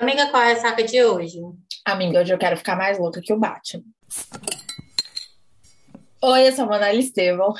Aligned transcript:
Amiga, 0.00 0.30
qual 0.30 0.42
é 0.42 0.52
a 0.52 0.56
saca 0.56 0.82
de 0.82 1.04
hoje? 1.04 1.38
Amiga, 1.84 2.20
hoje 2.20 2.32
eu 2.32 2.38
quero 2.38 2.56
ficar 2.56 2.74
mais 2.74 2.98
louca 2.98 3.20
que 3.20 3.34
o 3.34 3.38
Batman. 3.38 3.84
Oi, 6.22 6.48
eu 6.48 6.52
sou 6.52 6.64
a 6.64 6.68
Manela 6.68 6.94
Estevão. 6.94 7.52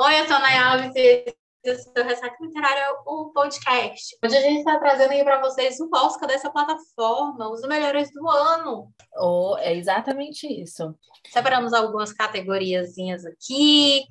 Oi, 0.00 0.20
eu 0.20 0.26
sou 0.26 0.34
a 0.34 0.40
Nay 0.40 0.56
Alves 0.58 0.92
e 0.96 1.32
esse 1.62 1.92
é 1.94 2.00
o 2.00 2.04
Ressaca 2.04 2.36
Literária, 2.40 2.88
o 3.06 3.30
podcast. 3.32 4.18
Hoje 4.24 4.36
a 4.36 4.40
gente 4.40 4.58
está 4.58 4.80
trazendo 4.80 5.12
aí 5.12 5.22
para 5.22 5.40
vocês 5.40 5.78
o 5.78 5.88
Oscar 5.94 6.28
dessa 6.28 6.50
plataforma, 6.50 7.48
os 7.52 7.62
melhores 7.68 8.10
do 8.12 8.28
ano. 8.28 8.92
Oh, 9.16 9.56
é 9.60 9.76
exatamente 9.76 10.44
isso. 10.44 10.92
Separamos 11.28 11.72
algumas 11.72 12.12
categoriazinhas 12.12 13.24
aqui, 13.24 14.02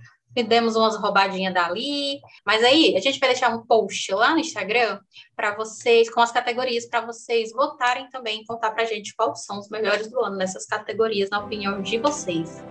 demos 0.44 0.76
umas 0.76 0.98
roubadinhas 0.98 1.54
dali. 1.54 2.20
Mas 2.46 2.64
aí, 2.64 2.96
a 2.96 3.00
gente 3.00 3.20
vai 3.20 3.30
deixar 3.30 3.56
um 3.56 3.66
post 3.66 4.12
lá 4.14 4.32
no 4.32 4.40
Instagram 4.40 5.00
para 5.36 5.56
vocês, 5.56 6.10
com 6.10 6.22
as 6.22 6.32
categorias, 6.32 6.86
para 6.86 7.06
vocês 7.06 7.52
votarem 7.52 8.10
também, 8.10 8.44
contar 8.46 8.72
para 8.72 8.84
a 8.84 8.86
gente 8.86 9.16
quais 9.16 9.46
são 9.46 9.60
os 9.60 9.70
melhores 9.70 10.10
do 10.10 10.20
ano 10.24 10.38
nessas 10.38 10.66
categorias, 10.66 11.30
na 11.30 11.40
opinião 11.40 11.82
de 11.82 11.98
vocês. 11.98 12.62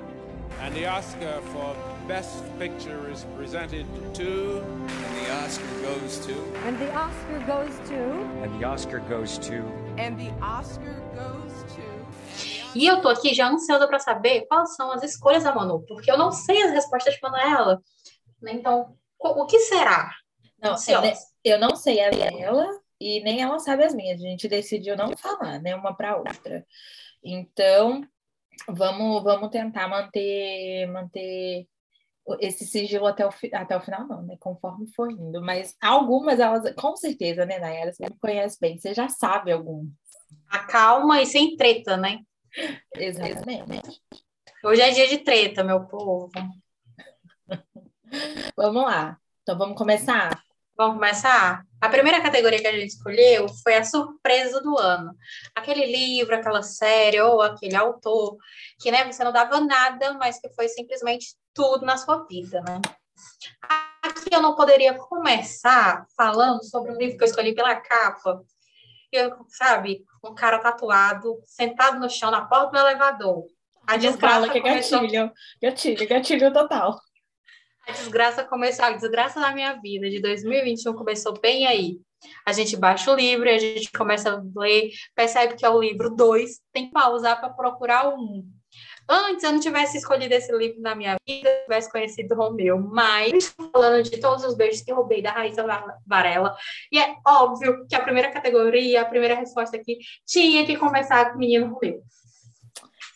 And 0.62 0.72
the 0.74 0.86
Oscar 0.86 1.42
for 1.52 1.76
Best 2.08 2.42
Picture 2.58 3.10
is 3.10 3.26
presented 3.36 3.84
to. 4.14 4.62
And 4.88 5.16
the 5.16 5.30
Oscar 5.44 5.66
goes 5.82 6.18
to. 6.26 6.34
And 6.64 6.78
the 6.78 6.94
Oscar 6.94 7.38
goes 7.46 7.88
to. 7.88 7.94
And 8.42 8.60
the 8.60 8.64
Oscar 8.64 9.00
goes 9.00 9.38
to. 9.38 9.62
And 9.98 10.18
the 10.18 10.30
Oscar 10.40 10.94
goes 11.14 11.42
to. 11.42 11.45
E 12.76 12.86
eu 12.86 13.00
tô 13.00 13.08
aqui 13.08 13.32
já 13.32 13.48
ansiosa 13.48 13.88
para 13.88 13.98
saber 13.98 14.46
quais 14.48 14.76
são 14.76 14.92
as 14.92 15.02
escolhas 15.02 15.44
da 15.44 15.54
Manu, 15.54 15.82
porque 15.86 16.10
eu 16.10 16.18
não 16.18 16.30
sei 16.30 16.62
as 16.62 16.72
respostas 16.72 17.14
de 17.14 17.20
Manuela. 17.22 17.82
Então, 18.46 18.94
o 19.18 19.46
que 19.46 19.58
será? 19.60 20.12
Não, 20.60 20.74
eu, 20.86 21.12
eu 21.42 21.58
não 21.58 21.74
sei 21.74 22.04
a 22.04 22.10
dela 22.10 22.68
e 23.00 23.22
nem 23.22 23.40
ela 23.40 23.58
sabe 23.58 23.82
as 23.82 23.94
minhas. 23.94 24.20
A 24.20 24.24
gente 24.24 24.46
decidiu 24.46 24.94
não 24.94 25.16
falar, 25.16 25.58
né, 25.62 25.74
uma 25.74 25.96
para 25.96 26.18
outra. 26.18 26.66
Então, 27.24 28.02
vamos, 28.68 29.22
vamos 29.22 29.48
tentar 29.48 29.88
manter, 29.88 30.86
manter 30.88 31.66
esse 32.40 32.66
sigilo 32.66 33.06
até 33.06 33.26
o, 33.26 33.30
até 33.54 33.74
o 33.74 33.80
final, 33.80 34.06
não, 34.06 34.22
né? 34.22 34.36
Conforme 34.38 34.86
for 34.94 35.10
indo. 35.10 35.40
Mas 35.40 35.74
algumas, 35.80 36.38
elas, 36.38 36.74
com 36.74 36.94
certeza, 36.94 37.46
né, 37.46 37.58
Nayara? 37.58 37.90
Você 37.90 38.04
me 38.04 38.18
conhece 38.18 38.58
bem, 38.60 38.78
você 38.78 38.92
já 38.92 39.08
sabe 39.08 39.50
algum. 39.50 39.88
Acalma 40.50 41.22
e 41.22 41.26
sem 41.26 41.56
treta, 41.56 41.96
né? 41.96 42.18
Exatamente. 42.94 44.02
Hoje 44.64 44.80
é 44.80 44.90
dia 44.90 45.08
de 45.08 45.18
treta, 45.18 45.62
meu 45.62 45.86
povo. 45.86 46.30
vamos 48.56 48.82
lá. 48.82 49.18
Então 49.42 49.56
vamos 49.56 49.76
começar? 49.76 50.42
Vamos 50.76 50.96
começar? 50.96 51.64
A 51.80 51.88
primeira 51.88 52.20
categoria 52.20 52.60
que 52.60 52.66
a 52.66 52.72
gente 52.72 52.88
escolheu 52.90 53.48
foi 53.62 53.76
a 53.76 53.84
surpresa 53.84 54.60
do 54.60 54.78
ano. 54.78 55.14
Aquele 55.54 55.86
livro, 55.86 56.34
aquela 56.34 56.62
série 56.62 57.20
ou 57.20 57.40
aquele 57.40 57.76
autor 57.76 58.36
que 58.80 58.90
né, 58.90 59.04
você 59.10 59.24
não 59.24 59.32
dava 59.32 59.60
nada, 59.60 60.14
mas 60.14 60.38
que 60.38 60.48
foi 60.50 60.68
simplesmente 60.68 61.34
tudo 61.54 61.86
na 61.86 61.96
sua 61.96 62.26
vida, 62.26 62.60
né? 62.62 62.80
Aqui 64.02 64.34
eu 64.34 64.42
não 64.42 64.54
poderia 64.54 64.94
começar 64.94 66.06
falando 66.16 66.62
sobre 66.64 66.92
um 66.92 66.96
livro 66.96 67.16
que 67.16 67.24
eu 67.24 67.28
escolhi 67.28 67.54
pela 67.54 67.76
capa. 67.76 68.42
Sabe, 69.48 70.04
um 70.24 70.34
cara 70.34 70.58
tatuado, 70.58 71.38
sentado 71.44 71.98
no 71.98 72.08
chão, 72.08 72.30
na 72.30 72.44
porta 72.46 72.72
do 72.72 72.78
elevador. 72.78 73.44
A 73.86 73.96
desgraça 73.96 74.48
que 74.48 74.58
é 74.58 74.60
começou... 74.60 75.00
gatilho, 75.00 75.32
gatilho, 75.62 76.08
gatilho 76.08 76.52
total. 76.52 77.00
A 77.86 77.92
desgraça 77.92 78.44
começou, 78.44 78.84
a 78.84 78.90
desgraça 78.90 79.40
da 79.40 79.52
minha 79.52 79.74
vida 79.74 80.10
de 80.10 80.20
2021 80.20 80.92
começou 80.94 81.38
bem 81.40 81.66
aí. 81.66 82.00
A 82.44 82.52
gente 82.52 82.76
baixa 82.76 83.12
o 83.12 83.14
livro, 83.14 83.48
a 83.48 83.58
gente 83.58 83.92
começa 83.92 84.32
a 84.32 84.60
ler, 84.60 84.90
percebe 85.14 85.54
que 85.54 85.64
é 85.64 85.70
o 85.70 85.80
livro 85.80 86.10
2, 86.10 86.60
tem 86.72 86.86
que 86.86 86.92
pausar 86.92 87.38
para 87.38 87.50
procurar 87.50 88.08
o 88.08 88.16
1. 88.16 88.18
Um. 88.18 88.55
Antes 89.08 89.44
eu 89.44 89.52
não 89.52 89.60
tivesse 89.60 89.98
escolhido 89.98 90.34
esse 90.34 90.52
livro 90.56 90.80
na 90.80 90.94
minha 90.94 91.16
vida, 91.26 91.48
eu 91.48 91.62
tivesse 91.62 91.90
conhecido 91.90 92.34
o 92.34 92.36
Romeu, 92.36 92.78
mas 92.78 93.54
falando 93.72 94.02
de 94.02 94.18
todos 94.18 94.44
os 94.44 94.56
beijos 94.56 94.82
que 94.82 94.92
roubei 94.92 95.22
da 95.22 95.30
Raíssa 95.30 95.64
Varela. 96.04 96.56
E 96.90 96.98
é 96.98 97.14
óbvio 97.26 97.86
que 97.88 97.94
a 97.94 98.02
primeira 98.02 98.30
categoria, 98.30 99.02
a 99.02 99.04
primeira 99.04 99.34
resposta 99.34 99.76
aqui, 99.76 99.98
tinha 100.26 100.66
que 100.66 100.76
começar 100.76 101.30
com 101.30 101.36
o 101.36 101.38
menino 101.38 101.72
Romeu. 101.72 102.02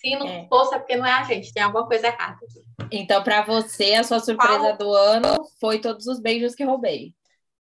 Se 0.01 0.17
não 0.17 0.27
é. 0.27 0.47
fosse, 0.49 0.75
é 0.75 0.79
porque 0.79 0.97
não 0.97 1.05
é 1.05 1.13
a 1.13 1.25
gente, 1.25 1.53
tem 1.53 1.63
alguma 1.63 1.87
coisa 1.87 2.07
errada 2.07 2.39
aqui. 2.43 2.89
Então, 2.91 3.23
para 3.23 3.43
você, 3.43 3.95
a 3.95 4.05
sua 4.05 4.19
surpresa 4.19 4.75
Qual? 4.75 4.79
do 4.79 4.93
ano 4.95 5.45
foi 5.61 5.79
todos 5.79 6.07
os 6.07 6.19
beijos 6.19 6.55
que 6.55 6.65
roubei. 6.65 7.15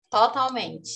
Totalmente. 0.08 0.90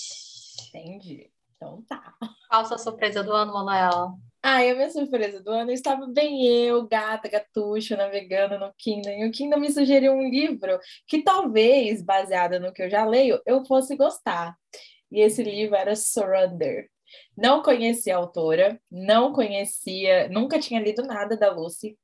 Entendi. 0.69 1.29
Então 1.55 1.83
tá. 1.87 2.13
Qual 2.49 2.61
a 2.61 2.65
sua 2.65 2.77
surpresa 2.77 3.23
do 3.23 3.31
ano, 3.31 3.53
Manuela? 3.53 4.13
Ah, 4.47 4.57
a 4.59 4.75
minha 4.75 4.91
surpresa 4.91 5.41
do 5.41 5.49
ano 5.49 5.71
estava 5.71 6.05
bem 6.05 6.45
eu, 6.45 6.87
gata, 6.87 7.27
gatucho, 7.27 7.97
navegando 7.97 8.59
no 8.59 8.71
Kindle. 8.77 9.11
E 9.11 9.27
o 9.27 9.31
Kindle 9.31 9.59
me 9.59 9.71
sugeriu 9.71 10.13
um 10.13 10.29
livro 10.29 10.79
que 11.07 11.23
talvez, 11.23 11.99
baseado 12.03 12.59
no 12.59 12.71
que 12.71 12.83
eu 12.83 12.89
já 12.89 13.03
leio, 13.05 13.41
eu 13.43 13.65
fosse 13.65 13.95
gostar. 13.95 14.55
E 15.11 15.19
esse 15.19 15.41
livro 15.41 15.75
era 15.75 15.95
Surrender. 15.95 16.87
Não 17.35 17.63
conhecia 17.63 18.15
a 18.15 18.19
autora, 18.19 18.79
não 18.91 19.33
conhecia, 19.33 20.29
nunca 20.29 20.59
tinha 20.59 20.79
lido 20.79 21.01
nada 21.01 21.35
da 21.35 21.51
Lucy. 21.51 21.97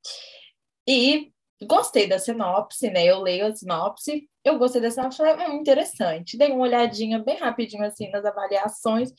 E 0.84 1.30
gostei 1.64 2.08
da 2.08 2.18
sinopse, 2.18 2.90
né? 2.90 3.04
Eu 3.04 3.20
leio 3.20 3.46
a 3.46 3.54
sinopse, 3.54 4.28
eu 4.44 4.58
gostei 4.58 4.80
da 4.80 4.90
sinopse, 4.90 5.18
falei, 5.18 5.46
hum, 5.46 5.60
interessante. 5.60 6.36
Dei 6.36 6.50
uma 6.50 6.62
olhadinha 6.64 7.20
bem 7.20 7.36
rapidinho 7.38 7.84
assim 7.84 8.10
nas 8.10 8.24
avaliações. 8.24 9.10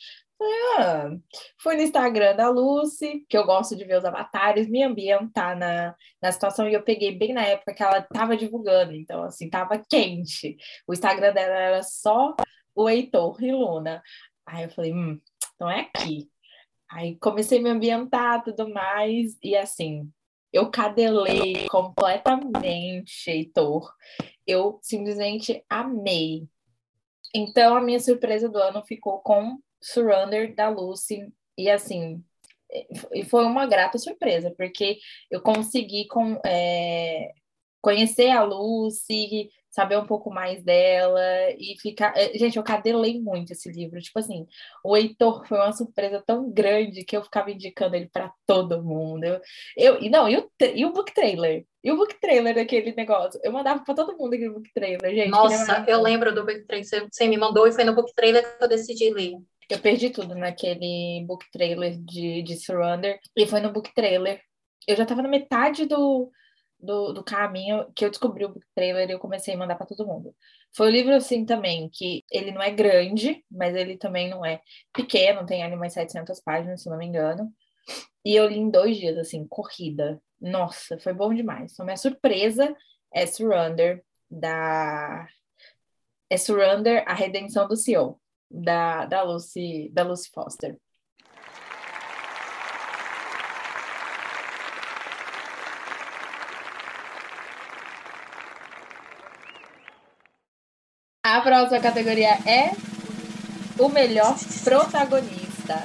Ah, 0.77 1.09
fui 1.61 1.75
no 1.75 1.81
Instagram 1.81 2.35
da 2.35 2.49
Lucy, 2.49 3.25
que 3.29 3.37
eu 3.37 3.45
gosto 3.45 3.75
de 3.75 3.85
ver 3.85 3.97
os 3.97 4.05
avatares, 4.05 4.67
me 4.69 4.83
ambientar 4.83 5.57
na, 5.57 5.95
na 6.21 6.31
situação, 6.31 6.67
e 6.67 6.73
eu 6.73 6.83
peguei 6.83 7.17
bem 7.17 7.33
na 7.33 7.43
época 7.43 7.73
que 7.73 7.83
ela 7.83 7.99
estava 7.99 8.35
divulgando, 8.35 8.93
então, 8.93 9.23
assim, 9.23 9.49
tava 9.49 9.81
quente. 9.89 10.57
O 10.87 10.93
Instagram 10.93 11.33
dela 11.33 11.55
era 11.55 11.83
só 11.83 12.35
o 12.75 12.89
Heitor 12.89 13.41
e 13.43 13.51
Luna. 13.51 14.01
Aí 14.45 14.63
eu 14.63 14.69
falei, 14.69 14.93
hum, 14.93 15.19
então 15.55 15.69
é 15.69 15.81
aqui. 15.81 16.29
Aí 16.91 17.17
comecei 17.17 17.59
a 17.59 17.61
me 17.61 17.69
ambientar 17.69 18.43
tudo 18.43 18.69
mais, 18.69 19.37
e 19.41 19.55
assim, 19.55 20.11
eu 20.51 20.69
cadelei 20.69 21.67
completamente, 21.67 23.29
Heitor. 23.29 23.93
Eu 24.45 24.79
simplesmente 24.81 25.63
amei. 25.69 26.47
Então, 27.33 27.75
a 27.75 27.81
minha 27.81 27.99
surpresa 27.99 28.47
do 28.49 28.59
ano 28.59 28.83
ficou 28.85 29.19
com 29.21 29.57
Surrender 29.83 30.55
da 30.55 30.69
Lucy. 30.69 31.31
E 31.57 31.69
assim, 31.69 32.23
e 33.13 33.23
foi 33.25 33.45
uma 33.45 33.67
grata 33.67 33.97
surpresa, 33.97 34.53
porque 34.57 34.97
eu 35.29 35.41
consegui 35.41 36.07
com, 36.07 36.39
é, 36.45 37.31
conhecer 37.81 38.29
a 38.29 38.43
Lucy, 38.43 39.49
saber 39.69 39.97
um 39.97 40.05
pouco 40.05 40.29
mais 40.29 40.63
dela 40.63 41.22
e 41.57 41.75
ficar. 41.81 42.13
Eh, 42.16 42.38
gente, 42.38 42.57
eu 42.57 42.63
cadelei 42.63 43.19
muito 43.19 43.51
esse 43.51 43.72
livro. 43.72 43.99
Tipo 43.99 44.19
assim, 44.19 44.45
o 44.83 44.95
Heitor 44.95 45.45
foi 45.47 45.57
uma 45.57 45.73
surpresa 45.73 46.23
tão 46.25 46.49
grande 46.51 47.03
que 47.03 47.17
eu 47.17 47.23
ficava 47.23 47.51
indicando 47.51 47.95
ele 47.95 48.07
para 48.07 48.31
todo 48.45 48.83
mundo. 48.83 49.23
Eu, 49.23 49.41
eu, 49.75 50.01
e 50.01 50.09
não, 50.09 50.29
e 50.29 50.38
o, 50.38 50.49
e 50.75 50.85
o 50.85 50.93
book 50.93 51.11
trailer? 51.11 51.66
E 51.83 51.91
o 51.91 51.97
book 51.97 52.16
trailer 52.22 52.53
daquele 52.55 52.93
negócio? 52.93 53.39
Eu 53.43 53.51
mandava 53.51 53.83
para 53.83 53.95
todo 53.95 54.16
mundo 54.16 54.35
aquele 54.35 54.51
book 54.51 54.72
trailer, 54.73 55.16
gente. 55.16 55.29
Nossa, 55.29 55.83
eu 55.88 56.01
lembro 56.01 56.33
do 56.33 56.45
book 56.45 56.66
trailer. 56.66 56.88
Você, 56.88 57.07
você 57.11 57.27
me 57.27 57.38
mandou 57.38 57.67
e 57.67 57.72
foi 57.72 57.83
no 57.83 57.95
book 57.95 58.13
trailer 58.16 58.57
que 58.57 58.63
eu 58.63 58.69
decidi 58.69 59.09
ler. 59.09 59.33
Eu 59.69 59.79
perdi 59.79 60.09
tudo 60.09 60.35
naquele 60.35 61.24
book 61.28 61.46
trailer 61.51 61.97
de, 61.97 62.41
de 62.44 62.56
Surrender. 62.57 63.19
E 63.35 63.46
foi 63.47 63.59
no 63.59 63.72
book 63.72 63.94
trailer. 63.94 64.41
Eu 64.88 64.96
já 64.96 65.06
tava 65.06 65.22
na 65.22 65.29
metade 65.29 65.85
do, 65.85 66.31
do, 66.79 67.13
do 67.13 67.24
caminho 67.24 67.91
que 67.96 68.03
eu 68.06 68.09
descobri 68.09 68.46
o 68.46 68.59
trailer 68.75 69.09
e 69.09 69.13
eu 69.13 69.19
comecei 69.19 69.53
a 69.53 69.57
mandar 69.57 69.75
para 69.75 69.85
todo 69.85 70.06
mundo. 70.06 70.35
Foi 70.75 70.88
um 70.88 70.91
livro 70.91 71.13
assim 71.13 71.46
também, 71.46 71.90
que 71.91 72.23
ele 72.31 72.52
não 72.52 72.62
é 72.62 72.72
grande, 72.72 73.44
mas 73.50 73.75
ele 73.75 73.97
também 73.97 74.29
não 74.29 74.46
é 74.46 74.62
pequeno, 74.94 75.46
tem 75.46 75.63
ali 75.63 75.75
umas 75.75 75.94
700 75.94 76.41
páginas, 76.41 76.84
se 76.84 76.90
não 76.90 76.97
me 76.97 77.06
engano. 77.06 77.52
E 78.26 78.35
eu 78.35 78.47
li 78.47 78.58
em 78.58 78.70
dois 78.70 78.97
dias, 78.97 79.17
assim, 79.17 79.47
corrida. 79.47 80.22
Nossa, 80.40 80.99
foi 80.99 81.14
bom 81.14 81.34
demais. 81.34 81.73
Então, 81.73 81.85
minha 81.85 81.97
surpresa 81.97 82.76
é 83.14 83.26
Surrender, 83.26 84.03
da... 84.29 85.28
É 86.29 86.37
Surrender, 86.37 87.03
A 87.08 87.14
Redenção 87.14 87.67
do 87.67 87.76
CEO, 87.76 88.20
da, 88.53 89.05
da, 89.05 89.23
Lucy, 89.23 89.90
da 89.91 90.03
Lucy 90.03 90.29
Foster. 90.32 90.78
A 101.23 101.41
próxima 101.41 101.79
categoria 101.79 102.38
é 102.46 102.72
o 103.82 103.90
melhor 103.90 104.35
protagonista. 104.64 105.76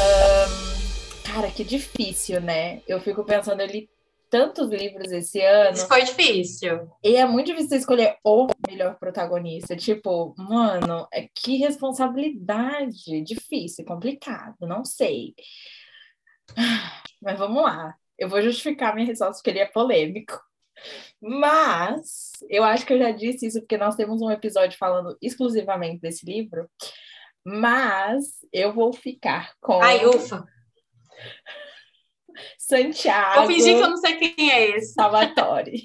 Um, 0.00 1.22
cara, 1.30 1.50
que 1.50 1.62
difícil, 1.62 2.40
né? 2.40 2.80
Eu 2.88 3.00
fico 3.00 3.22
pensando, 3.24 3.60
ele 3.60 3.90
tantos 4.30 4.70
livros 4.70 5.10
esse 5.10 5.40
ano. 5.40 5.72
Isso 5.72 5.88
foi 5.88 6.04
difícil. 6.04 6.88
E 7.02 7.16
é 7.16 7.26
muito 7.26 7.48
difícil 7.48 7.78
escolher 7.78 8.16
o 8.24 8.46
melhor 8.66 8.96
protagonista. 8.98 9.76
Tipo, 9.76 10.34
mano, 10.38 11.06
é 11.12 11.28
que 11.34 11.56
responsabilidade. 11.56 13.20
Difícil, 13.22 13.84
complicado, 13.84 14.56
não 14.60 14.84
sei. 14.84 15.34
Mas 17.20 17.38
vamos 17.38 17.62
lá. 17.62 17.94
Eu 18.18 18.28
vou 18.28 18.40
justificar 18.40 18.94
minha 18.94 19.06
resposta 19.06 19.34
porque 19.34 19.50
ele 19.50 19.58
é 19.58 19.66
polêmico. 19.66 20.40
Mas 21.20 22.32
eu 22.48 22.64
acho 22.64 22.86
que 22.86 22.92
eu 22.92 22.98
já 22.98 23.10
disse 23.10 23.46
isso 23.46 23.60
porque 23.60 23.76
nós 23.76 23.96
temos 23.96 24.22
um 24.22 24.30
episódio 24.30 24.78
falando 24.78 25.16
exclusivamente 25.20 26.00
desse 26.00 26.24
livro. 26.24 26.70
Mas 27.44 28.26
eu 28.52 28.72
vou 28.72 28.92
ficar 28.92 29.52
com. 29.60 29.82
Ai, 29.82 30.06
ufa. 30.06 30.46
Santiago. 32.58 33.40
Vou 33.40 33.46
fingir 33.46 33.76
que 33.76 33.82
eu 33.82 33.90
não 33.90 33.96
sei 33.96 34.16
quem 34.16 34.50
é 34.50 34.70
esse. 34.76 34.92
Salvatore. 34.94 35.82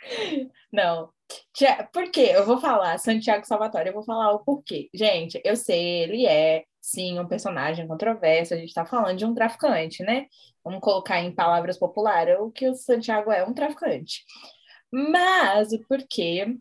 Não. 0.72 1.10
Por 1.92 2.10
quê? 2.10 2.32
Eu 2.34 2.44
vou 2.44 2.58
falar 2.58 2.98
Santiago 2.98 3.46
Salvatore, 3.46 3.88
eu 3.88 3.94
vou 3.94 4.02
falar 4.02 4.32
o 4.32 4.40
porquê. 4.40 4.88
Gente, 4.94 5.40
eu 5.44 5.56
sei, 5.56 6.02
ele 6.02 6.26
é, 6.26 6.64
sim, 6.80 7.18
um 7.20 7.26
personagem 7.26 7.86
controverso, 7.86 8.54
a 8.54 8.56
gente 8.56 8.72
tá 8.74 8.84
falando 8.84 9.16
de 9.16 9.24
um 9.24 9.34
traficante, 9.34 10.02
né? 10.02 10.26
Vamos 10.64 10.80
colocar 10.80 11.20
em 11.20 11.34
palavras 11.34 11.78
populares 11.78 12.36
o 12.40 12.50
que 12.50 12.68
o 12.68 12.74
Santiago 12.74 13.30
é, 13.30 13.44
um 13.44 13.54
traficante. 13.54 14.24
Mas 14.92 15.72
o 15.72 15.80
porquê 15.86 16.56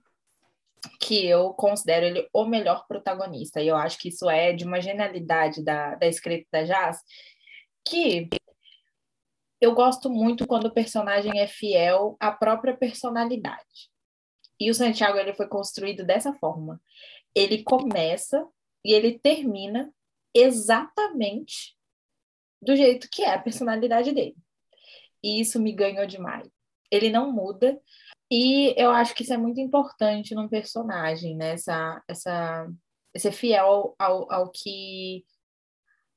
que 1.00 1.26
eu 1.26 1.54
considero 1.54 2.06
ele 2.06 2.30
o 2.34 2.46
melhor 2.46 2.86
protagonista, 2.88 3.62
e 3.62 3.68
eu 3.68 3.76
acho 3.76 3.98
que 3.98 4.10
isso 4.10 4.30
é 4.30 4.54
de 4.54 4.66
uma 4.66 4.82
genialidade 4.82 5.64
da, 5.64 5.96
da 5.96 6.08
escrita 6.08 6.48
da 6.52 6.64
Jazz, 6.64 7.00
que 7.86 8.30
eu 9.62 9.74
gosto 9.74 10.10
muito 10.10 10.48
quando 10.48 10.66
o 10.66 10.74
personagem 10.74 11.40
é 11.40 11.48
fiel 11.48 12.16
à 12.20 12.32
própria 12.32 12.76
personalidade. 12.76 13.90
E 14.60 14.70
o 14.70 14.74
Santiago 14.74 15.18
ele 15.18 15.34
foi 15.34 15.48
construído 15.48 16.06
dessa 16.06 16.34
forma. 16.34 16.82
Ele 17.34 17.64
começa 17.64 18.46
e 18.84 18.94
ele 18.94 19.20
termina 19.20 19.94
exatamente 20.36 21.78
do 22.62 22.76
jeito 22.76 23.08
que 23.10 23.24
é 23.24 23.34
a 23.34 23.42
personalidade 23.42 24.12
dele. 24.12 24.36
E 25.24 25.40
isso 25.42 25.60
me 25.60 25.72
ganhou 25.72 26.06
demais. 26.06 26.50
Ele 26.92 27.10
não 27.10 27.32
muda 27.32 27.80
e 28.32 28.74
eu 28.78 28.92
acho 28.92 29.16
que 29.16 29.24
isso 29.24 29.34
é 29.34 29.38
muito 29.38 29.60
importante 29.60 30.36
num 30.36 30.48
personagem, 30.48 31.36
né? 31.36 31.52
Essa, 31.52 32.04
essa, 32.08 32.72
ser 33.18 33.32
fiel 33.32 33.96
ao, 33.98 34.32
ao 34.32 34.52
que 34.52 35.26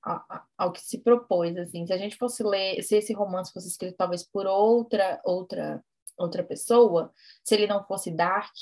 ao, 0.02 0.72
que 0.72 0.80
se 0.80 0.98
propôs, 0.98 1.56
assim. 1.56 1.86
Se 1.86 1.92
a 1.92 1.98
gente 1.98 2.16
fosse 2.16 2.42
ler, 2.42 2.82
se 2.82 2.96
esse 2.96 3.12
romance 3.12 3.52
fosse 3.52 3.68
escrito 3.68 3.96
talvez 3.96 4.22
por 4.22 4.46
outra 4.46 5.20
outra 5.24 5.82
outra 6.16 6.44
pessoa, 6.44 7.12
se 7.42 7.54
ele 7.54 7.66
não 7.66 7.84
fosse 7.84 8.10
Dark, 8.10 8.54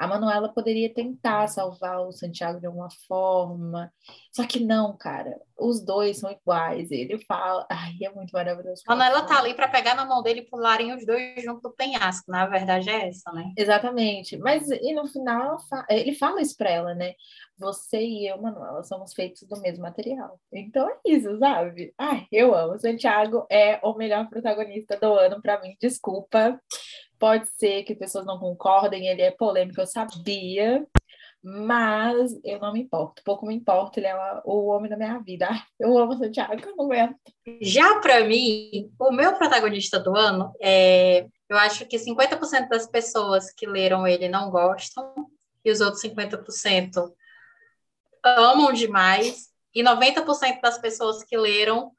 a 0.00 0.06
Manuela 0.06 0.48
poderia 0.48 0.92
tentar 0.92 1.46
salvar 1.48 2.00
o 2.00 2.10
Santiago 2.10 2.58
de 2.58 2.66
alguma 2.66 2.88
forma. 3.06 3.92
Só 4.32 4.46
que 4.46 4.58
não, 4.58 4.96
cara. 4.96 5.38
Os 5.58 5.84
dois 5.84 6.16
são 6.16 6.30
iguais. 6.30 6.90
Ele 6.90 7.18
fala. 7.26 7.66
Ai, 7.70 7.92
é 8.02 8.08
muito 8.10 8.30
maravilhoso. 8.32 8.82
Manuela 8.88 9.22
tá 9.26 9.38
ali 9.38 9.52
para 9.52 9.68
pegar 9.68 9.94
na 9.94 10.06
mão 10.06 10.22
dele 10.22 10.40
e 10.40 10.48
pularem 10.48 10.94
os 10.94 11.04
dois 11.04 11.42
junto 11.42 11.60
do 11.60 11.70
penhasco. 11.74 12.30
Na 12.30 12.46
verdade 12.46 12.88
é 12.88 13.08
essa, 13.08 13.30
né? 13.32 13.52
Exatamente. 13.58 14.38
Mas 14.38 14.70
e 14.70 14.94
no 14.94 15.06
final 15.06 15.58
fa- 15.68 15.84
ele 15.90 16.14
fala 16.14 16.40
isso 16.40 16.56
pra 16.56 16.70
ela, 16.70 16.94
né? 16.94 17.12
Você 17.58 18.00
e 18.00 18.26
eu, 18.26 18.40
Manuela, 18.40 18.82
somos 18.84 19.12
feitos 19.12 19.42
do 19.42 19.60
mesmo 19.60 19.82
material. 19.82 20.40
Então 20.50 20.88
é 20.88 20.96
isso, 21.04 21.38
sabe? 21.38 21.92
Ai, 21.98 22.26
eu 22.32 22.54
amo. 22.54 22.78
Santiago 22.78 23.44
é 23.50 23.78
o 23.82 23.92
melhor 23.94 24.26
protagonista 24.30 24.96
do 24.96 25.12
ano 25.12 25.42
pra 25.42 25.60
mim. 25.60 25.76
Desculpa. 25.78 26.58
Pode 27.20 27.46
ser 27.50 27.84
que 27.84 27.94
pessoas 27.94 28.24
não 28.24 28.38
concordem, 28.38 29.06
ele 29.06 29.20
é 29.20 29.30
polêmico, 29.30 29.78
eu 29.78 29.86
sabia, 29.86 30.86
mas 31.42 32.32
eu 32.42 32.58
não 32.58 32.72
me 32.72 32.80
importo. 32.80 33.22
Pouco 33.22 33.46
me 33.46 33.54
importa, 33.54 34.00
ele 34.00 34.06
é 34.06 34.40
o 34.44 34.68
homem 34.68 34.88
da 34.88 34.96
minha 34.96 35.18
vida. 35.18 35.48
Eu 35.78 35.96
amo 35.98 36.16
Santiago, 36.16 36.54
eu 36.54 36.76
não 36.76 36.84
aguento. 36.86 37.16
Já 37.60 38.00
para 38.00 38.24
mim, 38.24 38.90
o 38.98 39.10
meu 39.12 39.34
protagonista 39.34 39.98
do 39.98 40.16
ano 40.16 40.52
é. 40.60 41.26
Eu 41.48 41.58
acho 41.58 41.84
que 41.86 41.98
50% 41.98 42.68
das 42.68 42.86
pessoas 42.86 43.52
que 43.52 43.66
leram 43.66 44.06
ele 44.06 44.28
não 44.28 44.50
gostam, 44.50 45.12
e 45.64 45.70
os 45.70 45.80
outros 45.80 46.02
50% 46.02 47.12
amam 48.24 48.72
demais, 48.72 49.48
e 49.74 49.82
90% 49.82 50.60
das 50.60 50.78
pessoas 50.78 51.24
que 51.24 51.36
leram 51.36 51.92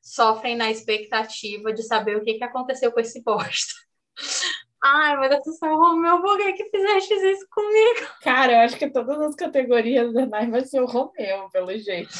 sofrem 0.00 0.56
na 0.56 0.70
expectativa 0.70 1.72
de 1.72 1.82
saber 1.82 2.16
o 2.16 2.22
que, 2.22 2.34
que 2.34 2.44
aconteceu 2.44 2.92
com 2.92 3.00
esse 3.00 3.22
bosta. 3.22 3.74
Ai, 4.84 5.16
meu 5.16 5.28
Deus 5.28 5.44
do 5.44 5.52
céu, 5.52 5.76
Romeu, 5.76 6.20
por 6.20 6.36
que, 6.38 6.52
que 6.54 6.64
fizeste 6.70 7.14
isso 7.14 7.46
comigo? 7.50 8.00
Cara, 8.20 8.52
eu 8.52 8.58
acho 8.60 8.76
que 8.76 8.90
todas 8.90 9.20
as 9.20 9.34
categorias 9.36 10.12
da 10.12 10.26
Nai 10.26 10.50
vai 10.50 10.64
ser 10.64 10.80
o 10.80 10.86
Romeu, 10.86 11.48
pelo 11.52 11.76
jeito. 11.78 12.10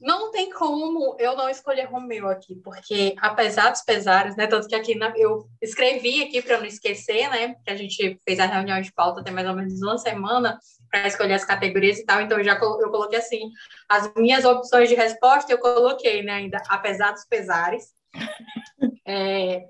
Não 0.00 0.30
tem 0.30 0.50
como 0.50 1.16
eu 1.18 1.36
não 1.36 1.48
escolher 1.48 1.84
Romeu 1.84 2.28
aqui, 2.28 2.56
porque 2.56 3.14
apesar 3.18 3.70
dos 3.70 3.82
pesares, 3.82 4.36
né? 4.36 4.46
Tanto 4.46 4.66
que 4.68 4.74
aqui 4.74 4.94
na- 4.94 5.12
eu 5.16 5.46
escrevi 5.62 6.24
aqui 6.24 6.42
para 6.42 6.58
não 6.58 6.66
esquecer, 6.66 7.30
né? 7.30 7.54
Que 7.64 7.70
a 7.70 7.76
gente 7.76 8.20
fez 8.24 8.38
a 8.38 8.46
reunião 8.46 8.80
de 8.80 8.92
pauta 8.92 9.22
tem 9.24 9.32
mais 9.32 9.48
ou 9.48 9.54
menos 9.54 9.80
uma 9.80 9.96
semana 9.96 10.58
para 10.90 11.06
escolher 11.06 11.34
as 11.34 11.44
categorias 11.44 11.98
e 11.98 12.04
tal, 12.04 12.20
então 12.20 12.38
eu 12.38 12.44
já 12.44 12.54
eu 12.54 12.90
coloquei 12.90 13.18
assim 13.18 13.50
as 13.88 14.12
minhas 14.14 14.44
opções 14.44 14.88
de 14.88 14.94
resposta, 14.94 15.50
eu 15.52 15.58
coloquei, 15.58 16.22
né? 16.22 16.32
Ainda 16.32 16.60
apesar 16.68 17.12
dos 17.12 17.24
pesares. 17.24 17.94
É, 19.08 19.62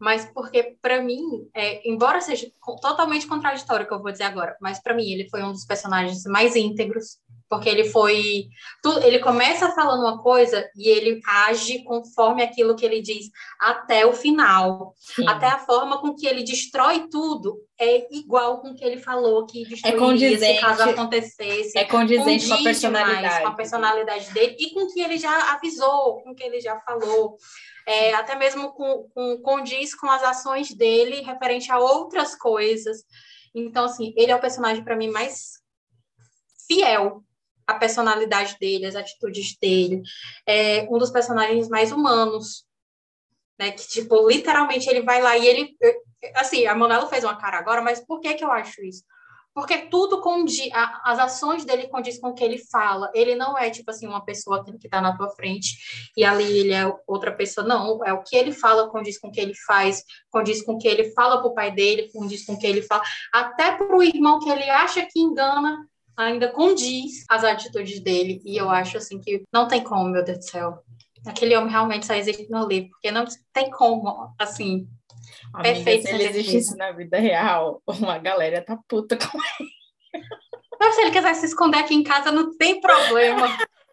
mas 0.00 0.24
porque 0.34 0.76
para 0.82 1.00
mim, 1.02 1.20
é, 1.54 1.88
embora 1.88 2.20
seja 2.20 2.46
totalmente 2.80 3.26
contraditório 3.26 3.84
o 3.84 3.88
que 3.88 3.94
eu 3.94 4.02
vou 4.02 4.12
dizer 4.12 4.24
agora, 4.24 4.56
mas 4.60 4.80
para 4.82 4.94
mim 4.94 5.10
ele 5.10 5.28
foi 5.30 5.42
um 5.42 5.52
dos 5.52 5.64
personagens 5.64 6.24
mais 6.24 6.54
íntegros, 6.56 7.18
porque 7.48 7.68
ele 7.68 7.84
foi 7.84 8.48
tu- 8.82 8.98
ele 9.04 9.20
começa 9.20 9.70
falando 9.70 10.00
uma 10.00 10.20
coisa 10.20 10.68
e 10.76 10.88
ele 10.88 11.20
age 11.26 11.84
conforme 11.84 12.42
aquilo 12.42 12.74
que 12.74 12.84
ele 12.84 13.00
diz 13.00 13.30
até 13.60 14.04
o 14.04 14.12
final. 14.12 14.92
Sim. 14.96 15.28
Até 15.28 15.46
a 15.46 15.58
forma 15.58 16.00
com 16.00 16.12
que 16.14 16.26
ele 16.26 16.42
destrói 16.42 17.06
tudo 17.08 17.56
é 17.78 18.06
igual 18.12 18.60
com 18.60 18.70
o 18.70 18.74
que 18.74 18.84
ele 18.84 18.98
falou 18.98 19.46
que 19.46 19.64
destruiria 19.64 20.00
condizente. 20.00 20.54
se 20.56 20.60
caso 20.60 20.82
acontecesse. 20.90 21.78
É 21.78 21.84
condizente 21.84 22.48
com 22.48 22.54
a 22.54 22.62
personalidade. 22.62 23.42
com 23.42 23.48
a 23.48 23.54
personalidade 23.54 24.30
dele 24.32 24.56
e 24.58 24.70
com 24.74 24.80
o 24.80 24.92
que 24.92 25.00
ele 25.00 25.16
já 25.16 25.52
avisou, 25.52 26.20
com 26.22 26.30
o 26.32 26.34
que 26.34 26.42
ele 26.42 26.60
já 26.60 26.80
falou. 26.80 27.36
É, 27.86 28.14
até 28.14 28.34
mesmo 28.34 28.72
com, 28.72 29.08
com, 29.10 29.38
condiz 29.42 29.94
com 29.94 30.10
as 30.10 30.22
ações 30.22 30.74
dele 30.74 31.20
referente 31.20 31.70
a 31.70 31.78
outras 31.78 32.34
coisas. 32.34 33.04
Então, 33.54 33.84
assim, 33.84 34.12
ele 34.16 34.32
é 34.32 34.36
o 34.36 34.40
personagem 34.40 34.82
para 34.82 34.96
mim 34.96 35.08
mais 35.08 35.60
fiel 36.66 37.22
à 37.66 37.74
personalidade 37.74 38.56
dele, 38.58 38.86
às 38.86 38.96
atitudes 38.96 39.56
dele. 39.60 40.02
É 40.46 40.82
um 40.90 40.98
dos 40.98 41.10
personagens 41.10 41.68
mais 41.68 41.92
humanos, 41.92 42.66
né? 43.58 43.70
Que, 43.70 43.86
tipo, 43.86 44.28
literalmente 44.28 44.88
ele 44.88 45.02
vai 45.02 45.22
lá 45.22 45.36
e 45.36 45.46
ele. 45.46 45.76
Assim, 46.34 46.66
a 46.66 46.74
Manuela 46.74 47.08
fez 47.08 47.24
uma 47.24 47.36
cara 47.36 47.58
agora, 47.58 47.80
mas 47.82 48.04
por 48.04 48.20
que, 48.20 48.34
que 48.34 48.44
eu 48.44 48.50
acho 48.50 48.82
isso? 48.82 49.04
Porque 49.56 49.78
tudo 49.88 50.20
condiz, 50.20 50.68
as 51.02 51.18
ações 51.18 51.64
dele 51.64 51.88
condiz 51.88 52.20
com 52.20 52.28
o 52.28 52.34
que 52.34 52.44
ele 52.44 52.58
fala. 52.70 53.10
Ele 53.14 53.34
não 53.34 53.56
é, 53.56 53.70
tipo 53.70 53.90
assim, 53.90 54.06
uma 54.06 54.22
pessoa 54.22 54.62
que 54.62 54.70
está 54.84 55.00
na 55.00 55.16
tua 55.16 55.30
frente 55.30 55.78
e 56.14 56.26
ali 56.26 56.58
ele 56.58 56.74
é 56.74 56.84
outra 57.06 57.34
pessoa. 57.34 57.66
Não, 57.66 58.04
é 58.04 58.12
o 58.12 58.22
que 58.22 58.36
ele 58.36 58.52
fala 58.52 58.90
condiz 58.90 59.18
com 59.18 59.28
o 59.28 59.32
que 59.32 59.40
ele 59.40 59.54
faz, 59.66 60.04
condiz 60.30 60.60
com 60.62 60.74
o 60.74 60.78
que 60.78 60.86
ele 60.86 61.10
fala 61.12 61.40
pro 61.40 61.54
pai 61.54 61.70
dele, 61.70 62.10
condiz 62.12 62.44
com 62.44 62.52
o 62.52 62.58
que 62.58 62.66
ele 62.66 62.82
fala. 62.82 63.02
Até 63.32 63.72
pro 63.72 64.02
irmão 64.02 64.40
que 64.40 64.50
ele 64.50 64.68
acha 64.68 65.06
que 65.06 65.18
engana, 65.18 65.88
ainda 66.14 66.52
condiz 66.52 67.24
as 67.26 67.42
atitudes 67.42 67.98
dele. 68.00 68.42
E 68.44 68.58
eu 68.58 68.68
acho, 68.68 68.98
assim, 68.98 69.18
que 69.18 69.42
não 69.50 69.66
tem 69.66 69.82
como, 69.82 70.10
meu 70.10 70.22
Deus 70.22 70.36
do 70.36 70.50
céu. 70.50 70.82
Aquele 71.26 71.56
homem 71.56 71.70
realmente 71.70 72.04
só 72.04 72.12
existe 72.12 72.46
no 72.50 72.68
livro, 72.68 72.90
porque 72.90 73.10
não 73.10 73.24
tem 73.54 73.70
como, 73.70 74.34
assim, 74.38 74.86
Amiga, 75.52 75.74
Perfeito, 75.74 76.06
se 76.06 76.14
ele 76.14 76.24
existisse 76.24 76.76
na 76.76 76.92
vida 76.92 77.18
real, 77.18 77.82
uma 77.86 78.18
galera 78.18 78.62
tá 78.62 78.78
puta 78.88 79.16
com 79.16 79.38
Mas 80.78 80.94
se 80.94 81.00
ele 81.00 81.10
quiser 81.10 81.34
se 81.34 81.46
esconder 81.46 81.78
aqui 81.78 81.94
em 81.94 82.02
casa, 82.02 82.30
não 82.30 82.56
tem 82.56 82.80
problema. 82.80 83.46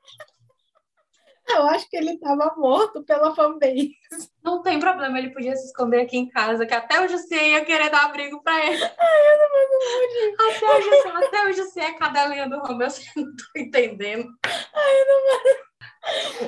Eu 1.47 1.63
acho 1.67 1.89
que 1.89 1.97
ele 1.97 2.17
tava 2.17 2.53
morto 2.57 3.03
pela 3.03 3.35
fanbase. 3.35 3.95
Não 4.41 4.61
tem 4.61 4.79
problema, 4.79 5.19
ele 5.19 5.31
podia 5.31 5.55
se 5.55 5.65
esconder 5.67 6.01
aqui 6.01 6.17
em 6.17 6.29
casa, 6.29 6.65
que 6.65 6.73
até 6.73 7.03
o 7.03 7.07
José 7.07 7.49
ia 7.49 7.65
querer 7.65 7.89
dar 7.89 8.05
abrigo 8.05 8.41
pra 8.41 8.65
ele. 8.65 8.83
Até 10.39 10.77
o 10.77 10.81
José, 10.81 11.09
até 11.09 11.45
o 11.45 11.53
José 11.53 11.81
é 11.81 11.93
cadelinha 11.93 12.49
do 12.49 12.59
Romeu, 12.59 12.89
você 12.89 13.03
não 13.15 13.25
tô 13.35 13.59
entendendo. 13.59 14.27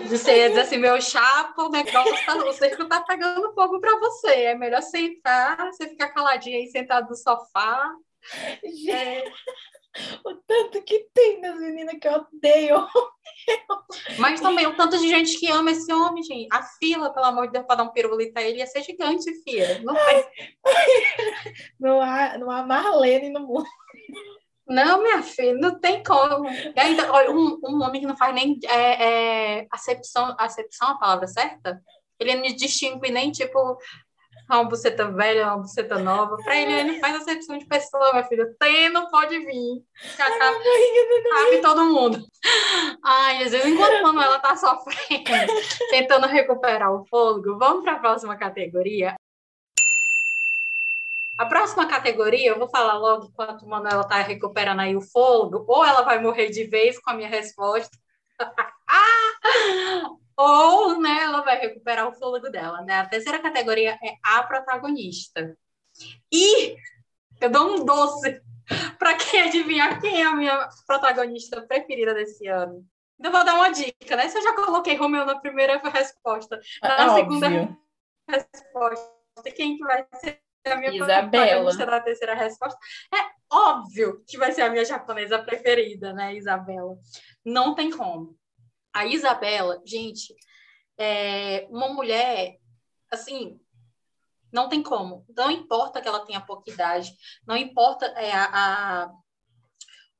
Você 0.07 0.37
ia 0.37 0.49
dizer 0.49 0.61
assim, 0.61 0.77
meu 0.77 1.01
chapa, 1.01 1.63
o 1.63 1.69
negócio, 1.69 2.25
tá, 2.25 2.35
o 2.35 2.53
circo 2.53 2.85
tá 2.87 3.01
pegando 3.01 3.53
fogo 3.53 3.79
pra 3.79 3.97
você. 3.99 4.45
É 4.45 4.55
melhor 4.55 4.81
sentar, 4.81 5.57
você 5.67 5.87
ficar 5.87 6.09
caladinha 6.09 6.57
aí, 6.57 6.67
sentado 6.67 7.09
no 7.09 7.15
sofá. 7.15 7.93
Gente, 8.63 9.33
o 10.25 10.35
tanto 10.35 10.81
que 10.83 11.07
tem 11.13 11.41
das 11.41 11.59
meninas 11.59 11.95
que 11.99 12.07
eu 12.07 12.13
odeio. 12.13 12.87
Mas 14.19 14.41
também 14.41 14.67
o 14.67 14.75
tanto 14.75 14.97
de 14.97 15.07
gente 15.07 15.39
que 15.39 15.49
ama 15.49 15.71
esse 15.71 15.91
homem, 15.91 16.23
gente. 16.23 16.47
A 16.51 16.61
fila, 16.63 17.13
pelo 17.13 17.25
amor 17.25 17.47
de 17.47 17.53
Deus, 17.53 17.65
para 17.65 17.77
dar 17.77 17.83
um 17.83 17.91
pirulito 17.91 18.37
a 18.37 18.41
ele 18.41 18.59
ia 18.59 18.67
ser 18.67 18.83
gigante, 18.83 19.33
filha. 19.43 19.81
Não, 19.83 19.95
faz... 19.95 20.27
não, 21.79 22.01
há, 22.01 22.37
não 22.37 22.51
há 22.51 22.63
Marlene 22.63 23.29
no 23.29 23.41
mundo. 23.41 23.67
não, 24.67 25.01
minha 25.01 25.23
filha, 25.23 25.53
não 25.55 25.79
tem 25.79 26.03
como. 26.03 26.49
E 26.49 26.79
ainda, 26.79 27.11
olha, 27.11 27.31
um, 27.31 27.59
um 27.63 27.83
homem 27.83 28.01
que 28.01 28.07
não 28.07 28.17
faz 28.17 28.33
nem 28.33 28.59
é, 28.67 29.59
é, 29.59 29.67
acepção, 29.71 30.35
acepção, 30.37 30.89
a 30.89 30.97
palavra 30.97 31.27
certa? 31.27 31.81
Ele 32.19 32.35
não 32.35 32.55
distingue 32.55 33.11
nem, 33.11 33.31
tipo, 33.31 33.77
uma 34.49 34.63
buceta 34.65 35.11
velha, 35.11 35.47
uma 35.47 35.59
buceta 35.59 35.97
nova. 35.99 36.37
Pra 36.37 36.55
ele, 36.55 36.73
ele 36.73 36.99
faz 36.99 37.15
acepção 37.15 37.57
de 37.57 37.65
pessoa, 37.65 38.11
minha 38.11 38.23
filha. 38.23 38.53
Tem, 38.59 38.89
não 38.89 39.09
pode 39.09 39.37
vir. 39.39 39.85
Cabe, 40.17 40.39
cabe 41.29 41.61
todo 41.61 41.85
mundo. 41.85 42.23
Ai, 43.03 43.39
Jesus, 43.39 43.65
enquanto 43.65 43.95
a 43.95 44.01
Manuela 44.01 44.39
tá 44.39 44.55
sofrendo, 44.55 45.53
tentando 45.89 46.27
recuperar 46.27 46.93
o 46.93 47.05
fôlego, 47.05 47.57
vamos 47.57 47.83
para 47.83 47.93
a 47.93 47.99
próxima 47.99 48.35
categoria. 48.35 49.15
A 51.37 51.45
próxima 51.45 51.85
categoria, 51.87 52.51
eu 52.51 52.59
vou 52.59 52.69
falar 52.69 52.97
logo 52.97 53.25
enquanto 53.25 53.65
a 53.65 53.67
Manuela 53.67 54.07
tá 54.07 54.21
recuperando 54.21 54.79
aí 54.79 54.95
o 54.95 55.01
fôlego, 55.01 55.65
ou 55.67 55.83
ela 55.83 56.03
vai 56.03 56.21
morrer 56.21 56.49
de 56.49 56.63
vez 56.65 56.97
com 56.99 57.09
a 57.09 57.13
minha 57.13 57.27
resposta. 57.27 57.97
ou 60.37 60.99
né, 60.99 61.23
ela 61.23 61.41
vai 61.41 61.59
recuperar 61.59 62.07
o 62.07 62.13
fôlego 62.13 62.49
dela. 62.49 62.81
Né? 62.81 62.99
A 62.99 63.05
terceira 63.05 63.39
categoria 63.39 63.97
é 64.03 64.15
a 64.23 64.43
protagonista. 64.43 65.57
E 66.31 66.75
eu 67.41 67.49
dou 67.49 67.75
um 67.75 67.85
doce 67.85 68.41
para 68.99 69.15
quem 69.15 69.41
adivinhar 69.41 69.99
quem 69.99 70.21
é 70.21 70.25
a 70.25 70.35
minha 70.35 70.69
protagonista 70.85 71.61
preferida 71.61 72.13
desse 72.13 72.47
ano. 72.47 72.85
Então, 73.17 73.31
vou 73.31 73.45
dar 73.45 73.55
uma 73.55 73.69
dica, 73.69 74.15
né? 74.15 74.27
Se 74.27 74.37
eu 74.37 74.43
já 74.43 74.53
coloquei 74.53 74.95
Romeu 74.95 75.25
na 75.25 75.39
primeira 75.39 75.77
resposta, 75.77 76.59
na 76.81 77.05
é 77.05 77.15
segunda 77.15 77.47
óbvio. 77.47 77.77
resposta, 78.29 79.51
quem 79.55 79.77
que 79.77 79.83
vai 79.85 80.05
ser 80.19 80.41
a 80.65 80.75
minha 80.75 80.91
Isabela. 80.91 81.29
protagonista 81.29 81.85
na 81.85 81.99
terceira 82.01 82.33
resposta? 82.33 82.77
É 83.13 83.55
óbvio 83.55 84.21
que 84.27 84.37
vai 84.37 84.51
ser 84.51 84.63
a 84.63 84.69
minha 84.69 84.83
japonesa 84.83 85.39
preferida, 85.39 86.11
né, 86.11 86.35
Isabela? 86.35 86.97
Não 87.45 87.73
tem 87.73 87.89
como. 87.89 88.37
A 88.95 89.05
Isabela, 89.05 89.81
gente, 89.85 90.33
é 90.97 91.67
uma 91.69 91.89
mulher, 91.89 92.57
assim, 93.11 93.59
não 94.49 94.69
tem 94.69 94.81
como. 94.81 95.25
Não 95.35 95.51
importa 95.51 96.01
que 96.01 96.07
ela 96.07 96.25
tenha 96.25 96.39
pouca 96.39 96.71
idade, 96.71 97.13
não 97.45 97.57
importa 97.57 98.05
é, 98.05 98.31
a, 98.31 98.45
a 98.45 99.11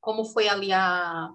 como 0.01 0.25
foi 0.25 0.50
ali 0.50 0.74
a, 0.74 1.29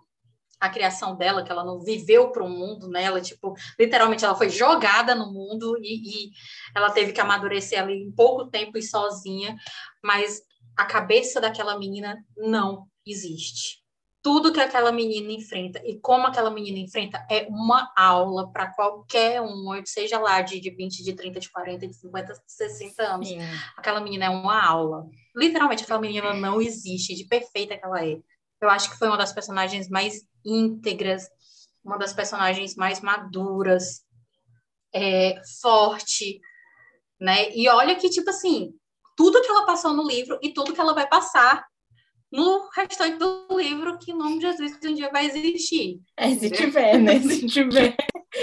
a 0.61 0.68
criação 0.68 1.16
dela, 1.16 1.42
que 1.42 1.50
ela 1.50 1.64
não 1.64 1.80
viveu 1.80 2.30
para 2.30 2.44
o 2.44 2.49
mundo, 2.49 2.90
né? 2.90 3.04
Ela, 3.04 3.23
tipo, 3.23 3.54
literalmente 3.78 4.23
ela 4.23 4.37
foi 4.37 4.50
jogada 4.50 5.14
no 5.14 5.32
mundo 5.32 5.78
e, 5.78 6.26
e, 6.26 6.30
ela 6.76 6.90
teve 6.90 7.14
que 7.14 7.23
amadurecer 7.23 7.82
ali 7.82 8.02
em 8.02 8.12
pouco 8.12 8.50
tempo 8.50 8.76
e 8.76 8.82
sozinha, 8.82 9.56
mas 10.04 10.42
a 10.76 10.85
cabeça 10.85 11.40
daquela 11.40 11.78
menina 11.78 12.23
não 12.37 12.87
existe 13.06 13.80
tudo 14.23 14.53
que 14.53 14.61
aquela 14.61 14.93
menina 14.93 15.33
enfrenta 15.33 15.81
e 15.85 15.99
como 15.99 16.27
aquela 16.27 16.50
menina 16.50 16.79
enfrenta 16.79 17.25
é 17.31 17.47
uma 17.49 17.91
aula 17.97 18.53
para 18.53 18.73
qualquer 18.73 19.41
um, 19.41 19.71
seja 19.85 20.19
lá 20.19 20.43
de, 20.43 20.61
de 20.61 20.71
20, 20.71 21.03
de 21.03 21.15
30, 21.15 21.41
de 21.41 21.50
40, 21.50 21.89
de 21.89 21.95
50, 21.95 22.33
de 22.35 22.41
60 22.47 23.03
anos. 23.03 23.29
Sim. 23.29 23.39
Aquela 23.77 24.00
menina 24.00 24.27
é 24.27 24.31
uma 24.31 24.62
aula. 24.62 25.07
Literalmente, 25.35 25.85
aquela 25.85 26.00
menina 26.00 26.35
não 26.35 26.61
existe, 26.61 27.15
de 27.15 27.25
perfeita 27.25 27.79
que 27.79 27.85
ela 27.85 28.05
é. 28.05 28.19
Eu 28.61 28.69
acho 28.69 28.91
que 28.91 28.99
foi 28.99 29.09
uma 29.09 29.17
das 29.17 29.33
personagens 29.33 29.89
mais 29.89 30.23
íntegras, 30.45 31.27
uma 31.83 31.97
das 31.97 32.12
personagens 32.12 32.77
mais 32.77 33.00
maduras, 33.00 34.03
é, 34.95 35.41
forte, 35.62 36.41
né? 37.19 37.50
E 37.55 37.69
olha 37.71 37.97
que, 37.97 38.11
tipo 38.11 38.29
assim, 38.29 38.75
tudo 39.17 39.41
que 39.41 39.49
ela 39.49 39.65
passou 39.65 39.95
no 39.95 40.07
livro 40.07 40.39
e 40.43 40.53
tudo 40.53 40.75
que 40.75 40.81
ela 40.81 40.93
vai 40.93 41.09
passar 41.09 41.65
no 42.31 42.69
restante 42.75 43.19
do 43.19 43.47
livro 43.51 43.99
que 43.99 44.13
o 44.13 44.17
nome 44.17 44.39
de 44.39 44.47
Jesus 44.47 44.79
um 44.85 44.95
dia 44.95 45.11
vai 45.11 45.27
existir. 45.27 46.01
É, 46.17 46.31
se 46.31 46.51
tiver, 46.51 46.99
né? 46.99 47.19
Se 47.21 47.47
tiver. 47.49 47.97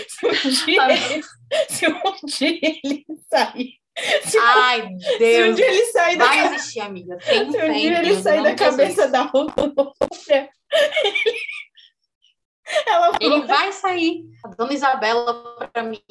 Se 0.10 0.28
um 0.28 0.66
dia, 0.66 0.92
ele, 0.92 1.24
se 1.70 1.88
um 1.88 2.26
dia 2.26 2.60
ele 2.84 3.06
sair. 3.30 3.74
Se 4.26 4.38
Ai, 4.38 4.84
um, 4.84 4.98
Deus. 5.18 5.18
Se 5.18 5.52
um 5.52 5.56
dia 5.56 5.68
ele 5.68 5.86
sair 5.86 6.18
vai 6.18 6.38
da 6.38 6.56
existir, 6.56 6.80
amiga. 6.82 7.18
Tem, 7.18 7.52
se 7.52 7.58
um 7.58 7.62
tem, 7.62 7.80
dia 7.80 8.00
ele 8.00 8.22
sair 8.22 8.44
da 8.44 8.56
cabeça 8.56 9.08
da 9.08 9.22
Rússia, 9.24 10.50
ela 12.86 13.18
ele 13.22 13.42
vai 13.46 13.72
sair. 13.72 14.26
A 14.44 14.50
Dona 14.50 14.74
Isabela, 14.74 15.70
para 15.72 15.84
mim, 15.84 16.02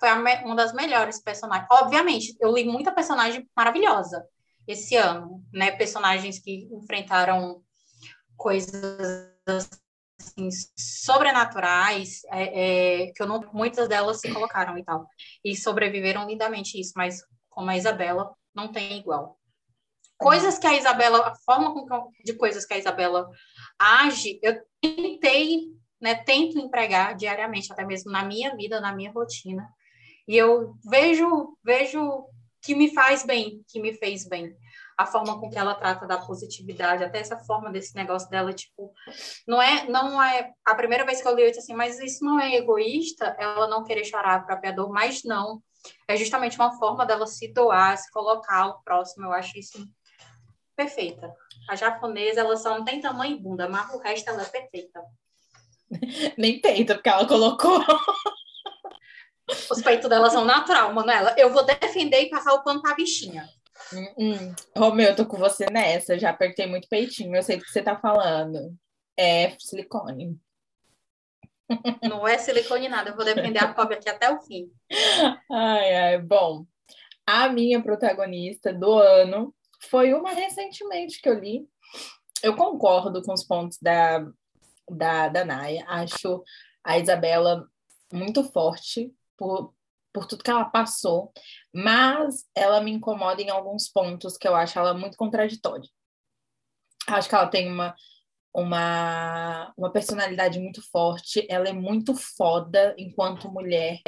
foi 0.00 0.08
uma 0.44 0.56
das 0.56 0.72
melhores 0.72 1.22
personagens. 1.22 1.68
Obviamente, 1.70 2.34
eu 2.40 2.52
li 2.52 2.64
muita 2.64 2.90
personagem 2.90 3.48
maravilhosa 3.54 4.26
esse 4.68 4.94
ano, 4.94 5.42
né? 5.50 5.70
Personagens 5.70 6.38
que 6.38 6.68
enfrentaram 6.70 7.62
coisas 8.36 9.32
assim, 10.20 10.48
sobrenaturais, 10.76 12.20
é, 12.30 13.04
é, 13.04 13.12
que 13.12 13.22
eu 13.22 13.26
não, 13.26 13.40
muitas 13.52 13.88
delas 13.88 14.20
se 14.20 14.32
colocaram 14.32 14.76
e 14.76 14.84
tal, 14.84 15.08
e 15.42 15.56
sobreviveram 15.56 16.26
lindamente 16.26 16.78
isso, 16.78 16.92
mas 16.94 17.22
como 17.48 17.70
a 17.70 17.76
Isabela, 17.76 18.32
não 18.54 18.70
tem 18.70 18.98
igual. 18.98 19.38
Coisas 20.18 20.58
que 20.58 20.66
a 20.66 20.76
Isabela, 20.76 21.28
a 21.28 21.34
forma 21.36 21.74
de 22.24 22.34
coisas 22.34 22.66
que 22.66 22.74
a 22.74 22.78
Isabela 22.78 23.28
age, 23.78 24.38
eu 24.42 24.60
tentei, 24.80 25.62
né, 26.00 26.14
tento 26.14 26.58
empregar 26.58 27.14
diariamente, 27.14 27.72
até 27.72 27.84
mesmo 27.84 28.10
na 28.10 28.24
minha 28.24 28.54
vida, 28.54 28.80
na 28.80 28.94
minha 28.94 29.12
rotina, 29.12 29.68
e 30.26 30.36
eu 30.36 30.74
vejo, 30.84 31.56
vejo 31.64 32.26
que 32.62 32.74
me 32.74 32.92
faz 32.92 33.24
bem, 33.24 33.62
que 33.68 33.80
me 33.80 33.92
fez 33.94 34.26
bem. 34.26 34.54
A 34.96 35.06
forma 35.06 35.38
com 35.38 35.48
que 35.48 35.58
ela 35.58 35.74
trata 35.74 36.06
da 36.06 36.18
positividade, 36.18 37.04
até 37.04 37.20
essa 37.20 37.38
forma 37.38 37.70
desse 37.70 37.94
negócio 37.94 38.28
dela, 38.28 38.52
tipo, 38.52 38.92
não 39.46 39.62
é, 39.62 39.88
não 39.88 40.20
é 40.20 40.52
a 40.64 40.74
primeira 40.74 41.04
vez 41.04 41.22
que 41.22 41.28
eu 41.28 41.34
li 41.34 41.42
eu 41.42 41.48
disse 41.48 41.60
assim, 41.60 41.74
mas 41.74 42.00
isso 42.00 42.24
não 42.24 42.40
é 42.40 42.56
egoísta, 42.56 43.36
ela 43.38 43.68
não 43.68 43.84
querer 43.84 44.04
chorar 44.04 44.34
a 44.34 44.40
própria 44.40 44.72
dor, 44.72 44.90
mas 44.90 45.22
não. 45.22 45.62
É 46.08 46.16
justamente 46.16 46.58
uma 46.58 46.76
forma 46.78 47.06
dela 47.06 47.26
se 47.26 47.52
doar, 47.52 47.96
se 47.96 48.10
colocar 48.10 48.62
ao 48.62 48.82
próximo. 48.82 49.26
Eu 49.26 49.32
acho 49.32 49.56
isso 49.58 49.78
perfeita. 50.76 51.34
A 51.68 51.76
japonesa, 51.76 52.40
ela 52.40 52.56
só 52.56 52.76
não 52.76 52.84
tem 52.84 53.00
tamanho 53.00 53.36
e 53.36 53.40
bunda, 53.40 53.68
mas 53.68 53.92
o 53.92 53.98
resto 53.98 54.30
ela 54.30 54.42
é 54.42 54.46
perfeita. 54.46 55.00
Nem 56.36 56.60
peito, 56.60 56.94
porque 56.94 57.08
ela 57.08 57.26
colocou. 57.26 57.80
Os 59.70 59.82
peitos 59.82 60.08
dela 60.08 60.30
são 60.30 60.44
natural, 60.44 60.92
Manuela. 60.92 61.34
Eu 61.38 61.52
vou 61.52 61.64
defender 61.64 62.22
e 62.22 62.30
passar 62.30 62.52
o 62.54 62.62
pano 62.62 62.82
pra 62.82 62.94
bichinha. 62.94 63.48
Hum. 64.18 64.54
Romeu, 64.76 65.08
eu 65.08 65.16
tô 65.16 65.24
com 65.24 65.38
você 65.38 65.66
nessa. 65.70 66.18
Já 66.18 66.30
apertei 66.30 66.66
muito 66.66 66.88
peitinho. 66.88 67.34
Eu 67.34 67.42
sei 67.42 67.56
do 67.56 67.64
que 67.64 67.70
você 67.70 67.82
tá 67.82 67.96
falando. 67.98 68.74
É 69.16 69.56
silicone. 69.58 70.38
Não 72.02 72.26
é 72.26 72.38
silicone 72.38 72.88
nada. 72.88 73.10
Eu 73.10 73.16
vou 73.16 73.24
defender 73.24 73.58
a 73.58 73.72
pobre 73.72 73.96
aqui 73.96 74.08
até 74.08 74.30
o 74.30 74.40
fim. 74.42 74.70
Ai, 75.50 75.94
ai. 75.94 76.18
Bom, 76.18 76.66
a 77.26 77.48
minha 77.48 77.82
protagonista 77.82 78.72
do 78.72 78.92
ano 78.92 79.54
foi 79.90 80.12
uma 80.12 80.32
recentemente 80.32 81.20
que 81.20 81.28
eu 81.28 81.38
li. 81.38 81.66
Eu 82.42 82.54
concordo 82.54 83.22
com 83.22 83.32
os 83.32 83.44
pontos 83.44 83.78
da, 83.80 84.26
da, 84.90 85.28
da 85.28 85.44
Naya. 85.44 85.84
Acho 85.88 86.42
a 86.84 86.98
Isabela 86.98 87.66
muito 88.12 88.42
forte 88.44 89.12
por, 89.38 89.72
por 90.12 90.26
tudo 90.26 90.42
que 90.42 90.50
ela 90.50 90.64
passou, 90.64 91.32
mas 91.72 92.44
ela 92.54 92.80
me 92.80 92.90
incomoda 92.90 93.40
em 93.40 93.48
alguns 93.48 93.88
pontos 93.88 94.36
que 94.36 94.46
eu 94.46 94.54
acho 94.54 94.78
ela 94.78 94.92
muito 94.92 95.16
contraditória. 95.16 95.88
Acho 97.06 97.28
que 97.28 97.34
ela 97.34 97.46
tem 97.46 97.72
uma, 97.72 97.94
uma, 98.52 99.72
uma 99.76 99.90
personalidade 99.90 100.58
muito 100.58 100.82
forte, 100.90 101.46
ela 101.48 101.68
é 101.68 101.72
muito 101.72 102.14
foda 102.14 102.94
enquanto 102.98 103.50
mulher 103.50 104.00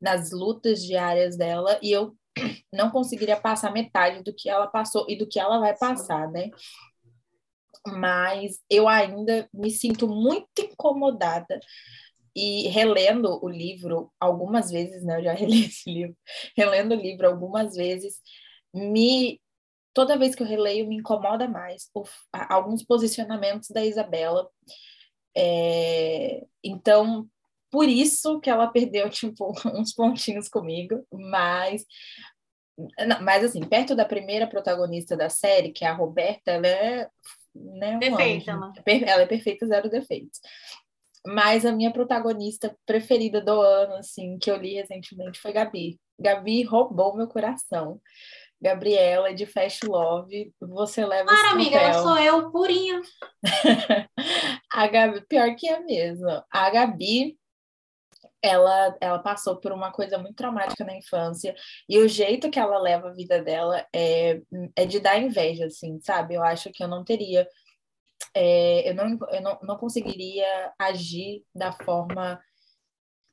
nas 0.00 0.30
lutas 0.30 0.84
diárias 0.84 1.36
dela, 1.36 1.78
e 1.82 1.90
eu 1.90 2.14
não 2.72 2.90
conseguiria 2.90 3.40
passar 3.40 3.72
metade 3.72 4.22
do 4.22 4.34
que 4.34 4.48
ela 4.48 4.66
passou 4.66 5.06
e 5.08 5.16
do 5.16 5.26
que 5.26 5.40
ela 5.40 5.58
vai 5.58 5.76
passar, 5.76 6.30
né? 6.30 6.50
Mas 7.86 8.60
eu 8.70 8.88
ainda 8.88 9.48
me 9.52 9.70
sinto 9.70 10.08
muito 10.08 10.60
incomodada 10.60 11.58
e 12.34 12.68
relendo 12.68 13.38
o 13.44 13.48
livro 13.48 14.12
algumas 14.18 14.70
vezes, 14.70 15.04
né? 15.04 15.18
Eu 15.18 15.24
já 15.24 15.32
reli 15.34 15.66
esse 15.66 15.90
livro, 15.90 16.16
relendo 16.56 16.92
o 16.92 17.00
livro 17.00 17.26
algumas 17.26 17.74
vezes, 17.74 18.20
me 18.72 19.40
toda 19.92 20.18
vez 20.18 20.34
que 20.34 20.42
eu 20.42 20.46
releio 20.46 20.88
me 20.88 20.96
incomoda 20.96 21.46
mais 21.46 21.88
o, 21.94 22.02
alguns 22.32 22.82
posicionamentos 22.82 23.70
da 23.70 23.84
Isabela. 23.84 24.50
É, 25.36 26.44
então, 26.62 27.28
por 27.70 27.88
isso 27.88 28.40
que 28.40 28.50
ela 28.50 28.66
perdeu 28.66 29.08
tipo 29.10 29.52
uns 29.66 29.94
pontinhos 29.94 30.48
comigo, 30.48 31.06
mas 31.12 31.86
mas 33.22 33.44
assim, 33.44 33.60
perto 33.60 33.94
da 33.94 34.04
primeira 34.04 34.48
protagonista 34.48 35.16
da 35.16 35.28
série, 35.28 35.70
que 35.70 35.84
é 35.84 35.88
a 35.88 35.94
Roberta, 35.94 36.50
ela 36.50 36.66
é 36.66 37.08
né, 37.54 37.96
um 37.96 38.00
perfeita, 38.00 38.52
anjo. 38.52 38.82
Ela 39.06 39.22
é 39.22 39.26
perfeita, 39.26 39.66
zero 39.66 39.88
defeitos. 39.88 40.40
Mas 41.26 41.64
a 41.64 41.72
minha 41.72 41.92
protagonista 41.92 42.76
preferida 42.84 43.40
do 43.40 43.60
ano, 43.60 43.94
assim, 43.94 44.38
que 44.38 44.50
eu 44.50 44.56
li 44.56 44.74
recentemente 44.74 45.40
foi 45.40 45.52
Gabi. 45.52 45.98
Gabi 46.18 46.62
roubou 46.62 47.16
meu 47.16 47.26
coração. 47.26 48.00
Gabriela 48.60 49.34
de 49.34 49.44
Fast 49.44 49.86
Love, 49.86 50.52
você 50.58 51.04
leva 51.04 51.26
Para, 51.26 51.50
amiga, 51.50 51.76
ela 51.76 52.02
sou 52.02 52.16
eu, 52.16 52.50
purinha. 52.50 53.00
a 54.72 54.86
Gabi, 54.86 55.20
pior 55.26 55.54
que 55.54 55.68
é 55.68 55.80
mesmo. 55.80 56.30
A 56.50 56.70
Gabi, 56.70 57.36
ela, 58.42 58.96
ela 59.00 59.18
passou 59.18 59.56
por 59.56 59.72
uma 59.72 59.90
coisa 59.90 60.18
muito 60.18 60.36
traumática 60.36 60.84
na 60.84 60.96
infância 60.96 61.54
e 61.88 61.98
o 61.98 62.08
jeito 62.08 62.50
que 62.50 62.58
ela 62.58 62.78
leva 62.78 63.08
a 63.08 63.12
vida 63.12 63.42
dela 63.42 63.86
é, 63.94 64.40
é 64.76 64.86
de 64.86 65.00
dar 65.00 65.20
inveja, 65.20 65.66
assim, 65.66 65.98
sabe? 66.00 66.34
Eu 66.34 66.42
acho 66.42 66.70
que 66.72 66.82
eu 66.82 66.88
não 66.88 67.04
teria, 67.04 67.46
é, 68.34 68.90
eu, 68.90 68.94
não, 68.94 69.18
eu 69.30 69.40
não, 69.40 69.58
não 69.62 69.76
conseguiria 69.76 70.72
agir 70.78 71.44
da 71.54 71.72
forma 71.72 72.40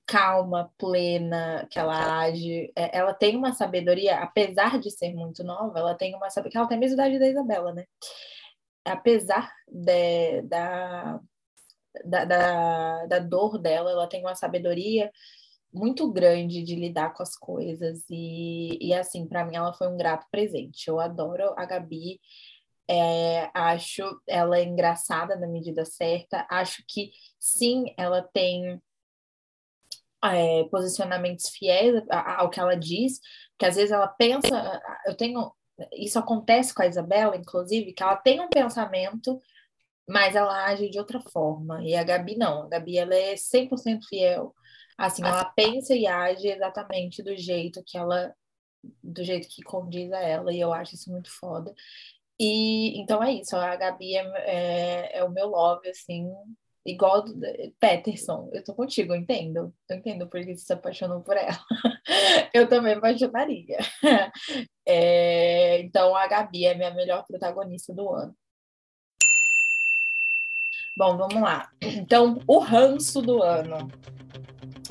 calma, 0.05 0.71
plena 0.77 1.67
que 1.71 1.79
ela 1.79 2.19
age. 2.19 2.71
É, 2.75 2.97
ela 2.97 3.13
tem 3.13 3.35
uma 3.37 3.53
sabedoria, 3.53 4.19
apesar 4.19 4.79
de 4.79 4.91
ser 4.91 5.13
muito 5.13 5.43
nova, 5.43 5.79
ela 5.79 5.95
tem 5.95 6.13
uma 6.15 6.29
sabedoria, 6.29 6.59
ela 6.59 6.67
tem 6.67 6.77
a 6.77 6.79
mesma 6.79 6.95
idade 6.95 7.19
da 7.19 7.27
Isabela, 7.29 7.73
né? 7.73 7.85
Apesar 8.85 9.51
de, 9.67 10.41
da, 10.43 11.19
da, 12.05 12.25
da, 12.25 13.05
da 13.05 13.19
dor 13.19 13.57
dela, 13.57 13.91
ela 13.91 14.07
tem 14.07 14.21
uma 14.21 14.35
sabedoria 14.35 15.11
muito 15.73 16.11
grande 16.11 16.63
de 16.63 16.75
lidar 16.75 17.13
com 17.13 17.23
as 17.23 17.35
coisas 17.37 18.03
e, 18.09 18.77
e 18.81 18.93
assim, 18.93 19.25
para 19.25 19.45
mim 19.45 19.55
ela 19.55 19.73
foi 19.73 19.87
um 19.87 19.97
grato 19.97 20.27
presente. 20.29 20.87
Eu 20.87 20.99
adoro 20.99 21.53
a 21.57 21.65
Gabi, 21.65 22.19
é, 22.91 23.49
acho 23.53 24.03
ela 24.27 24.61
engraçada 24.61 25.37
na 25.37 25.47
medida 25.47 25.85
certa, 25.85 26.45
acho 26.49 26.83
que 26.85 27.11
sim, 27.39 27.85
ela 27.97 28.21
tem 28.21 28.81
é, 30.21 30.65
posicionamentos 30.65 31.49
fiéis 31.49 32.03
ao 32.09 32.49
que 32.49 32.59
ela 32.59 32.75
diz, 32.75 33.21
que 33.57 33.65
às 33.65 33.77
vezes 33.77 33.91
ela 33.91 34.09
pensa, 34.09 34.81
eu 35.05 35.15
tenho, 35.15 35.53
isso 35.93 36.19
acontece 36.19 36.73
com 36.73 36.81
a 36.81 36.87
Isabela, 36.87 37.37
inclusive, 37.37 37.93
que 37.93 38.03
ela 38.03 38.17
tem 38.17 38.41
um 38.41 38.49
pensamento, 38.49 39.39
mas 40.07 40.35
ela 40.35 40.65
age 40.65 40.89
de 40.89 40.99
outra 40.99 41.21
forma, 41.21 41.81
e 41.83 41.95
a 41.95 42.03
Gabi 42.03 42.35
não, 42.37 42.63
a 42.63 42.67
Gabi 42.67 42.97
ela 42.97 43.15
é 43.15 43.35
100% 43.35 44.01
fiel, 44.09 44.53
assim, 44.97 45.23
ela 45.23 45.45
pensa 45.45 45.95
e 45.95 46.05
age 46.05 46.49
exatamente 46.49 47.23
do 47.23 47.37
jeito 47.37 47.81
que 47.85 47.97
ela, 47.97 48.35
do 49.01 49.23
jeito 49.23 49.47
que 49.47 49.63
condiz 49.63 50.11
a 50.11 50.19
ela, 50.19 50.53
e 50.53 50.59
eu 50.59 50.73
acho 50.73 50.95
isso 50.95 51.09
muito 51.09 51.31
foda, 51.31 51.73
e 52.43 52.99
então 52.99 53.21
é 53.23 53.33
isso, 53.33 53.55
a 53.55 53.75
Gabi 53.75 54.15
é, 54.15 54.23
é, 54.45 55.17
é 55.19 55.23
o 55.23 55.29
meu 55.29 55.47
love, 55.47 55.87
assim, 55.87 56.27
igual 56.83 57.23
Peterson, 57.79 58.49
eu 58.51 58.63
tô 58.63 58.73
contigo, 58.73 59.13
eu 59.13 59.17
entendo. 59.19 59.71
Eu 59.87 59.97
entendo 59.97 60.27
porque 60.27 60.55
você 60.55 60.65
se 60.65 60.73
apaixonou 60.73 61.21
por 61.21 61.37
ela. 61.37 61.59
eu 62.53 62.67
também 62.67 62.93
apaixonaria. 62.93 63.77
É, 64.83 65.79
então, 65.79 66.15
a 66.15 66.27
Gabi 66.27 66.65
é 66.65 66.73
minha 66.75 66.93
melhor 66.93 67.23
protagonista 67.25 67.93
do 67.93 68.09
ano. 68.09 68.35
Bom, 70.97 71.15
vamos 71.15 71.41
lá. 71.41 71.69
Então, 71.81 72.39
o 72.47 72.59
ranço 72.59 73.21
do 73.21 73.41
ano. 73.41 73.87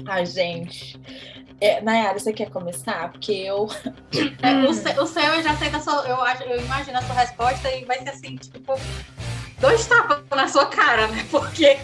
Ai, 0.07 0.25
gente. 0.25 0.99
É, 1.61 1.81
Nayara, 1.83 2.19
você 2.19 2.33
quer 2.33 2.51
começar? 2.51 3.13
Porque 3.13 3.33
eu. 3.33 3.67
É, 4.43 4.69
o, 4.69 4.73
seu, 4.73 5.03
o 5.03 5.07
seu 5.07 5.23
eu 5.23 5.43
já 5.43 5.57
sei 5.57 5.71
da 5.71 5.81
sua. 5.81 6.09
Eu, 6.09 6.21
acho, 6.23 6.43
eu 6.45 6.61
imagino 6.61 6.99
a 6.99 7.03
sua 7.03 7.15
resposta 7.15 7.71
e 7.71 7.85
vai 7.85 7.99
ser 8.03 8.11
assim, 8.11 8.37
tipo 8.37 8.75
dois 9.61 9.87
tapas 9.87 10.25
na 10.31 10.49
sua 10.49 10.67
cara, 10.67 11.07
né? 11.09 11.27
Porque. 11.31 11.79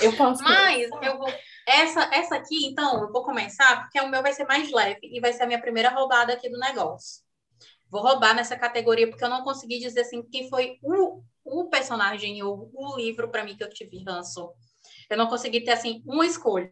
Eu 0.00 0.16
posso. 0.16 0.42
Mas 0.42 0.88
eu 1.02 1.18
vou. 1.18 1.32
Essa, 1.66 2.08
essa 2.12 2.36
aqui, 2.36 2.66
então, 2.66 3.02
eu 3.02 3.12
vou 3.12 3.24
começar, 3.24 3.82
porque 3.82 4.00
o 4.00 4.08
meu 4.08 4.22
vai 4.22 4.32
ser 4.32 4.44
mais 4.44 4.70
leve 4.72 5.00
e 5.02 5.20
vai 5.20 5.32
ser 5.32 5.44
a 5.44 5.46
minha 5.46 5.60
primeira 5.60 5.90
roubada 5.90 6.32
aqui 6.32 6.48
do 6.48 6.58
negócio. 6.58 7.22
Vou 7.88 8.02
roubar 8.02 8.34
nessa 8.34 8.56
categoria, 8.56 9.08
porque 9.08 9.22
eu 9.22 9.28
não 9.28 9.44
consegui 9.44 9.78
dizer 9.78 10.00
assim 10.00 10.22
quem 10.22 10.48
foi 10.48 10.78
o, 10.82 11.22
o 11.44 11.68
personagem 11.68 12.42
ou 12.42 12.70
o 12.72 12.96
livro 12.96 13.28
para 13.28 13.44
mim 13.44 13.56
que 13.56 13.62
eu 13.62 13.68
tive 13.68 14.02
ranço. 14.02 14.52
Eu 15.08 15.16
não 15.16 15.28
consegui 15.28 15.60
ter 15.60 15.72
assim 15.72 16.02
uma 16.06 16.26
escolha. 16.26 16.70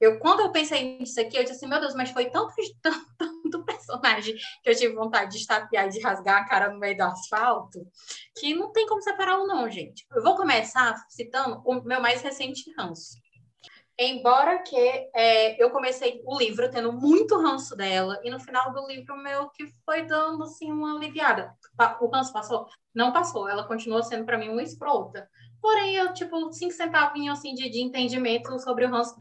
Eu, 0.00 0.18
quando 0.18 0.40
eu 0.40 0.52
pensei 0.52 0.98
nisso 0.98 1.20
aqui, 1.20 1.36
eu 1.36 1.42
disse 1.42 1.56
assim, 1.56 1.66
meu 1.66 1.80
Deus, 1.80 1.94
mas 1.94 2.10
foi 2.10 2.28
tanto, 2.30 2.52
tanto, 2.82 3.06
tanto 3.18 3.64
personagem 3.64 4.34
que 4.62 4.70
eu 4.70 4.76
tive 4.76 4.94
vontade 4.94 5.32
de 5.32 5.38
estapear 5.38 5.86
e 5.86 5.90
de 5.90 6.00
rasgar 6.00 6.42
a 6.42 6.46
cara 6.46 6.70
no 6.70 6.78
meio 6.78 6.96
do 6.96 7.02
asfalto, 7.02 7.80
que 8.36 8.54
não 8.54 8.72
tem 8.72 8.86
como 8.86 9.02
separá-lo 9.02 9.46
não, 9.46 9.70
gente. 9.70 10.06
Eu 10.14 10.22
vou 10.22 10.36
começar 10.36 10.94
citando 11.08 11.62
o 11.64 11.82
meu 11.82 12.00
mais 12.00 12.22
recente 12.22 12.70
ranço. 12.78 13.16
Embora 13.98 14.58
que 14.58 14.76
é, 15.14 15.62
eu 15.62 15.70
comecei 15.70 16.20
o 16.26 16.36
livro 16.36 16.70
tendo 16.70 16.92
muito 16.92 17.40
ranço 17.40 17.74
dela, 17.74 18.20
e 18.22 18.30
no 18.30 18.38
final 18.38 18.70
do 18.70 18.86
livro 18.86 19.16
meu 19.16 19.48
que 19.48 19.66
foi 19.86 20.02
dando 20.02 20.42
assim 20.44 20.70
uma 20.70 20.94
aliviada. 20.94 21.54
O 22.00 22.06
ranço 22.08 22.30
passou? 22.30 22.66
Não 22.94 23.10
passou, 23.10 23.48
ela 23.48 23.66
continuou 23.66 24.02
sendo 24.02 24.26
para 24.26 24.36
mim 24.36 24.50
uma 24.50 24.62
escrota. 24.62 25.26
Porém, 25.60 25.96
eu, 25.96 26.12
tipo, 26.12 26.52
cinco 26.52 26.72
centavinhos, 26.72 27.38
assim, 27.38 27.54
de, 27.54 27.68
de 27.68 27.80
entendimento 27.80 28.58
sobre 28.60 28.84
o 28.84 28.90
ranço, 28.90 29.16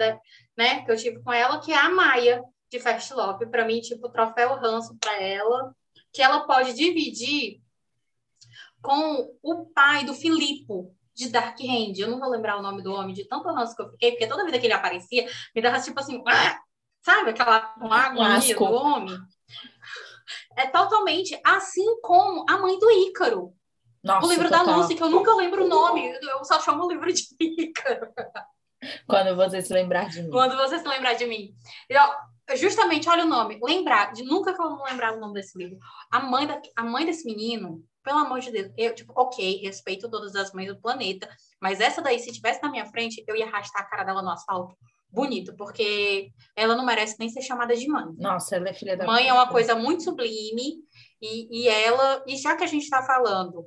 né, 0.57 0.83
que 0.83 0.91
eu 0.91 0.97
tive 0.97 1.21
com 1.21 1.31
ela, 1.31 1.59
que 1.59 1.71
é 1.71 1.77
a 1.77 1.89
Maia, 1.89 2.43
de 2.69 2.79
Fast 2.79 3.13
Love. 3.13 3.47
Para 3.47 3.65
mim, 3.65 3.79
tipo, 3.79 4.09
troféu 4.09 4.55
ranço 4.55 4.95
para 4.99 5.21
ela, 5.21 5.75
que 6.11 6.21
ela 6.21 6.45
pode 6.45 6.73
dividir 6.73 7.61
com 8.81 9.35
o 9.41 9.65
pai 9.67 10.05
do 10.05 10.13
Filipe, 10.13 10.73
de 11.15 11.29
Dark 11.29 11.59
Hand. 11.61 11.93
Eu 11.97 12.09
não 12.09 12.19
vou 12.19 12.29
lembrar 12.29 12.57
o 12.57 12.61
nome 12.61 12.83
do 12.83 12.93
homem, 12.93 13.13
de 13.13 13.25
tanto 13.25 13.49
ranço 13.49 13.75
que 13.75 13.81
eu 13.81 13.89
fiquei, 13.91 14.11
porque 14.11 14.27
toda 14.27 14.45
vida 14.45 14.59
que 14.59 14.67
ele 14.67 14.73
aparecia, 14.73 15.27
me 15.55 15.61
dava, 15.61 15.79
tipo 15.79 15.99
assim, 15.99 16.21
ah! 16.27 16.59
sabe, 17.05 17.29
aquela 17.29 17.73
água 17.79 18.39
do 18.39 18.73
homem. 18.73 19.17
É 20.57 20.65
totalmente 20.67 21.39
assim 21.45 22.01
como 22.01 22.43
a 22.49 22.57
mãe 22.57 22.79
do 22.79 22.89
Ícaro. 22.89 23.53
Nossa, 24.05 24.27
o 24.27 24.29
livro 24.29 24.47
total. 24.47 24.65
da 24.67 24.75
Lucy, 24.75 24.95
que 24.95 25.01
eu 25.01 25.09
nunca 25.09 25.33
lembro 25.35 25.65
o 25.65 25.67
nome, 25.67 26.07
eu 26.07 26.45
só 26.45 26.61
chamo 26.61 26.85
o 26.85 26.89
livro 26.89 27.11
de 27.11 27.23
Ícaro. 27.41 28.13
Quando 29.07 29.35
você 29.35 29.63
se 29.63 29.73
lembrar 29.73 30.09
de 30.09 30.21
mim. 30.21 30.29
Quando 30.29 30.55
você 30.55 30.77
se 30.77 30.87
lembrar 30.87 31.15
de 31.15 31.25
mim. 31.25 31.55
Eu, 31.89 32.55
justamente, 32.55 33.09
olha 33.09 33.25
o 33.25 33.27
nome. 33.27 33.59
Lembrar, 33.63 34.13
de 34.13 34.23
nunca 34.23 34.53
que 34.53 34.61
eu 34.61 34.69
não 34.69 34.83
lembrar 34.83 35.15
o 35.15 35.19
nome 35.19 35.33
desse 35.33 35.57
livro. 35.57 35.79
A 36.11 36.19
mãe, 36.19 36.45
da, 36.45 36.61
a 36.77 36.83
mãe 36.83 37.03
desse 37.03 37.25
menino, 37.25 37.83
pelo 38.03 38.19
amor 38.19 38.41
de 38.41 38.51
Deus, 38.51 38.71
eu, 38.77 38.93
tipo, 38.93 39.11
ok, 39.15 39.61
respeito 39.63 40.07
todas 40.07 40.35
as 40.35 40.53
mães 40.53 40.67
do 40.67 40.79
planeta, 40.79 41.27
mas 41.59 41.79
essa 41.79 41.99
daí, 41.99 42.19
se 42.19 42.31
tivesse 42.31 42.61
na 42.61 42.69
minha 42.69 42.85
frente, 42.85 43.23
eu 43.27 43.35
ia 43.35 43.47
arrastar 43.47 43.81
a 43.81 43.85
cara 43.85 44.03
dela 44.03 44.21
no 44.21 44.29
asfalto. 44.29 44.77
Bonito, 45.09 45.55
porque 45.55 46.29
ela 46.55 46.75
não 46.75 46.85
merece 46.85 47.15
nem 47.17 47.29
ser 47.29 47.41
chamada 47.41 47.75
de 47.75 47.87
mãe. 47.87 48.05
Nossa, 48.17 48.57
ela 48.57 48.69
é 48.69 48.73
filha 48.73 48.95
da 48.95 49.05
mãe. 49.05 49.27
é 49.27 49.33
uma 49.33 49.47
coisa 49.47 49.73
muito 49.73 50.03
sublime, 50.03 50.75
e, 51.21 51.63
e 51.63 51.67
ela, 51.67 52.23
e 52.27 52.37
já 52.37 52.55
que 52.55 52.63
a 52.63 52.67
gente 52.67 52.83
está 52.83 53.01
falando 53.01 53.65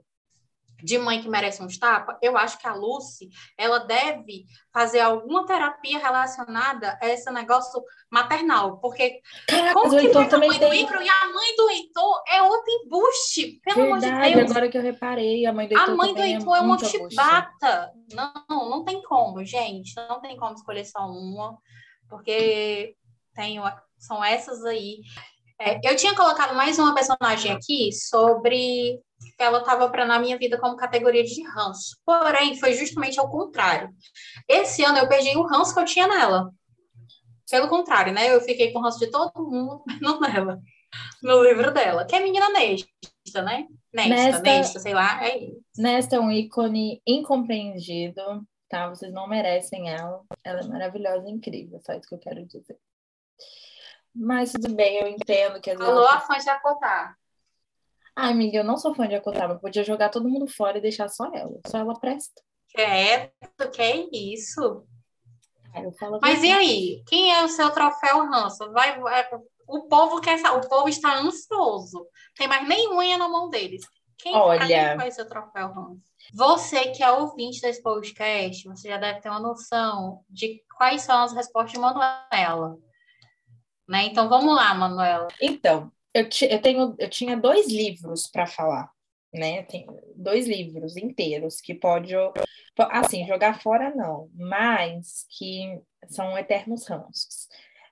de 0.83 0.99
mãe 0.99 1.21
que 1.21 1.29
merece 1.29 1.63
um 1.63 1.69
tapa, 1.69 2.19
eu 2.23 2.37
acho 2.37 2.59
que 2.59 2.67
a 2.67 2.75
Lucy, 2.75 3.29
ela 3.57 3.81
deve 3.81 4.47
fazer 4.73 5.01
alguma 5.01 5.45
terapia 5.47 5.99
relacionada 5.99 6.99
a 7.03 7.09
esse 7.09 7.31
negócio 7.31 7.83
maternal, 8.11 8.79
porque 8.79 9.21
Caraca, 9.47 9.75
como 9.75 9.99
que 9.99 10.13
faz 10.13 10.33
a 10.33 10.39
mãe 10.39 10.59
do 10.59 10.73
Heitor 10.73 11.03
e 11.03 11.09
a 11.09 11.33
mãe 11.33 11.57
do 11.57 11.71
Heitor 11.71 12.23
é 12.29 12.43
outro 12.43 12.71
embuste, 12.71 13.61
pelo 13.65 13.93
Verdade, 13.93 14.07
amor 14.07 14.29
de 14.29 14.35
Deus. 14.35 14.51
agora 14.51 14.69
que 14.69 14.79
eu 14.79 14.83
reparei, 14.83 15.47
a 15.47 15.53
mãe 15.53 15.69
do 15.69 15.73
Heitor 15.73 15.91
A 15.91 15.97
mãe 15.97 16.15
do 16.15 16.23
Heitor 16.23 16.57
é, 16.57 16.59
é 16.59 16.63
uma 16.63 16.79
chibata. 16.79 17.93
Não, 18.13 18.71
não 18.71 18.85
tem 18.85 19.03
como, 19.03 19.45
gente, 19.45 19.95
não 19.97 20.21
tem 20.21 20.37
como 20.37 20.55
escolher 20.55 20.85
só 20.85 21.01
uma, 21.07 21.59
porque 22.09 22.95
tem, 23.35 23.59
são 23.99 24.25
essas 24.25 24.65
aí. 24.65 25.01
É, 25.61 25.81
eu 25.83 25.97
tinha 25.97 26.15
colocado 26.15 26.55
mais 26.55 26.79
uma 26.79 26.95
personagem 26.95 27.53
aqui 27.53 27.91
sobre 27.93 29.01
ela 29.39 29.59
estava 29.59 29.89
para 29.89 30.05
na 30.05 30.19
minha 30.19 30.39
vida 30.39 30.59
como 30.59 30.77
categoria 30.77 31.25
de 31.25 31.43
ranço. 31.43 31.97
Porém, 32.05 32.59
foi 32.59 32.75
justamente 32.75 33.19
ao 33.19 33.31
contrário. 33.31 33.91
Esse 34.49 34.85
ano 34.85 34.99
eu 34.99 35.09
perdi 35.09 35.37
o 35.37 35.47
ranço 35.47 35.75
que 35.75 35.81
eu 35.81 35.85
tinha 35.85 36.07
nela. 36.07 36.53
Pelo 37.51 37.69
contrário, 37.69 38.13
né? 38.13 38.33
Eu 38.35 38.41
fiquei 38.41 38.73
com 38.73 38.81
ranço 38.81 38.99
de 38.99 39.11
todo 39.11 39.33
mundo, 39.37 39.83
menos 39.87 40.21
nela. 40.21 40.61
No 41.23 41.43
livro 41.43 41.73
dela, 41.73 42.05
que 42.05 42.15
é 42.15 42.21
menina 42.21 42.49
nesta, 42.51 43.43
né? 43.43 43.67
Nesta, 43.93 44.15
nesta, 44.15 44.43
nesta 44.43 44.81
sei 44.81 44.95
lá, 44.95 45.25
é 45.27 45.39
isso. 45.39 45.63
Nesta 45.77 46.17
é 46.17 46.21
um 46.21 46.31
ícone 46.31 47.03
incompreendido, 47.07 48.47
tá? 48.69 48.89
Vocês 48.89 49.13
não 49.13 49.27
merecem 49.27 49.91
ela. 49.91 50.23
Ela 50.45 50.61
é 50.61 50.67
maravilhosa, 50.67 51.29
incrível, 51.29 51.81
só 51.85 51.93
isso 51.93 52.09
que 52.09 52.15
eu 52.15 52.19
quero 52.19 52.47
dizer. 52.47 52.77
Mas 54.15 54.53
tudo 54.53 54.75
bem, 54.75 55.01
eu 55.01 55.09
entendo 55.09 55.61
que 55.61 55.71
vezes. 55.71 55.87
Alô, 55.87 56.07
a 56.07 56.21
fã 56.21 56.39
de 56.39 56.49
acotar. 56.49 57.17
Ai, 58.17 58.33
amiga, 58.33 58.59
eu 58.59 58.65
não 58.65 58.77
sou 58.77 58.95
fã 58.95 59.07
de 59.07 59.15
Akutama. 59.15 59.61
Podia 59.61 59.85
jogar 59.85 60.09
todo 60.09 60.29
mundo 60.29 60.49
fora 60.49 60.79
e 60.79 60.81
deixar 60.81 61.09
só 61.09 61.27
ela. 61.33 61.61
Só 61.67 61.79
ela 61.79 61.99
presta. 61.99 62.43
É, 62.77 63.31
que 63.73 63.81
é 63.81 64.09
isso? 64.13 64.85
Mas 66.21 66.43
e 66.43 66.51
aí? 66.51 67.03
Quem 67.07 67.33
é 67.33 67.45
o 67.45 67.49
seu 67.49 67.71
troféu 67.71 68.27
ranço? 68.29 68.71
Vai, 68.73 68.99
vai, 68.99 69.25
o 69.69 69.83
povo 69.83 70.21
quer 70.21 70.41
o 70.51 70.69
povo 70.69 70.89
está 70.89 71.19
ansioso. 71.19 72.07
Tem 72.35 72.49
mais 72.49 72.67
nem 72.67 72.89
unha 72.93 73.19
na 73.19 73.29
mão 73.29 73.49
deles. 73.51 73.87
Quem 74.17 74.35
Olha, 74.35 74.97
vai 74.97 75.13
ser 75.13 75.23
o 75.23 75.29
troféu 75.29 75.73
ranço? 75.73 76.03
Você 76.35 76.91
que 76.91 77.03
é 77.03 77.13
ouvinte 77.13 77.61
desse 77.61 77.81
podcast, 77.81 78.67
você 78.69 78.89
já 78.89 78.99
deve 78.99 79.21
ter 79.21 79.29
uma 79.29 79.39
noção 79.39 80.25
de 80.29 80.61
quais 80.77 81.03
são 81.03 81.23
as 81.23 81.33
respostas 81.33 81.73
de 81.73 81.79
Manuela. 81.79 82.77
Né? 83.89 84.07
Então 84.07 84.29
vamos 84.29 84.55
lá, 84.55 84.75
Manuela. 84.75 85.29
Então, 85.41 85.91
eu, 86.13 86.29
eu, 86.49 86.61
tenho, 86.61 86.95
eu 86.99 87.09
tinha 87.09 87.37
dois 87.37 87.69
livros 87.69 88.27
para 88.27 88.47
falar, 88.47 88.91
né? 89.33 89.63
Tem 89.63 89.87
dois 90.15 90.47
livros 90.47 90.97
inteiros 90.97 91.61
que 91.61 91.75
pode, 91.75 92.15
assim, 92.91 93.27
jogar 93.27 93.61
fora 93.63 93.95
não, 93.95 94.31
mas 94.35 95.27
que 95.31 95.81
são 96.09 96.37
eternos 96.37 96.87
ranços. 96.87 97.49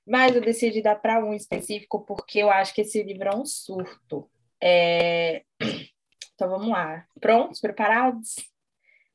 Mas 0.07 0.35
eu 0.35 0.41
decidi 0.41 0.83
dar 0.83 0.97
para 0.97 1.25
um 1.25 1.33
específico 1.35 2.05
porque 2.05 2.39
eu 2.39 2.51
acho 2.51 2.75
que 2.75 2.83
esse 2.83 3.03
livro 3.03 3.29
é 3.29 3.37
um 3.37 3.45
surto. 3.45 4.31
É... 4.63 5.43
Então 6.35 6.51
vamos 6.51 6.69
lá. 6.69 7.07
Prontos? 7.19 7.61
Preparados? 7.61 8.37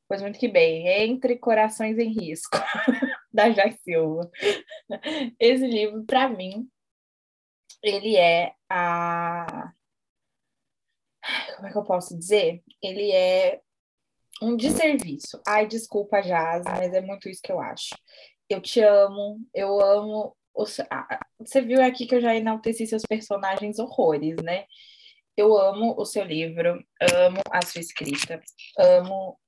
Pois 0.08 0.22
muito 0.22 0.40
que 0.40 0.48
bem. 0.48 0.88
Entre 0.88 1.38
Corações 1.38 1.98
em 1.98 2.12
Risco, 2.12 2.58
da 3.32 3.48
Jack 3.50 3.78
Silva. 3.84 4.30
Esse 5.40 5.66
livro, 5.66 6.04
para 6.04 6.28
mim, 6.28 6.68
ele 7.84 8.16
é 8.18 8.54
a. 8.70 9.74
Como 11.56 11.68
é 11.68 11.72
que 11.72 11.78
eu 11.78 11.84
posso 11.84 12.18
dizer? 12.18 12.64
Ele 12.82 13.12
é 13.12 13.62
um 14.42 14.56
desserviço. 14.56 15.42
Ai, 15.48 15.68
desculpa, 15.68 16.22
Jazz, 16.22 16.64
mas 16.66 16.94
é 16.94 17.02
muito 17.02 17.30
isso 17.30 17.42
que 17.44 17.52
eu 17.52 17.60
acho. 17.60 17.96
Eu 18.50 18.62
te 18.62 18.82
amo, 18.82 19.40
eu 19.54 19.80
amo. 19.80 20.36
Você 21.40 21.62
viu 21.62 21.82
aqui 21.82 22.06
que 22.06 22.16
eu 22.16 22.22
já 22.22 22.36
enalteci 22.36 22.86
seus 22.86 23.04
personagens 23.04 23.80
horrores, 23.80 24.36
né? 24.44 24.66
Eu 25.38 25.58
amo 25.58 25.96
o 25.98 26.06
seu 26.06 26.26
livro, 26.26 26.84
amo 27.02 27.42
a 27.52 27.66
sua 27.66 27.80
escrita, 27.80 28.42
amo 28.78 29.40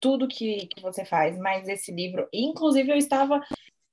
tudo 0.00 0.26
que, 0.26 0.66
que 0.66 0.82
você 0.82 1.04
faz, 1.04 1.38
mas 1.38 1.68
esse 1.68 1.92
livro, 1.92 2.28
inclusive 2.32 2.90
eu 2.90 2.96
estava 2.96 3.40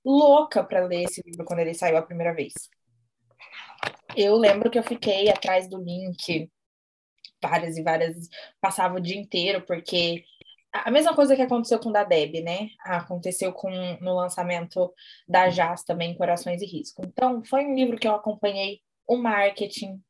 louca 0.03 0.63
para 0.63 0.85
ler 0.85 1.03
esse 1.03 1.21
livro 1.25 1.45
quando 1.45 1.59
ele 1.59 1.73
saiu 1.73 1.97
a 1.97 2.01
primeira 2.01 2.33
vez. 2.33 2.53
Eu 4.15 4.35
lembro 4.35 4.69
que 4.69 4.79
eu 4.79 4.83
fiquei 4.83 5.29
atrás 5.29 5.69
do 5.69 5.77
link 5.77 6.49
várias 7.41 7.77
e 7.77 7.83
várias, 7.83 8.29
passava 8.59 8.97
o 8.97 8.99
dia 8.99 9.17
inteiro, 9.17 9.61
porque 9.65 10.23
a 10.71 10.91
mesma 10.91 11.15
coisa 11.15 11.35
que 11.35 11.41
aconteceu 11.41 11.79
com 11.79 11.89
o 11.89 11.93
da 11.93 12.03
Deb, 12.03 12.43
né? 12.43 12.69
Aconteceu 12.81 13.53
com 13.53 13.69
no 14.01 14.15
lançamento 14.15 14.93
da 15.27 15.47
Jazz 15.49 15.83
também, 15.83 16.15
Corações 16.15 16.61
e 16.61 16.65
Risco. 16.65 17.03
Então, 17.05 17.43
foi 17.45 17.65
um 17.65 17.75
livro 17.75 17.97
que 17.97 18.07
eu 18.07 18.15
acompanhei 18.15 18.81
o 19.07 19.17
marketing, 19.17 20.01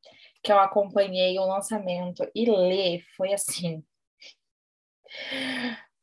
que 0.42 0.52
eu 0.52 0.58
acompanhei 0.58 1.38
o 1.38 1.46
lançamento 1.46 2.28
e 2.34 2.50
ler 2.50 3.04
foi 3.16 3.32
assim 3.32 3.82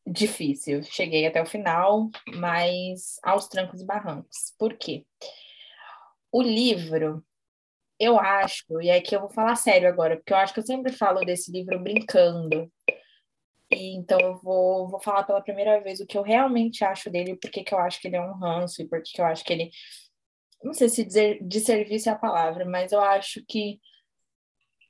difícil. 0.08 0.84
Cheguei 0.84 1.26
até 1.26 1.42
o 1.42 1.46
final, 1.46 2.10
mas 2.36 3.18
aos 3.24 3.48
trancos 3.48 3.82
e 3.82 3.86
barrancos. 3.86 4.54
Por 4.58 4.78
quê? 4.78 5.06
O 6.32 6.42
livro, 6.42 7.24
eu 8.00 8.20
acho, 8.20 8.82
e 8.82 8.90
é 8.90 9.00
que 9.02 9.16
eu 9.16 9.22
vou 9.22 9.30
falar 9.30 9.56
sério 9.56 9.88
agora, 9.88 10.18
porque 10.18 10.34
eu 10.34 10.38
acho 10.38 10.54
que 10.54 10.60
eu 10.60 10.66
sempre 10.66 10.92
falo 10.92 11.22
desse 11.22 11.52
livro 11.52 11.80
brincando. 11.80 12.72
E, 13.72 13.96
então 13.96 14.20
eu 14.20 14.38
vou, 14.38 14.88
vou 14.88 15.00
falar 15.00 15.24
pela 15.24 15.42
primeira 15.42 15.82
vez 15.82 16.00
o 16.00 16.06
que 16.06 16.18
eu 16.18 16.22
realmente 16.22 16.84
acho 16.84 17.10
dele, 17.10 17.38
porque 17.38 17.64
que 17.64 17.74
eu 17.74 17.80
acho 17.80 18.00
que 18.00 18.08
ele 18.08 18.18
é 18.18 18.22
um 18.22 18.34
ranço 18.34 18.82
e 18.82 18.88
porque 18.88 19.12
que 19.14 19.22
eu 19.22 19.26
acho 19.26 19.44
que 19.44 19.54
ele. 19.54 19.72
Não 20.64 20.74
sei 20.74 20.90
se 20.90 21.06
dizer 21.06 21.40
de 21.42 21.60
serviço 21.60 22.10
é 22.10 22.12
a 22.14 22.18
palavra, 22.18 22.66
mas 22.66 22.92
eu 22.92 23.02
acho 23.02 23.44
que 23.48 23.80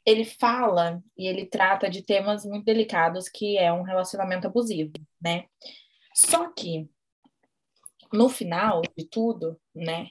ele 0.06 0.24
fala 0.26 1.02
e 1.18 1.28
ele 1.28 1.46
trata 1.46 1.90
de 1.90 2.04
temas 2.04 2.46
muito 2.46 2.66
delicados 2.66 3.28
que 3.28 3.58
é 3.58 3.74
um 3.74 3.82
relacionamento 3.82 4.48
abusivo, 4.48 4.94
né? 5.22 5.46
Só 6.14 6.52
que 6.54 6.88
no 8.14 8.30
final 8.30 8.82
de 8.98 9.06
tudo, 9.06 9.60
né? 9.74 10.10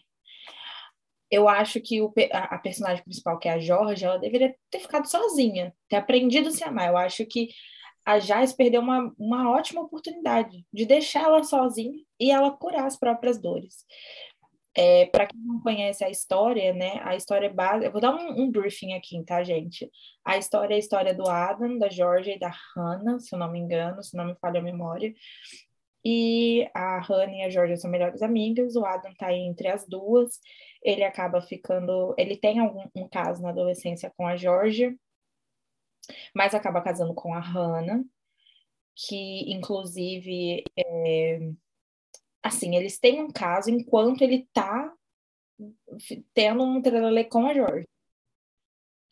Eu 1.35 1.49
acho 1.49 1.81
que 1.81 2.01
o, 2.01 2.13
a, 2.33 2.55
a 2.55 2.59
personagem 2.59 3.03
principal, 3.03 3.39
que 3.41 3.49
é 3.49 3.55
a 3.55 3.59
Jorge, 3.59 4.05
ela 4.05 4.19
deveria 4.19 4.55
ter 4.71 4.79
ficado 4.79 5.07
sozinha, 5.11 5.75
ter 5.89 5.97
aprendido 5.97 6.49
a 6.49 6.53
se 6.53 6.63
amar. 6.63 6.89
Eu 6.89 6.97
acho 6.97 7.27
que 7.27 7.49
a 8.05 8.21
Jais 8.21 8.53
perdeu 8.53 8.81
uma, 8.81 9.13
uma 9.19 9.51
ótima 9.51 9.81
oportunidade 9.81 10.65
de 10.73 10.87
deixar 10.87 11.25
ela 11.25 11.43
sozinha 11.43 11.99
e 12.21 12.31
ela 12.31 12.53
curar 12.53 12.87
as 12.87 12.97
próprias 12.97 13.37
dores. 13.37 13.85
É, 14.77 15.07
para 15.07 15.27
quem 15.27 15.41
não 15.41 15.61
conhece 15.61 16.05
a 16.05 16.11
história, 16.11 16.73
né? 16.73 17.01
A 17.03 17.17
história 17.17 17.53
base. 17.53 17.85
Eu 17.85 17.91
vou 17.91 18.01
dar 18.01 18.15
um, 18.15 18.43
um, 18.43 18.51
briefing 18.51 18.93
aqui, 18.93 19.21
tá, 19.25 19.43
gente? 19.43 19.91
A 20.25 20.39
história 20.39 20.75
é 20.75 20.77
a 20.77 20.79
história 20.79 21.15
do 21.15 21.29
Adam, 21.29 21.79
da 21.79 21.89
Georgia 21.89 22.37
e 22.37 22.39
da 22.39 22.53
Hannah, 22.77 23.19
se 23.19 23.35
eu 23.35 23.39
não 23.41 23.51
me 23.51 23.59
engano, 23.59 24.03
se 24.05 24.17
não 24.17 24.27
me 24.27 24.37
falha 24.41 24.61
a 24.61 24.63
memória. 24.63 25.13
E 26.05 26.69
a 26.75 27.01
Hannah 27.01 27.33
e 27.33 27.43
a 27.43 27.51
Georgia 27.51 27.77
são 27.77 27.91
melhores 27.91 28.21
amigas, 28.21 28.77
o 28.77 28.85
Adam 28.85 29.13
tá 29.15 29.33
entre 29.33 29.69
as 29.69 29.89
duas. 29.89 30.39
Ele 30.85 31.05
acaba 31.05 31.41
ficando. 31.43 32.15
Ele 32.19 32.37
tem 32.37 32.61
algum 32.61 32.85
um 32.95 33.09
caso 33.09 33.43
na 33.43 33.51
adolescência 33.51 34.13
com 34.17 34.27
a 34.27 34.37
Georgia, 34.37 34.95
mas 36.35 36.55
acaba 36.55 36.83
casando 36.83 37.15
com 37.15 37.35
a 37.35 37.41
Hannah, 37.41 38.05
que 38.95 39.53
inclusive. 39.53 40.65
É, 40.79 41.41
assim, 42.43 42.77
eles 42.77 42.99
têm 42.99 43.23
um 43.23 43.31
caso 43.31 43.71
enquanto 43.71 44.23
ele 44.23 44.47
tá 44.53 44.93
tendo 46.35 46.63
um 46.63 46.83
trelelê 46.83 47.25
com 47.25 47.47
a 47.47 47.55
Jorge. 47.55 47.87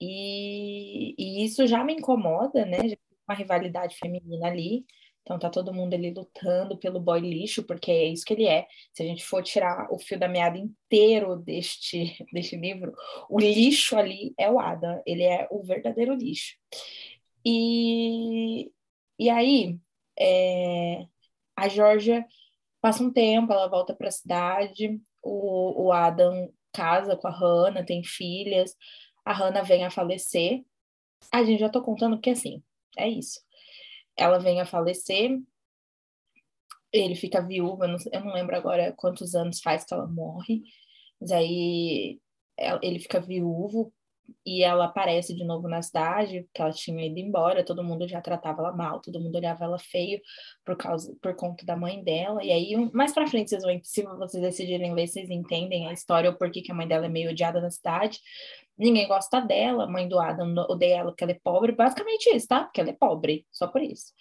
E, 0.00 1.14
e 1.16 1.44
isso 1.44 1.66
já 1.66 1.85
me 1.85 1.94
incomoda, 1.94 2.66
né? 2.66 2.76
Já 2.88 2.96
tem 2.96 3.18
uma 3.28 3.37
rivalidade 3.37 3.96
feminina 3.96 4.48
ali. 4.48 4.85
Então 5.22 5.38
tá 5.38 5.48
todo 5.48 5.72
mundo 5.72 5.94
ali 5.94 6.12
lutando 6.12 6.76
pelo 6.76 7.00
boy 7.00 7.20
lixo, 7.20 7.62
porque 7.64 7.90
é 7.90 8.06
isso 8.06 8.24
que 8.24 8.35
ele 8.35 8.46
é. 8.46 8.66
Se 8.92 9.02
a 9.02 9.06
gente 9.06 9.24
for 9.24 9.42
tirar 9.42 9.87
o 9.90 9.98
fio 9.98 10.18
da 10.18 10.28
meada 10.28 10.58
inteiro 10.58 11.37
deste, 11.37 12.16
deste 12.32 12.56
livro, 12.56 12.92
o 13.28 13.38
lixo 13.38 13.96
ali 13.96 14.35
é 14.38 14.50
o 14.50 14.58
Adam, 14.58 15.00
ele 15.06 15.22
é 15.22 15.46
o 15.50 15.62
verdadeiro 15.62 16.14
lixo. 16.14 16.56
E, 17.44 18.70
e 19.18 19.30
aí, 19.30 19.78
é, 20.18 21.06
a 21.56 21.68
Georgia 21.68 22.26
Passa 22.82 23.04
um 23.04 23.12
tempo, 23.12 23.52
ela 23.52 23.68
volta 23.68 23.94
para 23.94 24.08
a 24.08 24.11
cidade, 24.11 25.00
o, 25.22 25.85
o 25.85 25.92
Adam 25.92 26.52
casa 26.72 27.16
com 27.16 27.28
a 27.28 27.30
Hannah, 27.30 27.85
tem 27.85 28.02
filhas, 28.02 28.74
a 29.24 29.32
Hannah 29.32 29.62
vem 29.62 29.85
a 29.85 29.90
falecer. 29.90 30.64
A 31.30 31.44
gente 31.44 31.61
já 31.61 31.68
tô 31.68 31.80
contando 31.80 32.16
porque 32.16 32.30
assim, 32.30 32.61
é 32.98 33.08
isso. 33.08 33.40
Ela 34.16 34.38
vem 34.38 34.61
a 34.61 34.66
falecer, 34.66 35.40
ele 36.92 37.14
fica 37.14 37.40
viúva, 37.40 37.87
eu 37.87 37.88
não, 37.88 37.98
eu 38.12 38.25
não 38.25 38.35
lembro 38.35 38.57
agora 38.57 38.92
quantos 38.96 39.35
anos 39.35 39.61
faz 39.61 39.85
que 39.85 39.94
ela 39.94 40.07
morre, 40.07 40.62
mas 41.20 41.31
aí 41.33 42.20
ele 42.83 42.98
fica 42.98 43.20
viúvo, 43.20 43.92
e 44.44 44.62
ela 44.62 44.87
aparece 44.87 45.35
de 45.35 45.44
novo 45.44 45.68
na 45.68 45.83
cidade, 45.83 46.48
que 46.53 46.61
ela 46.61 46.72
tinha 46.72 47.07
ido 47.07 47.18
embora, 47.18 47.64
todo 47.64 47.85
mundo 47.85 48.09
já 48.09 48.20
tratava 48.20 48.61
ela 48.61 48.72
mal, 48.72 49.01
todo 49.01 49.20
mundo 49.20 49.37
olhava 49.37 49.64
ela 49.64 49.79
feio 49.79 50.20
por 50.64 50.77
causa 50.77 51.14
por 51.20 51.35
conta 51.35 51.64
da 51.64 51.77
mãe 51.77 52.03
dela. 52.03 52.42
E 52.42 52.51
aí, 52.51 52.90
mais 52.92 53.12
para 53.12 53.27
frente 53.27 53.51
vocês 53.51 53.62
vão, 53.62 53.79
se 53.83 54.03
vocês 54.03 54.42
decidirem 54.42 54.94
ler, 54.94 55.07
vocês 55.07 55.31
entendem 55.31 55.87
a 55.88 55.92
história 55.92 56.31
ou 56.31 56.37
por 56.37 56.51
que 56.51 56.70
a 56.70 56.75
mãe 56.75 56.88
dela 56.88 57.07
é 57.07 57.09
meio 57.09 57.31
odiada 57.31 57.61
na 57.61 57.70
cidade. 57.70 58.20
Ninguém 58.76 59.06
gosta 59.06 59.40
dela, 59.40 59.85
a 59.85 59.87
mãe 59.87 60.08
do 60.08 60.18
Adam 60.18 60.54
odeia 60.68 60.98
ela 60.98 61.11
porque 61.11 61.24
ela 61.24 61.32
é 61.32 61.40
pobre, 61.42 61.72
basicamente 61.72 62.35
isso, 62.35 62.48
tá? 62.48 62.64
Porque 62.64 62.80
ela 62.80 62.90
é 62.90 62.94
pobre, 62.94 63.46
só 63.50 63.66
por 63.66 63.82
isso. 63.82 64.12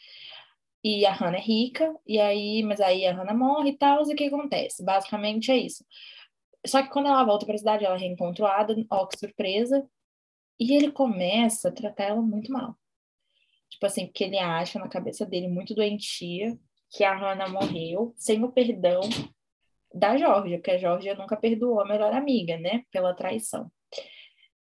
E 0.83 1.05
a 1.05 1.13
Hannah 1.13 1.37
é 1.37 1.41
rica, 1.41 1.95
e 2.07 2.19
aí, 2.19 2.63
mas 2.63 2.81
aí 2.81 3.05
a 3.05 3.13
Hannah 3.13 3.33
morre 3.33 3.71
e 3.71 3.77
tal, 3.77 4.07
e 4.09 4.13
o 4.13 4.15
que 4.15 4.25
acontece? 4.25 4.83
Basicamente 4.83 5.51
é 5.51 5.57
isso. 5.57 5.85
Só 6.65 6.81
que 6.81 6.89
quando 6.89 7.07
ela 7.07 7.23
volta 7.23 7.45
para 7.45 7.55
a 7.55 7.57
cidade, 7.57 7.85
ela 7.85 7.97
reencontra 7.97 8.45
o 8.45 8.47
Adam, 8.47 8.85
ó, 8.89 9.05
que 9.05 9.17
surpresa, 9.17 9.87
e 10.59 10.75
ele 10.75 10.91
começa 10.91 11.69
a 11.69 11.71
tratar 11.71 12.05
ela 12.05 12.21
muito 12.21 12.51
mal. 12.51 12.75
Tipo 13.69 13.85
assim, 13.85 14.05
porque 14.07 14.23
ele 14.25 14.37
acha 14.37 14.77
na 14.79 14.87
cabeça 14.87 15.25
dele 15.25 15.47
muito 15.47 15.73
doentia 15.73 16.57
que 16.89 17.03
a 17.03 17.15
Hannah 17.15 17.47
morreu 17.47 18.13
sem 18.17 18.43
o 18.43 18.51
perdão 18.51 19.01
da 19.93 20.17
Georgia, 20.17 20.57
porque 20.57 20.71
a 20.71 20.77
Georgia 20.77 21.15
nunca 21.15 21.37
perdoou 21.37 21.81
a 21.81 21.87
melhor 21.87 22.13
amiga, 22.13 22.57
né, 22.57 22.83
pela 22.91 23.13
traição. 23.13 23.71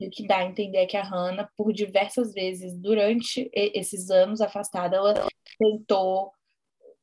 E 0.00 0.06
o 0.06 0.10
que 0.10 0.26
dá 0.26 0.38
a 0.38 0.44
entender 0.44 0.78
é 0.78 0.86
que 0.86 0.96
a 0.96 1.02
Hannah, 1.02 1.50
por 1.56 1.72
diversas 1.72 2.32
vezes 2.32 2.78
durante 2.78 3.50
esses 3.52 4.10
anos 4.10 4.40
afastada, 4.40 4.96
ela 4.96 5.26
tentou 5.58 6.32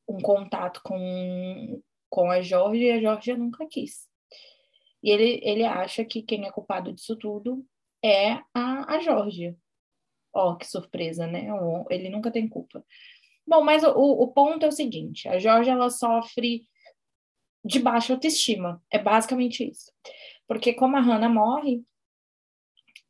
um 0.08 0.18
contato 0.20 0.80
com, 0.82 1.82
com 2.08 2.30
a 2.30 2.40
Georgia 2.40 2.88
e 2.88 2.92
a 2.92 3.00
Georgia 3.00 3.36
nunca 3.36 3.66
quis. 3.66 4.08
E 5.02 5.10
ele, 5.10 5.40
ele 5.42 5.64
acha 5.64 6.04
que 6.04 6.22
quem 6.22 6.46
é 6.46 6.50
culpado 6.50 6.92
disso 6.92 7.16
tudo 7.16 7.64
é 8.02 8.32
a, 8.54 8.94
a 8.94 9.00
Georgia. 9.00 9.56
Ó, 10.32 10.52
oh, 10.52 10.56
que 10.56 10.66
surpresa, 10.66 11.26
né? 11.26 11.46
Ele 11.90 12.08
nunca 12.08 12.30
tem 12.30 12.48
culpa. 12.48 12.84
Bom, 13.46 13.62
mas 13.62 13.84
o, 13.84 13.90
o 13.94 14.28
ponto 14.28 14.64
é 14.64 14.68
o 14.68 14.72
seguinte: 14.72 15.28
a 15.28 15.38
Georgia 15.38 15.72
ela 15.72 15.90
sofre 15.90 16.66
de 17.64 17.78
baixa 17.78 18.14
autoestima. 18.14 18.82
É 18.90 18.98
basicamente 18.98 19.68
isso. 19.68 19.92
Porque 20.46 20.74
como 20.74 20.96
a 20.96 21.00
Hannah 21.00 21.28
morre, 21.28 21.82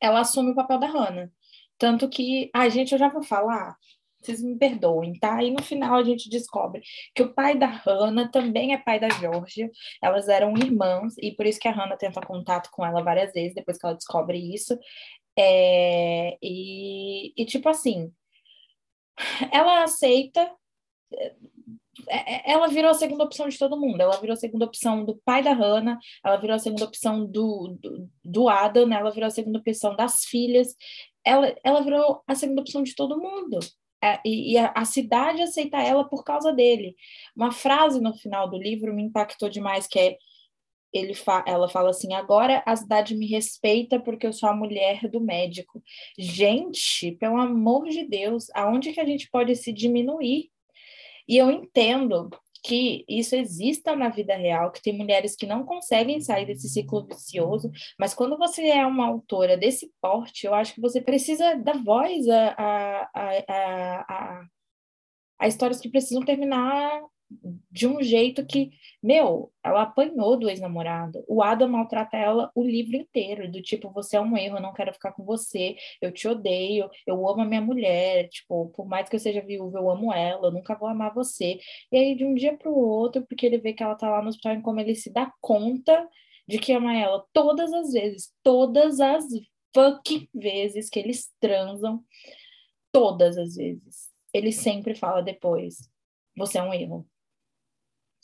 ela 0.01 0.21
assume 0.21 0.51
o 0.51 0.55
papel 0.55 0.79
da 0.79 0.87
Hannah. 0.87 1.29
Tanto 1.77 2.09
que, 2.09 2.49
ai, 2.53 2.71
gente, 2.71 2.93
eu 2.93 2.99
já 2.99 3.09
vou 3.09 3.23
falar. 3.23 3.75
Vocês 4.21 4.41
me 4.41 4.57
perdoem, 4.57 5.13
tá? 5.19 5.43
E 5.43 5.51
no 5.51 5.61
final 5.63 5.95
a 5.95 6.03
gente 6.03 6.29
descobre 6.29 6.81
que 7.15 7.21
o 7.23 7.33
pai 7.33 7.57
da 7.57 7.67
Hannah 7.67 8.29
também 8.29 8.73
é 8.73 8.77
pai 8.77 8.99
da 8.99 9.09
Georgia. 9.09 9.69
Elas 10.01 10.27
eram 10.27 10.53
irmãs, 10.57 11.15
e 11.19 11.31
por 11.33 11.45
isso 11.45 11.59
que 11.59 11.67
a 11.67 11.71
Hannah 11.71 11.97
tenta 11.97 12.21
contato 12.21 12.69
com 12.71 12.85
ela 12.85 13.03
várias 13.03 13.31
vezes, 13.33 13.53
depois 13.55 13.77
que 13.77 13.85
ela 13.85 13.95
descobre 13.95 14.37
isso. 14.53 14.77
É, 15.37 16.37
e, 16.41 17.31
e, 17.37 17.45
tipo 17.45 17.69
assim, 17.69 18.11
ela 19.51 19.83
aceita. 19.83 20.51
É, 22.07 22.51
é, 22.51 22.53
Ela 22.53 22.67
virou 22.67 22.91
a 22.91 22.93
segunda 22.93 23.23
opção 23.23 23.47
de 23.47 23.57
todo 23.57 23.79
mundo. 23.79 24.01
Ela 24.01 24.19
virou 24.19 24.33
a 24.33 24.37
segunda 24.37 24.65
opção 24.65 25.03
do 25.05 25.15
pai 25.25 25.43
da 25.43 25.53
Hannah, 25.53 25.97
ela 26.23 26.37
virou 26.37 26.55
a 26.55 26.59
segunda 26.59 26.85
opção 26.85 27.25
do, 27.25 27.77
do, 27.79 28.09
do 28.23 28.49
Adam, 28.49 28.91
ela 28.93 29.11
virou 29.11 29.27
a 29.27 29.31
segunda 29.31 29.59
opção 29.59 29.95
das 29.95 30.25
filhas. 30.25 30.75
Ela, 31.23 31.55
ela 31.63 31.81
virou 31.81 32.21
a 32.27 32.35
segunda 32.35 32.61
opção 32.61 32.83
de 32.83 32.95
todo 32.95 33.19
mundo. 33.19 33.59
É, 34.03 34.19
e, 34.23 34.53
e 34.53 34.57
a, 34.57 34.71
a 34.75 34.85
cidade 34.85 35.41
aceita 35.41 35.77
ela 35.77 36.07
por 36.07 36.23
causa 36.23 36.53
dele. 36.53 36.95
Uma 37.35 37.51
frase 37.51 37.99
no 37.99 38.13
final 38.13 38.49
do 38.49 38.57
livro 38.57 38.93
me 38.93 39.03
impactou 39.03 39.49
demais, 39.49 39.87
que 39.87 39.99
é 39.99 40.17
ele 40.93 41.13
fa 41.13 41.43
ela 41.47 41.67
fala 41.67 41.89
assim: 41.89 42.13
agora 42.13 42.63
a 42.65 42.75
cidade 42.75 43.15
me 43.15 43.27
respeita 43.27 43.99
porque 43.99 44.25
eu 44.25 44.33
sou 44.33 44.49
a 44.49 44.55
mulher 44.55 45.07
do 45.09 45.19
médico. 45.19 45.81
Gente, 46.17 47.11
pelo 47.13 47.37
amor 47.37 47.87
de 47.89 48.07
Deus, 48.07 48.47
aonde 48.53 48.93
que 48.93 48.99
a 48.99 49.05
gente 49.05 49.29
pode 49.29 49.55
se 49.55 49.73
diminuir? 49.73 50.49
E 51.27 51.37
eu 51.37 51.51
entendo 51.51 52.29
que 52.63 53.05
isso 53.07 53.35
exista 53.35 53.95
na 53.95 54.09
vida 54.09 54.35
real, 54.35 54.71
que 54.71 54.81
tem 54.81 54.97
mulheres 54.97 55.35
que 55.35 55.45
não 55.45 55.63
conseguem 55.63 56.19
sair 56.19 56.45
desse 56.45 56.67
ciclo 56.67 57.05
vicioso, 57.05 57.71
mas 57.99 58.13
quando 58.13 58.37
você 58.37 58.67
é 58.67 58.85
uma 58.85 59.07
autora 59.07 59.55
desse 59.55 59.91
porte, 60.01 60.45
eu 60.45 60.53
acho 60.53 60.73
que 60.73 60.81
você 60.81 60.99
precisa 60.99 61.55
dar 61.55 61.81
voz 61.83 62.27
a, 62.27 62.55
a, 62.57 63.09
a, 63.13 64.05
a, 64.09 64.45
a 65.39 65.47
histórias 65.47 65.79
que 65.79 65.89
precisam 65.89 66.23
terminar 66.23 67.01
de 67.71 67.87
um 67.87 68.01
jeito 68.01 68.45
que, 68.45 68.71
meu, 69.03 69.51
ela 69.63 69.83
apanhou 69.83 70.37
do 70.37 70.49
ex-namorado. 70.49 71.23
O 71.27 71.43
Adam 71.43 71.67
maltrata 71.67 72.15
ela 72.17 72.51
o 72.55 72.63
livro 72.63 72.95
inteiro, 72.95 73.51
do 73.51 73.61
tipo, 73.61 73.91
você 73.91 74.17
é 74.17 74.21
um 74.21 74.37
erro, 74.37 74.57
eu 74.57 74.61
não 74.61 74.73
quero 74.73 74.93
ficar 74.93 75.11
com 75.11 75.23
você, 75.25 75.75
eu 76.01 76.11
te 76.11 76.27
odeio, 76.27 76.89
eu 77.05 77.27
amo 77.27 77.41
a 77.41 77.45
minha 77.45 77.61
mulher, 77.61 78.29
tipo, 78.29 78.69
por 78.69 78.87
mais 78.87 79.09
que 79.09 79.15
eu 79.15 79.19
seja 79.19 79.41
viúva, 79.41 79.79
eu 79.79 79.89
amo 79.89 80.13
ela, 80.13 80.47
eu 80.47 80.51
nunca 80.51 80.75
vou 80.75 80.87
amar 80.87 81.13
você. 81.13 81.59
E 81.91 81.97
aí, 81.97 82.15
de 82.15 82.25
um 82.25 82.33
dia 82.33 82.57
para 82.57 82.69
o 82.69 82.77
outro, 82.77 83.25
porque 83.27 83.45
ele 83.45 83.57
vê 83.57 83.73
que 83.73 83.83
ela 83.83 83.95
tá 83.95 84.09
lá 84.09 84.21
no 84.21 84.29
hospital, 84.29 84.55
e 84.55 84.61
como 84.61 84.79
ele 84.79 84.95
se 84.95 85.11
dá 85.11 85.31
conta 85.41 86.07
de 86.47 86.59
que 86.59 86.71
ama 86.71 86.95
ela 86.95 87.25
todas 87.33 87.73
as 87.73 87.91
vezes, 87.91 88.33
todas 88.41 88.99
as 89.01 89.25
fucking 89.73 90.27
vezes 90.33 90.89
que 90.89 90.99
eles 90.99 91.29
transam, 91.39 92.01
todas 92.91 93.37
as 93.37 93.55
vezes. 93.55 94.07
Ele 94.33 94.51
sempre 94.51 94.95
fala 94.95 95.21
depois, 95.21 95.89
você 96.35 96.57
é 96.57 96.63
um 96.63 96.73
erro 96.73 97.05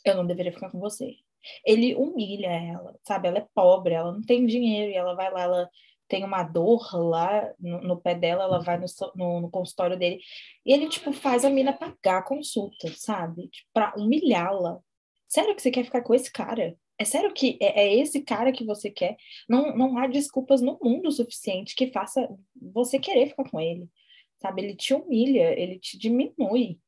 eu 0.04 0.14
não 0.16 0.26
deveria 0.26 0.52
ficar 0.52 0.70
com 0.70 0.78
você. 0.78 1.16
Ele 1.64 1.94
humilha 1.94 2.48
ela, 2.48 2.94
sabe? 3.02 3.28
Ela 3.28 3.38
é 3.38 3.46
pobre, 3.54 3.94
ela 3.94 4.12
não 4.12 4.22
tem 4.22 4.46
dinheiro 4.46 4.90
e 4.92 4.94
ela 4.94 5.14
vai 5.14 5.30
lá, 5.30 5.42
ela 5.42 5.70
tem 6.08 6.24
uma 6.24 6.42
dor 6.42 6.94
lá 6.94 7.52
no, 7.58 7.80
no 7.82 8.00
pé 8.00 8.14
dela, 8.14 8.44
ela 8.44 8.60
vai 8.60 8.78
no, 8.78 8.86
no, 9.14 9.40
no, 9.42 9.50
consultório 9.50 9.98
dele 9.98 10.20
e 10.64 10.72
ele, 10.72 10.88
tipo, 10.88 11.12
faz 11.12 11.44
a 11.44 11.50
mina 11.50 11.72
pagar 11.72 12.18
a 12.18 12.22
consulta, 12.22 12.88
sabe? 12.94 13.48
Tipo, 13.48 13.68
pra 13.72 13.94
humilhá-la. 13.96 14.80
Sério 15.28 15.54
que 15.54 15.62
você 15.62 15.70
quer 15.70 15.84
ficar 15.84 16.02
com 16.02 16.14
esse 16.14 16.30
cara? 16.30 16.76
É 16.98 17.04
sério 17.04 17.32
que 17.32 17.58
é, 17.60 17.82
é, 17.82 17.94
esse 17.96 18.22
cara 18.22 18.52
que 18.52 18.64
você 18.64 18.90
quer? 18.90 19.16
Não, 19.48 19.76
não 19.76 19.98
há 19.98 20.06
desculpas 20.06 20.60
no 20.60 20.78
mundo 20.82 21.10
suficiente 21.10 21.74
que 21.74 21.90
faça 21.90 22.28
você 22.54 22.98
querer 22.98 23.28
ficar 23.28 23.50
com 23.50 23.60
ele, 23.60 23.88
sabe? 24.40 24.62
Ele 24.62 24.76
te 24.76 24.94
humilha, 24.94 25.58
ele 25.58 25.78
te 25.78 25.98
diminui 25.98 26.78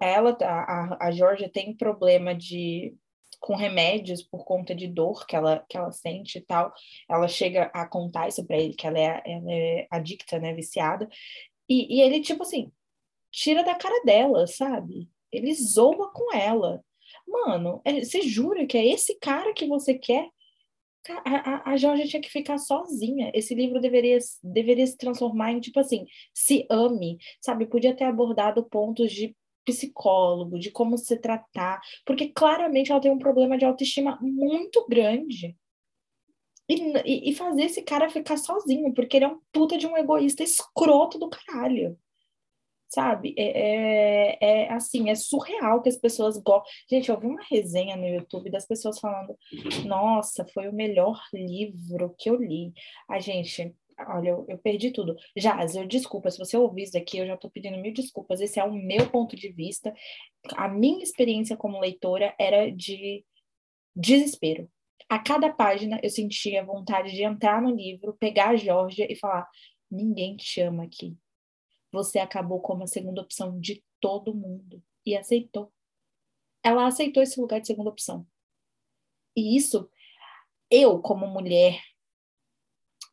ela, 0.00 0.36
a, 0.40 1.08
a 1.08 1.10
Georgia 1.10 1.48
tem 1.48 1.76
problema 1.76 2.34
de 2.34 2.94
com 3.40 3.54
remédios 3.56 4.22
por 4.22 4.44
conta 4.46 4.74
de 4.74 4.88
dor 4.88 5.26
que 5.26 5.36
ela, 5.36 5.62
que 5.68 5.76
ela 5.76 5.92
sente 5.92 6.38
e 6.38 6.40
tal. 6.40 6.72
Ela 7.06 7.28
chega 7.28 7.64
a 7.74 7.86
contar 7.86 8.28
isso 8.28 8.42
para 8.46 8.56
ele, 8.56 8.72
que 8.72 8.86
ela 8.86 8.98
é, 8.98 9.22
ela 9.26 9.52
é 9.52 9.86
adicta, 9.90 10.38
né, 10.38 10.54
viciada. 10.54 11.06
E, 11.68 11.98
e 11.98 12.00
ele, 12.00 12.22
tipo 12.22 12.42
assim, 12.42 12.72
tira 13.30 13.62
da 13.62 13.74
cara 13.74 14.02
dela, 14.04 14.46
sabe? 14.46 15.10
Ele 15.30 15.52
zoa 15.54 16.10
com 16.12 16.34
ela. 16.34 16.82
Mano, 17.26 17.82
é, 17.84 18.02
você 18.02 18.22
jura 18.22 18.66
que 18.66 18.78
é 18.78 18.86
esse 18.86 19.18
cara 19.18 19.52
que 19.52 19.66
você 19.66 19.94
quer? 19.94 20.28
A, 21.26 21.70
a, 21.70 21.74
a 21.74 21.76
tinha 22.06 22.22
que 22.22 22.30
ficar 22.30 22.56
sozinha. 22.56 23.30
Esse 23.34 23.54
livro 23.54 23.78
deveria, 23.78 24.18
deveria 24.42 24.86
se 24.86 24.96
transformar 24.96 25.52
em, 25.52 25.60
tipo 25.60 25.78
assim, 25.78 26.06
se 26.32 26.66
ame, 26.70 27.18
sabe? 27.42 27.66
Podia 27.66 27.94
ter 27.94 28.04
abordado 28.04 28.64
pontos 28.64 29.12
de 29.12 29.36
psicólogo, 29.64 30.58
de 30.58 30.70
como 30.70 30.96
se 30.98 31.16
tratar, 31.18 31.80
porque 32.04 32.28
claramente 32.28 32.90
ela 32.90 33.00
tem 33.00 33.10
um 33.10 33.18
problema 33.18 33.56
de 33.56 33.64
autoestima 33.64 34.18
muito 34.20 34.86
grande. 34.88 35.56
E, 36.68 37.30
e, 37.30 37.34
fazer 37.34 37.64
esse 37.64 37.82
cara 37.82 38.08
ficar 38.08 38.38
sozinho, 38.38 38.92
porque 38.94 39.18
ele 39.18 39.26
é 39.26 39.28
um 39.28 39.38
puta 39.52 39.76
de 39.76 39.86
um 39.86 39.96
egoísta 39.96 40.42
escroto 40.42 41.18
do 41.18 41.28
caralho. 41.28 41.98
Sabe? 42.88 43.34
É, 43.36 44.36
é, 44.38 44.38
é 44.40 44.72
assim, 44.72 45.10
é 45.10 45.14
surreal 45.14 45.82
que 45.82 45.88
as 45.88 45.96
pessoas 45.96 46.38
gostam. 46.38 46.70
Gente, 46.88 47.10
eu 47.10 47.18
vi 47.18 47.26
uma 47.26 47.42
resenha 47.50 47.96
no 47.96 48.06
YouTube 48.06 48.50
das 48.50 48.66
pessoas 48.66 48.98
falando: 49.00 49.36
nossa, 49.84 50.46
foi 50.54 50.68
o 50.68 50.72
melhor 50.72 51.20
livro 51.32 52.14
que 52.16 52.30
eu 52.30 52.36
li. 52.36 52.72
A 53.10 53.18
gente, 53.18 53.74
Olha, 53.98 54.30
eu, 54.30 54.44
eu 54.48 54.58
perdi 54.58 54.90
tudo. 54.90 55.16
Jaz, 55.36 55.76
eu 55.76 55.86
desculpa, 55.86 56.30
se 56.30 56.38
você 56.38 56.56
ouvir 56.56 56.82
isso 56.84 56.98
aqui, 56.98 57.18
eu 57.18 57.26
já 57.26 57.34
estou 57.34 57.50
pedindo 57.50 57.78
mil 57.78 57.92
desculpas. 57.92 58.40
Esse 58.40 58.58
é 58.58 58.64
o 58.64 58.72
meu 58.72 59.10
ponto 59.10 59.36
de 59.36 59.50
vista. 59.50 59.94
A 60.56 60.68
minha 60.68 61.02
experiência 61.02 61.56
como 61.56 61.80
leitora 61.80 62.34
era 62.38 62.70
de 62.70 63.24
desespero. 63.94 64.70
A 65.08 65.18
cada 65.18 65.52
página 65.52 66.00
eu 66.02 66.10
sentia 66.10 66.64
vontade 66.64 67.12
de 67.12 67.22
entrar 67.22 67.62
no 67.62 67.74
livro, 67.74 68.16
pegar 68.18 68.50
a 68.50 68.56
Georgia 68.56 69.06
e 69.10 69.16
falar: 69.16 69.48
ninguém 69.90 70.36
te 70.36 70.60
ama 70.60 70.84
aqui. 70.84 71.16
Você 71.92 72.18
acabou 72.18 72.60
como 72.60 72.82
a 72.82 72.88
segunda 72.88 73.22
opção 73.22 73.58
de 73.60 73.84
todo 74.00 74.34
mundo. 74.34 74.82
E 75.06 75.16
aceitou. 75.16 75.72
Ela 76.62 76.86
aceitou 76.86 77.22
esse 77.22 77.38
lugar 77.38 77.60
de 77.60 77.66
segunda 77.66 77.90
opção. 77.90 78.26
E 79.36 79.56
isso, 79.56 79.88
eu, 80.70 81.00
como 81.00 81.26
mulher, 81.26 81.80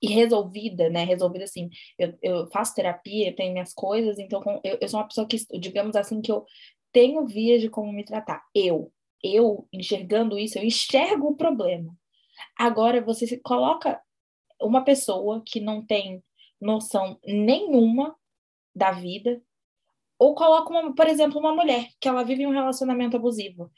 e 0.02 0.08
resolvida, 0.08 0.90
né? 0.90 1.04
Resolvida 1.04 1.44
assim, 1.44 1.70
eu, 1.98 2.18
eu 2.22 2.48
faço 2.52 2.74
terapia, 2.74 3.36
tenho 3.36 3.54
minhas 3.54 3.74
coisas, 3.74 4.18
então 4.18 4.42
eu, 4.64 4.78
eu 4.82 4.88
sou 4.88 5.00
uma 5.00 5.08
pessoa 5.08 5.28
que, 5.28 5.38
digamos 5.60 5.96
assim, 5.96 6.22
que 6.22 6.32
eu 6.32 6.46
tenho 6.92 7.26
vias 7.28 7.62
de 7.62 7.70
como 7.70 7.92
me 7.94 8.04
tratar. 8.04 8.44
Eu, 8.54 8.92
eu 9.24 9.68
enxergando 9.72 10.40
isso, 10.40 10.58
eu 10.58 10.64
enxergo 10.64 11.28
o 11.28 11.36
problema. 11.36 11.96
Agora 12.58 13.02
você 13.02 13.28
se 13.28 13.38
coloca 13.38 14.02
uma 14.60 14.84
pessoa 14.84 15.44
que 15.46 15.60
não 15.60 15.86
tem 15.86 16.24
noção 16.60 17.20
nenhuma 17.26 18.16
da 18.76 18.92
vida, 18.92 19.42
ou 20.18 20.36
coloca, 20.36 20.70
uma, 20.70 20.94
por 20.94 21.08
exemplo, 21.08 21.40
uma 21.40 21.54
mulher 21.54 21.90
que 22.00 22.08
ela 22.08 22.24
vive 22.24 22.46
um 22.46 22.52
relacionamento 22.52 23.18
abusivo. 23.18 23.72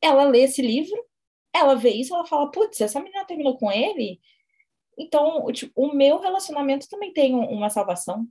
Ela 0.00 0.24
lê 0.24 0.42
esse 0.42 0.62
livro, 0.62 1.04
ela 1.52 1.74
vê 1.74 1.90
isso, 1.90 2.14
ela 2.14 2.24
fala, 2.24 2.50
putz, 2.50 2.80
essa 2.80 3.00
menina 3.00 3.24
terminou 3.24 3.58
com 3.58 3.70
ele, 3.70 4.20
então, 5.02 5.46
o 5.74 5.94
meu 5.94 6.20
relacionamento 6.20 6.88
também 6.88 7.12
tem 7.12 7.34
uma 7.34 7.70
salvação. 7.70 8.26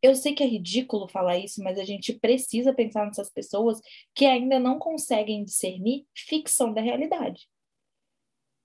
Eu 0.00 0.14
sei 0.14 0.34
que 0.34 0.42
é 0.42 0.46
ridículo 0.46 1.08
falar 1.08 1.38
isso, 1.38 1.62
mas 1.62 1.78
a 1.78 1.84
gente 1.84 2.12
precisa 2.12 2.72
pensar 2.72 3.06
nessas 3.06 3.30
pessoas 3.30 3.80
que 4.14 4.24
ainda 4.24 4.58
não 4.58 4.78
conseguem 4.78 5.42
discernir 5.42 6.06
ficção 6.14 6.72
da 6.72 6.80
realidade. 6.80 7.48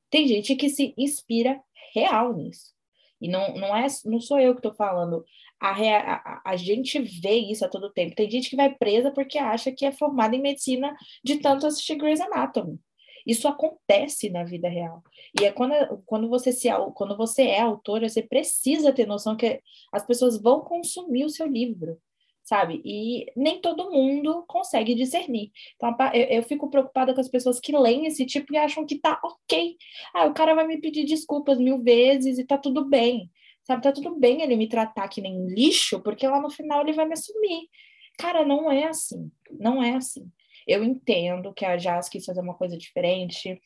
Tem 0.10 0.28
gente 0.28 0.56
que 0.56 0.70
se 0.70 0.94
inspira 0.98 1.60
real 1.94 2.36
nisso. 2.36 2.74
E 3.20 3.28
não, 3.28 3.56
não, 3.56 3.76
é, 3.76 3.88
não 4.06 4.20
sou 4.20 4.40
eu 4.40 4.54
que 4.54 4.60
estou 4.60 4.74
falando. 4.74 5.24
A, 5.60 5.72
a, 5.72 6.42
a, 6.46 6.56
gente 6.56 7.00
vê 7.00 7.36
isso 7.36 7.64
a 7.64 7.70
todo 7.70 7.92
tempo. 7.92 8.16
Tem 8.16 8.30
gente 8.30 8.50
que 8.50 8.56
vai 8.56 8.76
presa 8.76 9.12
porque 9.12 9.38
acha 9.38 9.72
que 9.72 9.86
é 9.86 9.92
formada 9.92 10.36
em 10.36 10.42
medicina 10.42 10.96
de 11.24 11.38
tanto 11.38 11.66
assistir 11.66 11.96
Grey's 11.96 12.20
Anatomy. 12.20 12.80
Isso 13.26 13.48
acontece 13.48 14.30
na 14.30 14.44
vida 14.44 14.68
real. 14.68 15.04
E 15.40 15.46
é 15.46 15.52
quando, 15.52 15.74
quando, 16.06 16.30
você, 16.30 16.52
se, 16.52 16.68
quando 16.96 17.16
você 17.16 17.44
é 17.44 17.62
autora, 17.62 18.08
você 18.10 18.22
precisa 18.22 18.94
ter 18.94 19.06
noção 19.06 19.36
que 19.36 19.62
as 19.92 20.06
pessoas 20.06 20.42
vão 20.42 20.62
consumir 20.62 21.26
o 21.26 21.30
seu 21.30 21.48
livro, 21.48 21.98
sabe? 22.44 22.82
E 22.84 23.32
nem 23.36 23.62
todo 23.62 23.92
mundo 23.92 24.44
consegue 24.48 24.96
discernir. 24.96 25.52
Então, 25.76 25.96
eu, 26.14 26.38
eu 26.38 26.44
fico 26.44 26.70
preocupada 26.70 27.14
com 27.14 27.22
as 27.22 27.30
pessoas 27.30 27.60
que 27.60 27.76
leem 27.76 28.06
esse 28.06 28.26
tipo 28.26 28.54
e 28.54 28.58
acham 28.58 28.86
que 28.86 29.00
tá 29.00 29.20
ok. 29.24 29.78
Ah, 30.14 30.26
o 30.26 30.34
cara 30.34 30.54
vai 30.54 30.68
me 30.68 30.80
pedir 30.80 31.06
desculpas 31.06 31.58
mil 31.58 31.82
vezes 31.82 32.38
e 32.38 32.46
tá 32.46 32.58
tudo 32.58 32.86
bem. 32.86 33.30
Sabe, 33.64 33.84
tá 33.84 33.92
tudo 33.92 34.16
bem 34.16 34.42
ele 34.42 34.56
me 34.56 34.68
tratar 34.68 35.08
que 35.08 35.22
nem 35.22 35.46
lixo, 35.48 36.02
porque 36.02 36.28
lá 36.28 36.42
no 36.42 36.50
final 36.50 36.82
ele 36.82 36.94
vai 36.94 37.06
me 37.06 37.14
assumir. 37.14 37.70
Cara, 38.18 38.44
não 38.44 38.72
é 38.72 38.86
assim. 38.86 39.32
Não 39.52 39.82
é 39.82 39.96
assim. 39.96 40.30
Eu 40.72 40.84
entendo 40.84 41.54
que 41.54 41.66
a 41.66 41.76
Jazz 41.76 42.10
quis 42.10 42.26
fazer 42.26 42.42
uma 42.42 42.56
coisa 42.56 42.78
diferente. 42.78 43.62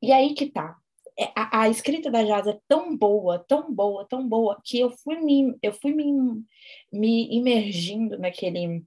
E 0.00 0.12
aí 0.12 0.34
que 0.34 0.46
tá. 0.46 0.76
é, 1.18 1.24
a, 1.36 1.62
a 1.62 1.68
escrita 1.68 2.10
da 2.10 2.22
Jazz 2.24 2.46
é 2.46 2.58
tão 2.68 2.96
boa, 2.96 3.38
tão 3.46 3.72
boa, 3.72 4.06
tão 4.08 4.28
boa, 4.28 4.60
que 4.64 4.78
eu 4.78 4.90
fui 4.90 5.20
me, 5.20 5.56
eu 5.62 5.72
fui 5.72 5.92
me, 5.92 6.12
me 6.92 7.28
imergindo 7.36 8.18
naquele 8.18 8.84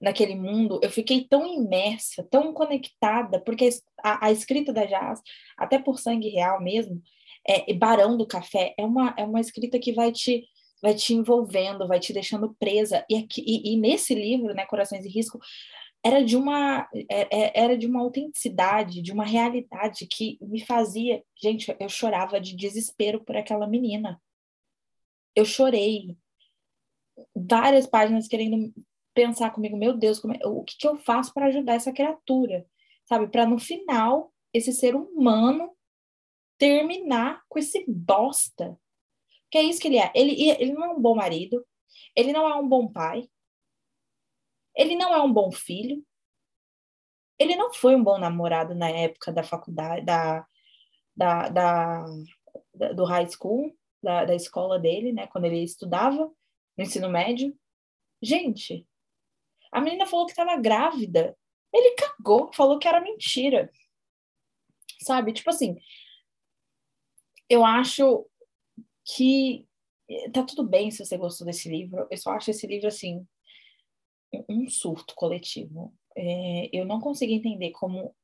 naquele 0.00 0.34
mundo, 0.34 0.80
eu 0.82 0.90
fiquei 0.90 1.24
tão 1.28 1.46
imersa, 1.46 2.26
tão 2.28 2.52
conectada, 2.52 3.38
porque 3.38 3.68
a, 4.02 4.26
a 4.26 4.32
escrita 4.32 4.72
da 4.72 4.84
Jazz, 4.84 5.22
até 5.56 5.78
por 5.78 6.00
sangue 6.00 6.28
real 6.28 6.60
mesmo, 6.60 7.00
é, 7.46 7.72
Barão 7.72 8.16
do 8.16 8.26
Café, 8.26 8.74
é 8.76 8.84
uma, 8.84 9.14
é 9.16 9.24
uma 9.24 9.40
escrita 9.40 9.78
que 9.78 9.92
vai 9.92 10.10
te 10.10 10.44
vai 10.82 10.94
te 10.94 11.14
envolvendo, 11.14 11.86
vai 11.86 12.00
te 12.00 12.12
deixando 12.12 12.56
presa. 12.58 13.04
E, 13.08 13.16
aqui, 13.16 13.40
e, 13.46 13.72
e 13.72 13.76
nesse 13.76 14.16
livro, 14.16 14.52
né, 14.52 14.66
Corações 14.66 15.04
e 15.04 15.08
Risco, 15.08 15.38
era 16.04 16.24
de 16.24 16.36
uma 16.36 16.88
é, 17.08 17.28
é, 17.30 17.62
era 17.62 17.78
de 17.78 17.86
uma 17.86 18.00
autenticidade, 18.00 19.00
de 19.00 19.12
uma 19.12 19.24
realidade 19.24 20.06
que 20.06 20.36
me 20.42 20.64
fazia, 20.64 21.22
gente, 21.40 21.74
eu 21.78 21.88
chorava 21.88 22.40
de 22.40 22.56
desespero 22.56 23.22
por 23.24 23.36
aquela 23.36 23.66
menina. 23.66 24.20
Eu 25.34 25.44
chorei 25.44 26.16
várias 27.34 27.86
páginas 27.86 28.26
querendo 28.26 28.72
pensar 29.14 29.50
comigo, 29.50 29.76
meu 29.76 29.96
Deus, 29.96 30.20
é, 30.24 30.46
o 30.46 30.64
que, 30.64 30.76
que 30.76 30.88
eu 30.88 30.96
faço 30.96 31.32
para 31.32 31.46
ajudar 31.46 31.74
essa 31.74 31.92
criatura, 31.92 32.66
sabe? 33.04 33.28
Para 33.28 33.46
no 33.46 33.58
final 33.58 34.32
esse 34.52 34.72
ser 34.72 34.96
humano 34.96 35.70
terminar 36.58 37.42
com 37.48 37.58
esse 37.58 37.84
bosta. 37.88 38.78
Que 39.50 39.58
é 39.58 39.62
isso 39.62 39.80
que 39.80 39.88
ele 39.88 39.98
é. 39.98 40.10
Ele, 40.14 40.50
ele 40.50 40.72
não 40.72 40.84
é 40.84 40.88
um 40.88 41.00
bom 41.00 41.14
marido, 41.14 41.64
ele 42.16 42.32
não 42.32 42.48
é 42.48 42.54
um 42.56 42.68
bom 42.68 42.88
pai, 42.88 43.28
ele 44.74 44.96
não 44.96 45.14
é 45.14 45.20
um 45.20 45.32
bom 45.32 45.50
filho. 45.50 46.04
Ele 47.38 47.56
não 47.56 47.72
foi 47.72 47.94
um 47.94 48.04
bom 48.04 48.18
namorado 48.18 48.74
na 48.74 48.88
época 48.88 49.32
da 49.32 49.42
faculdade, 49.42 50.04
da, 50.04 50.46
da, 51.16 51.48
da, 51.48 52.04
da 52.74 52.92
do 52.92 53.04
high 53.04 53.28
school, 53.28 53.76
da, 54.02 54.24
da 54.24 54.34
escola 54.34 54.78
dele, 54.78 55.12
né? 55.12 55.26
Quando 55.26 55.46
ele 55.46 55.62
estudava 55.62 56.30
no 56.76 56.84
ensino 56.84 57.08
médio. 57.08 57.56
Gente, 58.20 58.86
a 59.70 59.80
menina 59.80 60.06
falou 60.06 60.26
que 60.26 60.32
estava 60.32 60.56
grávida. 60.56 61.36
Ele 61.72 61.94
cagou, 61.96 62.52
falou 62.52 62.78
que 62.78 62.86
era 62.86 63.00
mentira. 63.00 63.70
Sabe? 65.00 65.32
Tipo 65.32 65.50
assim, 65.50 65.76
eu 67.48 67.64
acho 67.64 68.26
que 69.04 69.66
tá 70.32 70.42
tudo 70.44 70.62
bem 70.62 70.90
se 70.90 71.04
você 71.04 71.16
gostou 71.16 71.46
desse 71.46 71.68
livro. 71.68 72.06
Eu 72.10 72.18
só 72.18 72.32
acho 72.32 72.50
esse 72.50 72.66
livro 72.66 72.88
assim 72.88 73.26
um 74.48 74.68
surto 74.68 75.14
coletivo. 75.14 75.92
É, 76.16 76.68
eu 76.72 76.84
não 76.84 77.00
consigo 77.00 77.32
entender 77.32 77.70
como. 77.70 78.14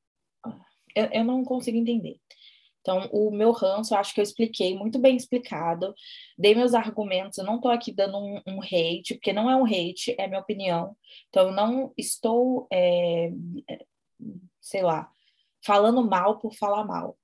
Eu, 0.95 1.07
eu, 1.13 1.25
não 1.25 1.45
consigo 1.45 1.77
entender. 1.77 2.21
Então, 2.81 3.09
o 3.13 3.31
meu 3.31 3.53
ranço, 3.53 3.93
eu 3.93 3.99
acho 3.99 4.15
que 4.15 4.21
eu 4.21 4.25
expliquei 4.25 4.75
muito 4.75 4.99
bem 4.99 5.17
explicado, 5.17 5.95
dei 6.39 6.55
meus 6.55 6.73
argumentos, 6.75 7.37
eu 7.37 7.45
não 7.45 7.57
estou 7.57 7.71
aqui 7.71 7.93
dando 7.93 8.17
um, 8.17 8.41
um, 8.47 8.63
hate, 8.63 9.15
porque 9.15 9.33
não 9.33 9.51
é 9.51 9.57
um 9.57 9.67
hate, 9.67 10.15
é 10.19 10.27
minha 10.27 10.41
opinião. 10.41 10.97
Então, 11.29 11.49
eu 11.49 11.53
não 11.53 11.93
estou, 11.97 12.67
é, 12.73 13.31
sei 14.61 14.83
lá, 14.83 15.11
falando 15.65 16.09
mal 16.09 16.39
por 16.39 16.55
falar 16.55 16.85
mal. 16.85 17.19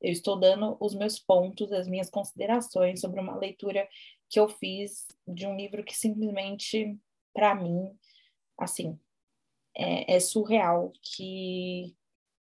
Eu 0.00 0.12
estou 0.12 0.38
dando 0.38 0.76
os 0.80 0.94
meus 0.94 1.18
pontos, 1.18 1.72
as 1.72 1.88
minhas 1.88 2.08
considerações 2.08 3.00
sobre 3.00 3.20
uma 3.20 3.36
leitura 3.36 3.88
que 4.30 4.38
eu 4.38 4.48
fiz 4.48 5.06
de 5.26 5.46
um 5.46 5.56
livro 5.56 5.82
que 5.82 5.96
simplesmente, 5.96 6.96
para 7.34 7.54
mim, 7.54 7.90
assim, 8.58 8.98
é, 9.76 10.16
é 10.16 10.20
surreal 10.20 10.92
que, 11.02 11.94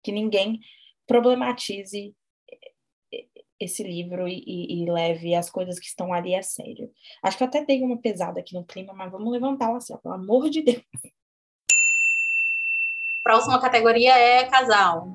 que 0.04 0.12
ninguém 0.12 0.60
problematize 1.06 2.16
esse 3.60 3.84
livro 3.84 4.28
e, 4.28 4.44
e, 4.46 4.84
e, 4.84 4.92
leve 4.92 5.34
as 5.34 5.50
coisas 5.50 5.80
que 5.80 5.88
estão 5.88 6.14
ali 6.14 6.36
a 6.36 6.44
sério. 6.44 6.92
Acho 7.24 7.38
que 7.38 7.44
eu 7.44 7.48
até 7.48 7.66
dei 7.66 7.82
uma 7.82 7.98
pesada 7.98 8.40
aqui 8.40 8.54
no 8.54 8.64
clima, 8.64 8.94
mas 8.94 9.12
vamos 9.12 9.32
levantá-la 9.32 9.78
assim, 9.78 9.94
ó, 9.94 9.98
pelo 9.98 10.14
amor 10.14 10.50
de 10.50 10.62
Deus. 10.62 10.84
Próxima 13.24 13.60
categoria 13.60 14.18
é 14.18 14.46
casal. 14.46 15.08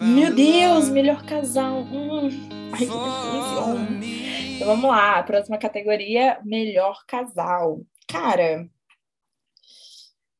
Meu 0.00 0.34
Deus, 0.34 0.88
melhor 0.88 1.24
casal. 1.26 1.80
Hum. 1.80 2.28
Ai, 2.72 2.86
que. 2.86 4.54
Então 4.54 4.68
vamos 4.68 4.90
lá, 4.90 5.22
próxima 5.22 5.58
categoria, 5.58 6.40
melhor 6.44 7.04
casal. 7.06 7.80
Cara, 8.08 8.68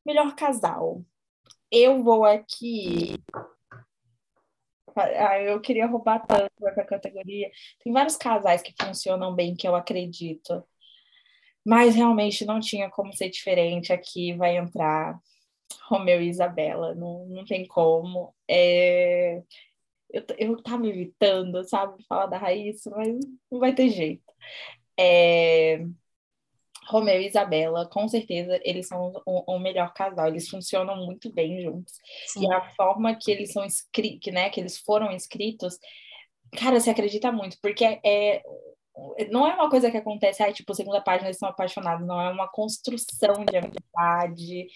Melhor 0.05 0.35
casal. 0.35 1.03
Eu 1.71 2.03
vou 2.03 2.25
aqui. 2.25 3.15
Ah, 4.95 5.39
eu 5.39 5.61
queria 5.61 5.87
roubar 5.87 6.19
tanto 6.25 6.67
essa 6.67 6.83
categoria. 6.83 7.49
Tem 7.83 7.93
vários 7.93 8.17
casais 8.17 8.61
que 8.61 8.73
funcionam 8.81 9.33
bem, 9.33 9.55
que 9.55 9.67
eu 9.67 9.75
acredito. 9.75 10.63
Mas 11.65 11.95
realmente 11.95 12.45
não 12.45 12.59
tinha 12.59 12.89
como 12.89 13.13
ser 13.13 13.29
diferente. 13.29 13.93
Aqui 13.93 14.33
vai 14.33 14.57
entrar 14.57 15.19
Romeu 15.83 16.21
e 16.21 16.29
Isabela. 16.29 16.95
Não, 16.95 17.25
não 17.27 17.45
tem 17.45 17.65
como. 17.67 18.33
É... 18.47 19.43
Eu, 20.11 20.23
eu 20.37 20.63
tava 20.63 20.87
evitando, 20.87 21.63
sabe, 21.63 22.03
falar 22.05 22.25
da 22.27 22.37
Raíssa, 22.37 22.89
mas 22.91 23.17
não 23.51 23.59
vai 23.59 23.73
ter 23.73 23.89
jeito. 23.89 24.23
É... 24.99 25.85
Romeu 26.91 27.21
e 27.21 27.27
Isabela, 27.27 27.87
com 27.89 28.07
certeza, 28.07 28.59
eles 28.63 28.87
são 28.87 29.13
o, 29.25 29.55
o, 29.55 29.59
melhor 29.59 29.93
casal, 29.93 30.27
eles 30.27 30.49
funcionam 30.49 30.97
muito 31.05 31.31
bem 31.31 31.61
juntos. 31.61 31.93
Sim. 32.27 32.45
E 32.45 32.53
a 32.53 32.61
forma 32.75 33.15
que 33.15 33.31
eles 33.31 33.51
são 33.51 33.63
escritos, 33.63 34.33
né, 34.33 34.49
que 34.49 34.59
eles 34.59 34.77
foram 34.77 35.11
escritos, 35.11 35.79
cara, 36.57 36.79
você 36.79 36.89
acredita 36.89 37.31
muito, 37.31 37.57
porque 37.61 37.99
é, 38.05 38.43
não 39.31 39.47
é 39.47 39.55
uma 39.55 39.69
coisa 39.69 39.89
que 39.89 39.97
acontece, 39.97 40.43
aí, 40.43 40.53
tipo, 40.53 40.75
segunda 40.75 41.01
página 41.01 41.27
eles 41.27 41.37
estão 41.37 41.49
apaixonados, 41.49 42.05
não, 42.05 42.19
é 42.19 42.29
uma 42.29 42.49
construção 42.49 43.45
de 43.45 43.57
amizade, 43.57 44.67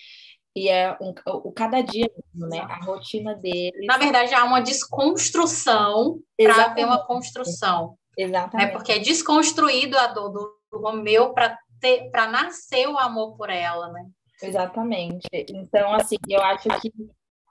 e 0.56 0.70
é 0.70 0.98
um, 1.02 1.14
o, 1.28 1.52
cada 1.52 1.82
dia 1.82 2.10
mesmo, 2.34 2.48
né? 2.48 2.60
A 2.62 2.78
rotina 2.86 3.36
deles. 3.36 3.86
Na 3.86 3.98
verdade, 3.98 4.34
há 4.34 4.46
uma 4.46 4.62
desconstrução 4.62 6.22
para 6.38 6.70
ter 6.70 6.86
uma 6.86 7.06
construção. 7.06 7.98
Exatamente. 8.18 8.68
Né? 8.68 8.72
Porque 8.72 8.94
é 8.94 9.00
desconstruído 9.00 9.98
a 9.98 10.08
dor 10.08 10.30
do, 10.30 10.58
do 10.72 10.80
Romeu 10.80 11.34
para 11.34 11.58
para 12.12 12.28
nascer 12.28 12.88
o 12.88 12.98
amor 12.98 13.36
por 13.38 13.50
ela, 13.50 13.92
né? 13.92 14.06
Exatamente. 14.42 15.28
Então, 15.32 15.94
assim, 15.94 16.18
eu 16.28 16.42
acho 16.42 16.70
que 16.82 16.92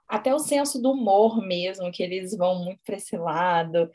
até 0.07 0.33
o 0.33 0.39
senso 0.39 0.81
do 0.81 0.91
humor 0.91 1.41
mesmo, 1.41 1.91
que 1.91 2.03
eles 2.03 2.35
vão 2.37 2.63
muito 2.63 2.79
para 2.85 2.95
esse 2.95 3.17
lado, 3.17 3.89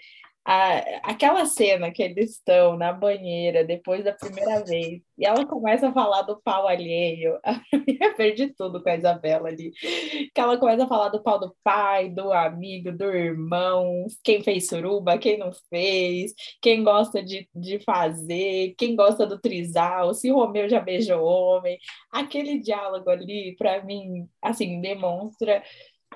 a, 0.53 1.11
aquela 1.13 1.47
cena 1.47 1.93
que 1.93 2.03
eles 2.03 2.33
estão 2.33 2.77
na 2.77 2.93
banheira 2.93 3.65
depois 3.65 4.03
da 4.03 4.13
primeira 4.13 4.65
vez, 4.65 5.01
e 5.17 5.25
ela 5.25 5.47
começa 5.47 5.89
a 5.89 5.93
falar 5.93 6.23
do 6.23 6.43
pau 6.43 6.67
alheio, 6.67 7.39
eu 8.01 8.15
perdi 8.17 8.53
tudo 8.55 8.83
com 8.83 8.89
a 8.89 8.97
Isabela 8.97 9.49
ali, 9.49 9.71
que 9.71 10.41
ela 10.41 10.59
começa 10.59 10.83
a 10.83 10.89
falar 10.89 11.11
do 11.11 11.23
pau 11.23 11.39
do 11.39 11.55
pai, 11.63 12.09
do 12.09 12.33
amigo, 12.33 12.91
do 12.91 13.05
irmão, 13.05 14.07
quem 14.25 14.43
fez 14.43 14.67
suruba, 14.67 15.19
quem 15.19 15.39
não 15.39 15.53
fez, 15.69 16.35
quem 16.61 16.83
gosta 16.83 17.23
de, 17.23 17.49
de 17.55 17.79
fazer, 17.85 18.75
quem 18.77 18.97
gosta 18.97 19.25
do 19.25 19.39
trisal, 19.41 20.13
se 20.15 20.31
Romeu 20.31 20.69
já 20.69 20.81
beijou 20.81 21.23
homem, 21.23 21.79
aquele 22.11 22.59
diálogo 22.59 23.09
ali, 23.09 23.55
para 23.57 23.85
mim, 23.85 24.29
assim, 24.43 24.81
demonstra 24.81 25.63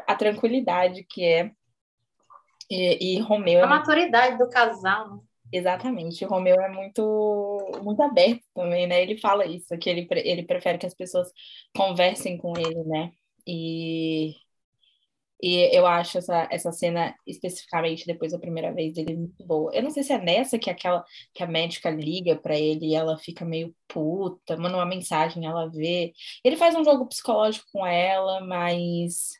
a 0.09 0.17
tranquilidade 0.17 1.05
que 1.09 1.23
é 1.25 1.53
e, 2.71 3.17
e 3.17 3.21
Romeu. 3.21 3.61
A 3.61 3.65
é 3.65 3.67
maturidade 3.67 4.39
do 4.39 4.49
casal. 4.49 5.17
Né? 5.17 5.21
Exatamente. 5.53 6.25
O 6.25 6.29
Romeu 6.29 6.61
é 6.61 6.69
muito, 6.69 7.81
muito 7.83 8.03
aberto 8.03 8.43
também, 8.55 8.87
né? 8.87 9.03
Ele 9.03 9.19
fala 9.19 9.47
isso, 9.47 9.77
que 9.79 9.89
ele, 9.89 10.07
ele 10.11 10.43
prefere 10.43 10.79
que 10.79 10.87
as 10.87 10.95
pessoas 10.95 11.29
conversem 11.77 12.37
com 12.37 12.57
ele, 12.59 12.83
né? 12.85 13.13
E, 13.47 14.35
e 15.43 15.77
eu 15.77 15.87
acho 15.87 16.19
essa, 16.19 16.49
essa 16.51 16.73
cena, 16.73 17.15
especificamente 17.27 18.07
depois 18.07 18.33
da 18.33 18.39
primeira 18.39 18.73
vez 18.73 18.95
dele, 18.95 19.17
muito 19.17 19.45
boa. 19.47 19.71
Eu 19.75 19.83
não 19.83 19.91
sei 19.91 20.03
se 20.03 20.13
é 20.13 20.19
nessa 20.19 20.59
que 20.59 20.71
aquela 20.71 21.05
que 21.33 21.43
a 21.43 21.47
médica 21.47 21.91
liga 21.91 22.35
para 22.37 22.59
ele 22.59 22.87
e 22.87 22.95
ela 22.95 23.19
fica 23.19 23.45
meio 23.45 23.75
puta, 23.87 24.57
manda 24.57 24.77
uma 24.77 24.87
mensagem, 24.87 25.47
ela 25.47 25.71
vê. 25.71 26.13
Ele 26.43 26.57
faz 26.57 26.75
um 26.75 26.85
jogo 26.85 27.07
psicológico 27.07 27.67
com 27.73 27.87
ela, 27.87 28.41
mas 28.41 29.35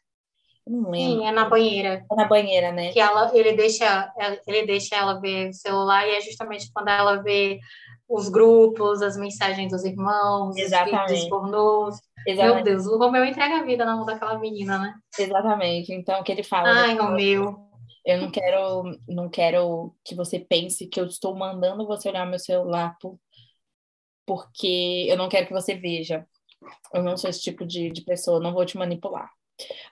não 0.67 0.91
lembro. 0.91 1.21
Sim, 1.21 1.27
é 1.27 1.33
na 1.33 1.49
banheira. 1.49 2.07
É 2.11 2.15
na 2.15 2.27
banheira, 2.27 2.73
né? 2.73 2.91
Que 2.93 3.01
ela, 3.01 3.31
ele, 3.35 3.53
deixa, 3.53 4.13
ele 4.47 4.67
deixa 4.67 4.97
ela 4.97 5.21
ver 5.21 5.51
o 5.51 5.53
celular 5.53 6.07
e 6.07 6.17
é 6.17 6.21
justamente 6.23 6.71
quando 6.73 6.89
ela 6.89 7.17
vê 7.17 7.61
os 8.09 8.29
grupos, 8.29 9.03
as 9.03 9.17
mensagens 9.17 9.71
dos 9.71 9.85
irmãos, 9.85 10.57
Exatamente. 10.57 11.13
os 11.13 11.29
pornôs. 11.29 11.97
Exatamente. 12.27 12.55
Meu 12.55 12.65
Deus, 12.65 12.87
o 12.87 12.97
Romeu 12.97 13.25
entrega 13.25 13.59
a 13.59 13.65
vida 13.65 13.85
na 13.85 13.97
mão 13.97 14.07
daquela 14.07 14.39
menina, 14.39 14.79
né? 14.79 14.95
Exatamente. 15.19 15.93
Então, 15.93 16.21
o 16.21 16.25
que 16.25 16.33
ele 16.33 16.43
fala... 16.43 16.69
Ai, 16.71 16.97
Romeu. 16.97 17.57
Eu 18.07 18.21
não 18.21 18.31
quero, 18.31 18.99
não 19.09 19.29
quero 19.31 19.95
que 20.05 20.15
você 20.15 20.39
pense 20.39 20.87
que 20.87 21.01
eu 21.01 21.07
estou 21.07 21.35
mandando 21.35 21.87
você 21.87 22.09
olhar 22.09 22.27
meu 22.27 22.39
celular 22.39 22.97
por, 23.01 23.19
porque 24.27 25.07
eu 25.09 25.17
não 25.17 25.29
quero 25.29 25.47
que 25.47 25.53
você 25.53 25.75
veja. 25.75 26.27
Eu 26.93 27.03
não 27.03 27.17
sou 27.17 27.29
esse 27.29 27.41
tipo 27.41 27.67
de, 27.67 27.91
de 27.91 28.03
pessoa, 28.03 28.41
não 28.41 28.53
vou 28.53 28.65
te 28.65 28.77
manipular 28.77 29.31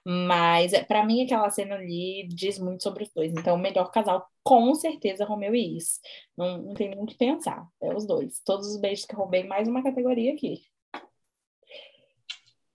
Mas, 0.05 0.73
para 0.87 1.05
mim, 1.05 1.25
aquela 1.25 1.51
cena 1.51 1.77
ali 1.77 2.27
diz 2.29 2.59
muito 2.59 2.83
sobre 2.83 3.05
os 3.05 3.11
dois. 3.13 3.33
Então, 3.33 3.55
o 3.55 3.59
melhor 3.59 3.91
casal, 3.91 4.27
com 4.43 4.75
certeza, 4.75 5.25
Romeu 5.25 5.55
e 5.55 5.77
Is. 5.77 6.01
Não, 6.37 6.59
não 6.59 6.75
tem 6.75 6.91
nem 6.91 7.01
o 7.01 7.07
que 7.07 7.15
pensar. 7.15 7.67
É 7.81 7.95
os 7.95 8.07
dois. 8.07 8.41
Todos 8.45 8.69
os 8.69 8.81
beijos 8.81 9.05
que 9.05 9.15
roubei, 9.15 9.45
mais 9.45 9.69
uma 9.69 9.83
categoria 9.83 10.33
aqui. 10.33 10.63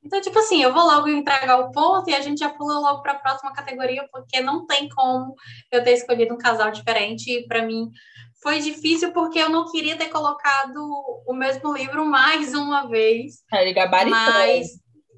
Então, 0.07 0.21
tipo 0.21 0.39
assim, 0.39 0.63
eu 0.63 0.73
vou 0.73 0.85
logo 0.85 1.09
entregar 1.09 1.59
o 1.59 1.71
ponto 1.71 2.09
e 2.09 2.15
a 2.15 2.21
gente 2.21 2.39
já 2.39 2.49
pula 2.49 2.79
logo 2.79 3.01
para 3.01 3.11
a 3.11 3.19
próxima 3.19 3.51
categoria, 3.51 4.07
porque 4.09 4.39
não 4.39 4.65
tem 4.65 4.87
como 4.87 5.35
eu 5.69 5.83
ter 5.83 5.91
escolhido 5.91 6.33
um 6.33 6.37
casal 6.37 6.71
diferente. 6.71 7.29
E 7.29 7.45
para 7.45 7.65
mim 7.65 7.89
foi 8.41 8.59
difícil 8.59 9.11
porque 9.11 9.37
eu 9.37 9.49
não 9.49 9.69
queria 9.69 9.97
ter 9.97 10.07
colocado 10.07 10.79
o 11.27 11.33
mesmo 11.33 11.73
livro 11.73 12.05
mais 12.05 12.53
uma 12.53 12.87
vez. 12.87 13.43
É, 13.53 13.65
mas, 14.09 14.67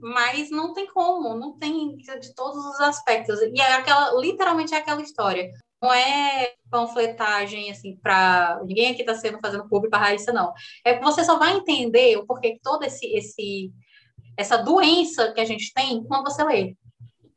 mas 0.01 0.49
não 0.49 0.73
tem 0.73 0.87
como, 0.87 1.35
não 1.35 1.57
tem 1.57 1.97
de 1.97 2.33
todos 2.33 2.63
os 2.65 2.79
aspectos. 2.79 3.39
E 3.41 3.59
é 3.59 3.73
aquela, 3.73 4.19
literalmente 4.19 4.73
é 4.73 4.77
aquela 4.77 5.01
história. 5.01 5.49
Não 5.81 5.93
é 5.93 6.53
panfletagem, 6.69 7.71
assim, 7.71 7.97
para 8.01 8.61
ninguém 8.65 8.91
aqui 8.91 9.01
está 9.01 9.15
sendo 9.15 9.39
fazendo 9.39 9.67
público 9.67 9.91
para 9.91 10.05
Raíssa, 10.05 10.33
não. 10.33 10.53
É 10.85 10.95
que 10.95 11.03
você 11.03 11.23
só 11.23 11.37
vai 11.37 11.55
entender 11.55 12.17
o 12.17 12.25
porquê 12.25 12.51
que 12.53 12.61
todo 12.61 12.83
esse, 12.83 13.05
esse 13.07 13.71
essa 14.37 14.57
doença 14.57 15.31
que 15.33 15.41
a 15.41 15.45
gente 15.45 15.73
tem 15.73 16.03
quando 16.03 16.23
você 16.23 16.43
lê. 16.43 16.75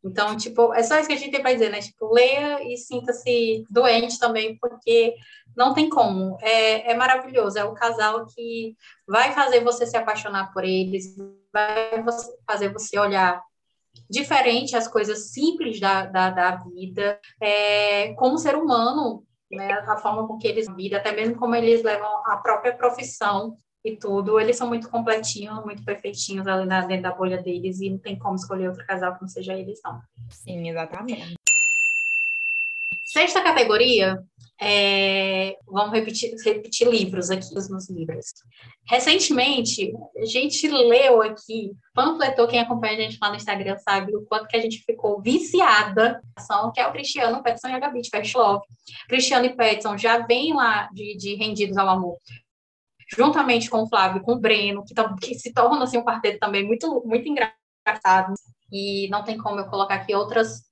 Então, 0.04 0.36
tipo, 0.36 0.74
é 0.74 0.82
só 0.82 0.98
isso 0.98 1.08
que 1.08 1.14
a 1.14 1.18
gente 1.18 1.30
tem 1.30 1.42
para 1.42 1.52
dizer, 1.52 1.70
né? 1.70 1.80
Tipo, 1.80 2.12
leia 2.12 2.62
e 2.64 2.76
sinta-se 2.76 3.64
doente 3.70 4.18
também, 4.18 4.56
porque 4.58 5.14
não 5.56 5.74
tem 5.74 5.88
como. 5.88 6.36
É, 6.40 6.90
é 6.90 6.94
maravilhoso. 6.94 7.58
É 7.58 7.64
o 7.64 7.74
casal 7.74 8.26
que 8.26 8.76
vai 9.06 9.32
fazer 9.32 9.62
você 9.62 9.86
se 9.86 9.96
apaixonar 9.96 10.52
por 10.52 10.64
eles, 10.64 11.16
vai 11.52 12.02
fazer 12.46 12.72
você 12.72 12.98
olhar 12.98 13.42
diferente 14.08 14.76
as 14.76 14.88
coisas 14.88 15.32
simples 15.32 15.78
da, 15.80 16.06
da, 16.06 16.30
da 16.30 16.56
vida, 16.56 17.18
é, 17.40 18.14
como 18.14 18.38
ser 18.38 18.56
humano, 18.56 19.24
né? 19.50 19.72
A 19.72 19.96
forma 19.98 20.26
com 20.26 20.38
que 20.38 20.48
eles 20.48 20.66
vivem, 20.74 20.98
até 20.98 21.12
mesmo 21.12 21.36
como 21.36 21.54
eles 21.54 21.82
levam 21.82 22.08
a 22.26 22.38
própria 22.38 22.74
profissão 22.74 23.56
e 23.84 23.96
tudo, 23.96 24.38
eles 24.38 24.56
são 24.56 24.68
muito 24.68 24.88
completinhos, 24.88 25.62
muito 25.64 25.84
perfeitinhos 25.84 26.46
ali 26.46 26.66
na, 26.66 26.86
dentro 26.86 27.02
da 27.02 27.12
bolha 27.12 27.42
deles 27.42 27.80
e 27.80 27.90
não 27.90 27.98
tem 27.98 28.18
como 28.18 28.36
escolher 28.36 28.68
outro 28.68 28.86
casal 28.86 29.14
que 29.14 29.20
não 29.20 29.28
seja 29.28 29.54
eles, 29.54 29.80
não. 29.84 30.00
Sim, 30.30 30.70
exatamente. 30.70 31.34
Sexta 33.12 33.42
categoria, 33.42 34.18
é, 34.58 35.54
vamos 35.66 35.92
repetir, 35.92 36.34
repetir 36.42 36.88
livros 36.88 37.30
aqui, 37.30 37.46
os 37.54 37.68
meus 37.68 37.90
livros. 37.90 38.24
Recentemente, 38.88 39.92
a 40.16 40.24
gente 40.24 40.66
leu 40.66 41.20
aqui, 41.20 41.72
panfletou, 41.92 42.48
quem 42.48 42.58
acompanha 42.58 42.94
a 42.94 43.02
gente 43.02 43.18
lá 43.20 43.28
no 43.28 43.36
Instagram 43.36 43.76
sabe 43.76 44.16
o 44.16 44.24
quanto 44.24 44.48
que 44.48 44.56
a 44.56 44.60
gente 44.62 44.82
ficou 44.86 45.20
viciada, 45.20 46.22
que 46.72 46.80
é 46.80 46.86
o 46.86 46.92
Cristiano, 46.92 47.42
Petson 47.42 47.68
e 47.68 47.72
a 47.72 47.78
Gabi 47.78 48.00
de 48.00 48.08
Fast 48.08 48.34
Love. 48.34 48.64
Cristiano 49.06 49.44
e 49.44 49.54
Petson 49.54 49.98
já 49.98 50.24
vêm 50.24 50.54
lá 50.54 50.88
de, 50.90 51.14
de 51.18 51.34
Rendidos 51.34 51.76
ao 51.76 51.90
Amor 51.90 52.16
juntamente 53.14 53.68
com 53.68 53.82
o 53.82 53.88
Flávio, 53.88 54.22
com 54.22 54.32
o 54.32 54.40
Breno, 54.40 54.82
que, 54.86 54.94
que 55.20 55.34
se 55.34 55.52
torna 55.52 55.84
assim 55.84 55.98
um 55.98 56.04
quarteto 56.04 56.38
também 56.38 56.64
muito 56.64 57.02
muito 57.04 57.28
engraçado. 57.28 58.32
E 58.72 59.06
não 59.10 59.22
tem 59.22 59.36
como 59.36 59.60
eu 59.60 59.66
colocar 59.66 59.96
aqui 59.96 60.14
outras. 60.14 60.62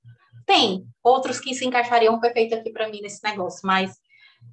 Tem 0.45 0.85
outros 1.03 1.39
que 1.39 1.53
se 1.53 1.65
encaixariam 1.65 2.19
perfeito 2.19 2.55
aqui 2.55 2.71
para 2.71 2.89
mim 2.89 3.01
nesse 3.01 3.23
negócio, 3.23 3.61
mas 3.63 3.95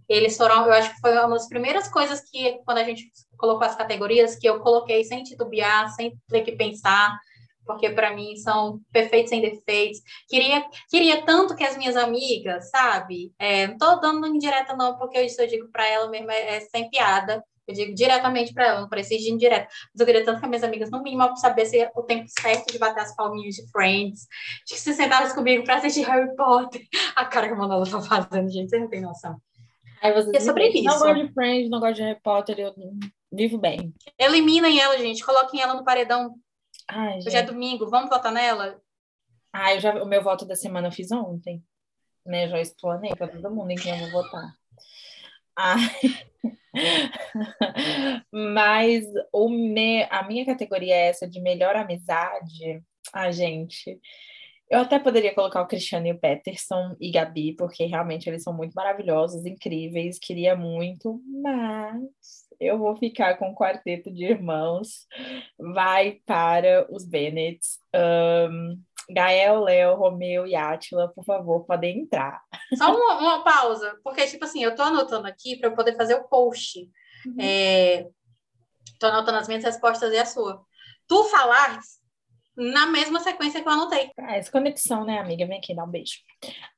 eles 0.09 0.37
foram, 0.37 0.67
eu 0.67 0.73
acho 0.73 0.95
que 0.95 1.01
foi 1.01 1.13
uma 1.13 1.29
das 1.29 1.49
primeiras 1.49 1.89
coisas 1.89 2.21
que, 2.31 2.61
quando 2.65 2.79
a 2.79 2.85
gente 2.85 3.11
colocou 3.37 3.67
as 3.67 3.77
categorias, 3.77 4.37
que 4.37 4.49
eu 4.49 4.61
coloquei 4.61 5.05
sem 5.05 5.23
titubear, 5.23 5.91
sem 5.95 6.13
ter 6.29 6.43
que 6.43 6.53
pensar, 6.53 7.19
porque 7.67 7.91
para 7.91 8.15
mim 8.15 8.35
são 8.37 8.81
perfeitos 8.91 9.29
sem 9.29 9.43
defeitos. 9.43 10.01
Queria, 10.27 10.65
queria 10.91 11.25
tanto 11.25 11.55
que 11.55 11.63
as 11.63 11.77
minhas 11.77 11.97
amigas, 11.97 12.71
sabe? 12.71 13.31
É, 13.39 13.67
não 13.67 13.77
tô 13.77 13.97
dando 13.97 14.27
indireta 14.27 14.75
não, 14.75 14.97
porque 14.97 15.21
isso 15.21 15.41
eu 15.43 15.47
digo 15.47 15.69
para 15.71 15.87
ela 15.87 16.09
mesmo, 16.09 16.31
é, 16.31 16.57
é 16.57 16.61
sem 16.61 16.89
piada. 16.89 17.45
Eu 17.69 17.75
digo 17.75 17.95
diretamente 17.95 18.55
para 18.55 18.67
ela, 18.67 18.81
não 18.81 18.89
precisa 18.89 19.23
de 19.23 19.31
indireto. 19.31 19.69
Mas 19.93 20.01
eu 20.01 20.07
queria 20.07 20.25
tanto 20.25 20.41
que 20.41 20.47
minhas 20.47 20.65
amigas, 20.65 20.91
no 20.91 21.03
mínimo, 21.03 21.37
saber 21.37 21.67
se 21.67 21.79
é 21.79 21.93
o 21.95 22.03
tempo 22.03 22.25
certo 22.41 22.73
de 22.73 22.79
bater 22.79 23.03
as 23.03 23.15
palminhas 23.15 23.57
de 23.57 23.71
Friends, 23.71 24.27
de 24.67 24.75
que 24.75 24.81
se 24.81 24.95
sentasse 24.95 25.35
comigo 25.35 25.65
para 25.65 25.77
assistir 25.77 26.03
Harry 26.07 26.35
Potter. 26.35 26.81
A 27.15 27.27
cara 27.27 27.47
que 27.47 27.53
a 27.53 27.57
Manolo 27.57 27.85
tá 27.89 28.01
fazendo, 28.01 28.51
gente, 28.51 28.71
você 28.71 28.79
não 28.79 28.89
tem 28.89 29.03
noção. 29.03 29.39
Aí 30.01 30.15
você 30.15 30.35
é 30.35 30.41
sobre 30.41 30.69
isso. 30.69 30.85
Não 30.85 30.99
gosto 30.99 31.27
de 31.27 31.33
Friends, 31.35 31.71
não 31.71 31.81
gosto 31.81 31.97
de 31.97 32.03
Harry 32.03 32.21
Potter, 32.23 32.59
eu 32.59 32.75
vivo 33.31 33.59
bem. 33.59 33.93
Eliminem 34.19 34.81
ela, 34.81 34.97
gente. 34.97 35.23
Coloquem 35.23 35.61
ela 35.61 35.75
no 35.75 35.85
paredão. 35.85 36.35
Ai, 36.89 37.19
Hoje 37.19 37.37
é 37.37 37.43
domingo, 37.43 37.91
vamos 37.91 38.09
votar 38.09 38.33
nela? 38.33 38.81
Ah, 39.53 39.75
eu 39.75 39.81
já, 39.81 40.03
o 40.03 40.07
meu 40.07 40.23
voto 40.23 40.47
da 40.47 40.57
semana 40.57 40.89
eu 40.89 40.93
fiz 40.93 41.13
ontem. 41.13 41.63
Né? 42.25 42.49
Já 42.49 42.61
explanei 42.61 43.15
para 43.15 43.29
todo 43.29 43.55
mundo 43.55 43.71
em 43.71 43.77
quem 43.77 43.93
eu 43.93 44.11
vou 44.11 44.23
votar. 44.23 44.55
Ai. 45.55 46.28
Mas 48.33 49.05
o 49.33 49.49
me, 49.49 50.05
a 50.11 50.23
minha 50.23 50.45
categoria 50.45 50.95
é 50.95 51.09
essa 51.09 51.29
de 51.29 51.41
melhor 51.41 51.77
amizade. 51.77 52.83
A 53.13 53.31
gente. 53.31 54.01
Eu 54.71 54.81
até 54.81 54.99
poderia 54.99 55.35
colocar 55.35 55.63
o 55.63 55.67
Cristiano 55.67 56.07
e 56.07 56.13
o 56.13 56.19
Peterson 56.19 56.95
e 57.01 57.11
Gabi, 57.11 57.55
porque 57.57 57.87
realmente 57.87 58.29
eles 58.29 58.43
são 58.43 58.53
muito 58.53 58.75
maravilhosos, 58.75 59.47
incríveis, 59.47 60.19
queria 60.19 60.55
muito, 60.55 61.23
mas 61.27 62.47
eu 62.61 62.79
vou 62.79 62.97
ficar 62.97 63.37
com 63.39 63.51
o 63.51 63.55
quarteto 63.55 64.13
de 64.13 64.25
irmãos. 64.25 65.07
Vai 65.59 66.21
para 66.27 66.87
os 66.91 67.05
Bennett. 67.05 67.61
Um, 67.95 68.83
Gael, 69.11 69.61
Léo, 69.61 69.97
Romeu 69.97 70.47
e 70.47 70.55
Átila, 70.55 71.09
por 71.09 71.25
favor, 71.25 71.65
podem 71.65 72.01
entrar. 72.01 72.43
Só 72.77 72.95
uma, 72.95 73.19
uma 73.19 73.45
pausa, 73.45 73.99
porque, 74.05 74.27
tipo 74.27 74.45
assim, 74.45 74.63
eu 74.63 74.75
tô 74.75 74.83
anotando 74.83 75.27
aqui 75.27 75.57
para 75.57 75.71
eu 75.71 75.75
poder 75.75 75.97
fazer 75.97 76.15
o 76.15 76.29
post. 76.29 76.81
Uhum. 77.27 77.37
É, 77.41 78.07
tô 78.99 79.07
anotando 79.07 79.39
as 79.39 79.49
minhas 79.49 79.65
respostas 79.65 80.13
e 80.13 80.19
a 80.19 80.27
sua. 80.27 80.63
Tu 81.07 81.25
falaste 81.25 81.99
na 82.57 82.87
mesma 82.87 83.21
sequência 83.21 83.63
que 83.63 83.69
eu 83.69 83.73
anotei. 83.73 84.11
Ah, 84.19 84.37
essa 84.37 84.51
conexão, 84.51 85.05
né, 85.05 85.19
amiga? 85.19 85.47
Vem 85.47 85.59
aqui, 85.59 85.75
dá 85.75 85.85
um 85.85 85.91
beijo. 85.91 86.19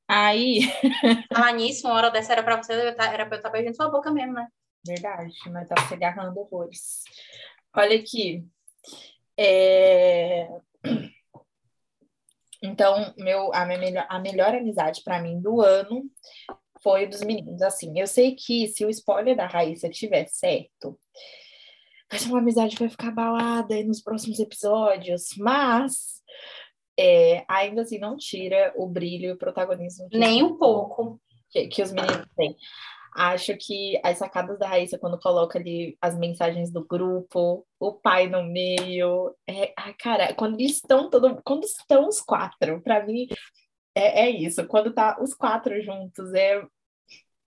Aí. 0.06 0.60
Falar 1.32 1.52
nisso, 1.52 1.86
uma 1.86 1.96
hora 1.96 2.10
dessa 2.10 2.32
era 2.32 2.42
pra 2.42 2.56
você, 2.56 2.72
era 2.72 3.26
pra 3.26 3.36
eu 3.36 3.38
estar 3.38 3.50
beijando 3.50 3.76
sua 3.76 3.90
boca 3.90 4.10
mesmo, 4.10 4.34
né? 4.34 4.46
Verdade, 4.86 5.34
mas 5.50 5.68
tá 5.68 5.76
se 5.88 5.94
agarrando 5.94 6.38
horrores. 6.38 7.02
Olha 7.74 7.96
aqui. 7.96 8.44
É... 9.36 10.48
Então, 12.62 13.14
meu, 13.16 13.52
a, 13.54 13.64
minha 13.64 13.78
melhor, 13.78 14.06
a 14.08 14.18
melhor 14.18 14.54
amizade 14.54 15.02
para 15.02 15.20
mim 15.22 15.40
do 15.40 15.60
ano 15.60 16.02
foi 16.82 17.06
dos 17.06 17.22
meninos. 17.22 17.62
Assim, 17.62 17.98
eu 17.98 18.06
sei 18.06 18.34
que 18.34 18.68
se 18.68 18.84
o 18.84 18.90
spoiler 18.90 19.36
da 19.36 19.46
Raíssa 19.46 19.88
tiver 19.88 20.26
certo, 20.26 20.98
vai 22.10 22.18
ser 22.18 22.28
uma 22.28 22.38
amizade 22.38 22.76
que 22.76 22.82
vai 22.82 22.90
ficar 22.90 23.12
balada 23.12 23.74
aí 23.74 23.84
nos 23.84 24.02
próximos 24.02 24.38
episódios, 24.38 25.28
mas 25.38 26.20
é, 26.98 27.44
ainda 27.48 27.82
assim 27.82 27.98
não 27.98 28.16
tira 28.16 28.74
o 28.76 28.86
brilho 28.86 29.26
e 29.26 29.32
o 29.32 29.38
protagonismo. 29.38 30.08
Nem 30.12 30.42
um 30.42 30.56
pouco. 30.56 31.20
Que, 31.50 31.66
que 31.66 31.82
os 31.82 31.92
meninos 31.92 32.26
têm. 32.36 32.54
Acho 33.12 33.56
que 33.56 34.00
as 34.04 34.18
sacadas 34.18 34.58
da 34.58 34.68
Raíssa, 34.68 34.98
quando 34.98 35.18
coloca 35.18 35.58
ali 35.58 35.96
as 36.00 36.16
mensagens 36.16 36.70
do 36.70 36.84
grupo, 36.86 37.66
o 37.78 37.92
pai 37.92 38.28
no 38.28 38.44
meio. 38.44 39.34
É, 39.48 39.72
ah, 39.76 39.92
cara, 39.98 40.34
quando 40.34 40.60
eles 40.60 40.76
estão 40.76 41.10
todo, 41.10 41.40
quando 41.44 41.64
estão 41.64 42.08
os 42.08 42.20
quatro, 42.20 42.80
para 42.82 43.04
mim 43.04 43.26
é, 43.94 44.22
é 44.26 44.30
isso. 44.30 44.66
Quando 44.66 44.92
tá 44.92 45.18
os 45.20 45.34
quatro 45.34 45.80
juntos, 45.82 46.32
é. 46.34 46.62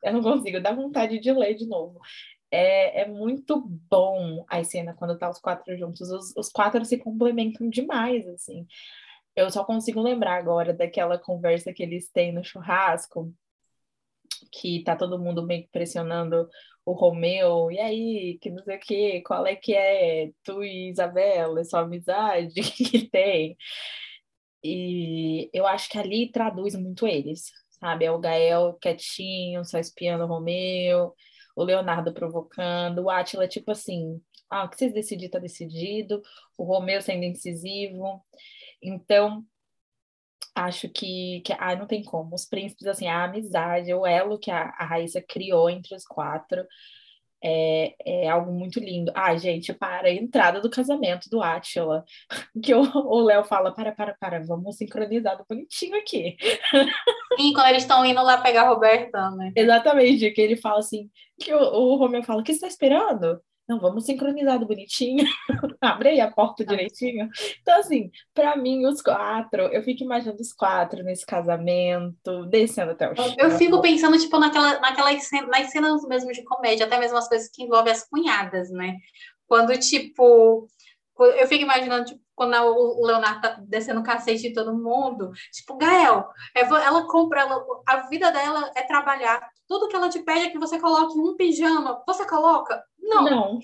Eu 0.04 0.14
não 0.14 0.22
consigo, 0.22 0.60
dá 0.62 0.74
vontade 0.74 1.20
de 1.20 1.32
ler 1.32 1.56
de 1.56 1.66
novo. 1.68 2.00
É, 2.52 3.02
é 3.02 3.08
muito 3.08 3.60
bom 3.90 4.46
a 4.50 4.64
cena 4.64 4.94
quando 4.94 5.18
tá 5.18 5.30
os 5.30 5.40
quatro 5.40 5.78
juntos. 5.78 6.10
Os, 6.12 6.34
os 6.38 6.50
quatro 6.50 6.84
se 6.86 6.98
complementam 6.98 7.70
demais, 7.70 8.28
assim. 8.28 8.68
Eu 9.36 9.50
só 9.50 9.64
consigo 9.66 10.02
lembrar 10.02 10.38
agora 10.38 10.74
daquela 10.74 11.18
conversa 11.18 11.74
que 11.74 11.84
eles 11.84 12.10
têm 12.12 12.32
no 12.34 12.44
churrasco, 12.44 13.34
que 14.52 14.84
tá 14.84 14.96
todo 14.96 15.20
mundo 15.20 15.46
meio 15.46 15.64
que 15.64 15.70
pressionando 15.72 16.48
o 16.86 16.94
Romeu, 16.94 17.72
e 17.72 17.80
aí, 17.80 18.38
que 18.42 18.50
não 18.50 18.64
sei 18.64 18.78
o 18.78 18.80
que, 18.80 19.22
qual 19.22 19.46
é 19.48 19.56
que 19.56 19.74
é 19.74 20.32
tu 20.44 20.64
e 20.64 20.90
Isabela, 20.90 21.62
é 21.62 21.64
sua 21.64 21.82
amizade 21.82 22.54
que 22.76 23.10
tem. 23.10 23.58
E 24.64 25.50
eu 25.54 25.68
acho 25.68 25.90
que 25.90 25.98
ali 25.98 26.32
traduz 26.32 26.76
muito 26.76 27.08
eles, 27.08 27.52
sabe? 27.80 28.06
É 28.06 28.12
o 28.12 28.20
Gael 28.20 28.74
quietinho, 28.82 29.66
só 29.66 29.78
espiando 29.78 30.24
o 30.24 30.28
Romeu, 30.28 31.14
o 31.56 31.64
Leonardo 31.64 32.14
provocando, 32.14 33.04
o 33.04 33.10
Átila, 33.10 33.48
tipo 33.48 33.72
assim, 33.72 34.22
ah, 34.50 34.66
o 34.66 34.70
que 34.70 34.78
vocês 34.78 34.94
decidirem 34.94 35.30
tá 35.30 35.40
decidido, 35.40 36.22
o 36.58 36.64
Romeu 36.64 37.02
sendo 37.02 37.24
incisivo. 37.26 38.24
Então, 38.82 39.46
acho 40.56 40.90
que, 40.90 41.42
que 41.46 41.54
ah, 41.58 41.76
não 41.76 41.88
tem 41.88 42.04
como. 42.04 42.36
Os 42.36 42.46
príncipes, 42.46 42.88
assim, 42.88 43.08
a 43.08 43.24
amizade, 43.24 43.94
o 43.94 44.06
elo 44.06 44.40
que 44.40 44.52
a, 44.52 44.74
a 44.78 44.86
Raíssa 44.86 45.22
criou 45.22 45.70
entre 45.70 45.96
os 45.96 46.06
quatro 46.06 46.66
É, 47.46 47.96
é 48.26 48.30
algo 48.30 48.54
muito 48.54 48.80
lindo. 48.80 49.12
Ai, 49.16 49.38
gente, 49.38 49.74
para 49.74 50.08
a 50.08 50.14
entrada 50.14 50.62
do 50.62 50.70
casamento 50.70 51.30
do 51.30 51.42
Átila, 51.42 52.06
que 52.64 52.74
o 52.74 53.22
Léo 53.22 53.44
fala: 53.44 53.74
para, 53.74 53.92
para, 53.92 54.16
para, 54.20 54.46
vamos 54.46 54.78
sincronizar 54.78 55.38
do 55.38 55.46
bonitinho 55.50 55.98
aqui. 55.98 56.38
Sim, 57.38 57.54
quando 57.54 57.68
eles 57.70 57.84
estão 57.84 58.06
indo 58.06 58.22
lá 58.24 58.38
pegar 58.42 58.64
a 58.64 58.70
Roberta, 58.70 59.30
né? 59.32 59.52
Exatamente, 59.56 60.32
que 60.32 60.42
ele 60.42 60.56
fala 60.56 60.80
assim: 60.80 61.10
que 61.40 61.54
o, 61.54 61.60
o 61.60 61.96
Romeu 61.98 62.24
fala: 62.24 62.42
o 62.42 62.44
que 62.44 62.54
você 62.54 62.66
está 62.66 62.68
esperando? 62.68 63.42
Não, 63.68 63.80
vamos 63.80 64.06
sincronizar 64.06 64.60
do 64.60 64.66
bonitinho. 64.66 65.26
Abre 65.80 66.20
a 66.20 66.30
porta 66.30 66.66
direitinho. 66.66 67.30
Então, 67.62 67.80
assim, 67.80 68.12
para 68.34 68.58
mim, 68.58 68.86
os 68.86 69.02
quatro, 69.02 69.64
eu 69.64 69.82
fico 69.84 70.04
imaginando 70.04 70.42
os 70.42 70.52
quatro 70.52 71.02
nesse 71.02 71.26
casamento, 71.26 72.46
descendo 72.48 72.92
até 72.92 73.10
o 73.10 73.16
chão. 73.16 73.36
Eu 73.38 73.52
fico 73.52 73.82
pensando, 73.82 74.20
tipo, 74.20 74.38
naquela, 74.38 74.80
naquelas 74.80 75.24
cenas, 75.24 75.50
nas 75.50 75.72
cenas 75.72 76.04
mesmo 76.08 76.32
de 76.34 76.44
comédia, 76.44 76.86
até 76.86 77.00
mesmo 77.00 77.18
as 77.18 77.30
coisas 77.30 77.50
que 77.50 77.64
envolvem 77.64 77.94
as 77.94 78.08
cunhadas, 78.08 78.70
né? 78.70 78.98
Quando, 79.48 79.78
tipo, 79.80 80.68
eu 81.20 81.48
fico 81.48 81.64
imaginando, 81.64 82.06
tipo, 82.06 82.24
quando 82.36 82.56
o 82.56 83.06
Leonardo 83.06 83.42
tá 83.42 83.60
descendo 83.68 84.00
o 84.00 84.04
cacete 84.04 84.50
de 84.50 84.54
todo 84.54 84.76
mundo, 84.76 85.32
tipo, 85.52 85.78
Gael, 85.78 86.28
é 86.56 86.62
ela 86.62 87.08
compra, 87.08 87.42
ela, 87.42 87.64
a 87.88 88.08
vida 88.08 88.32
dela 88.32 88.72
é 88.76 88.82
trabalhar. 88.82 89.48
Tudo 89.68 89.88
que 89.88 89.96
ela 89.96 90.10
te 90.10 90.20
pede 90.20 90.46
é 90.46 90.50
que 90.50 90.58
você 90.58 90.80
coloque 90.80 91.18
um 91.18 91.36
pijama. 91.36 92.02
Você 92.08 92.26
coloca? 92.28 92.84
Não. 93.04 93.24
Não. 93.24 93.60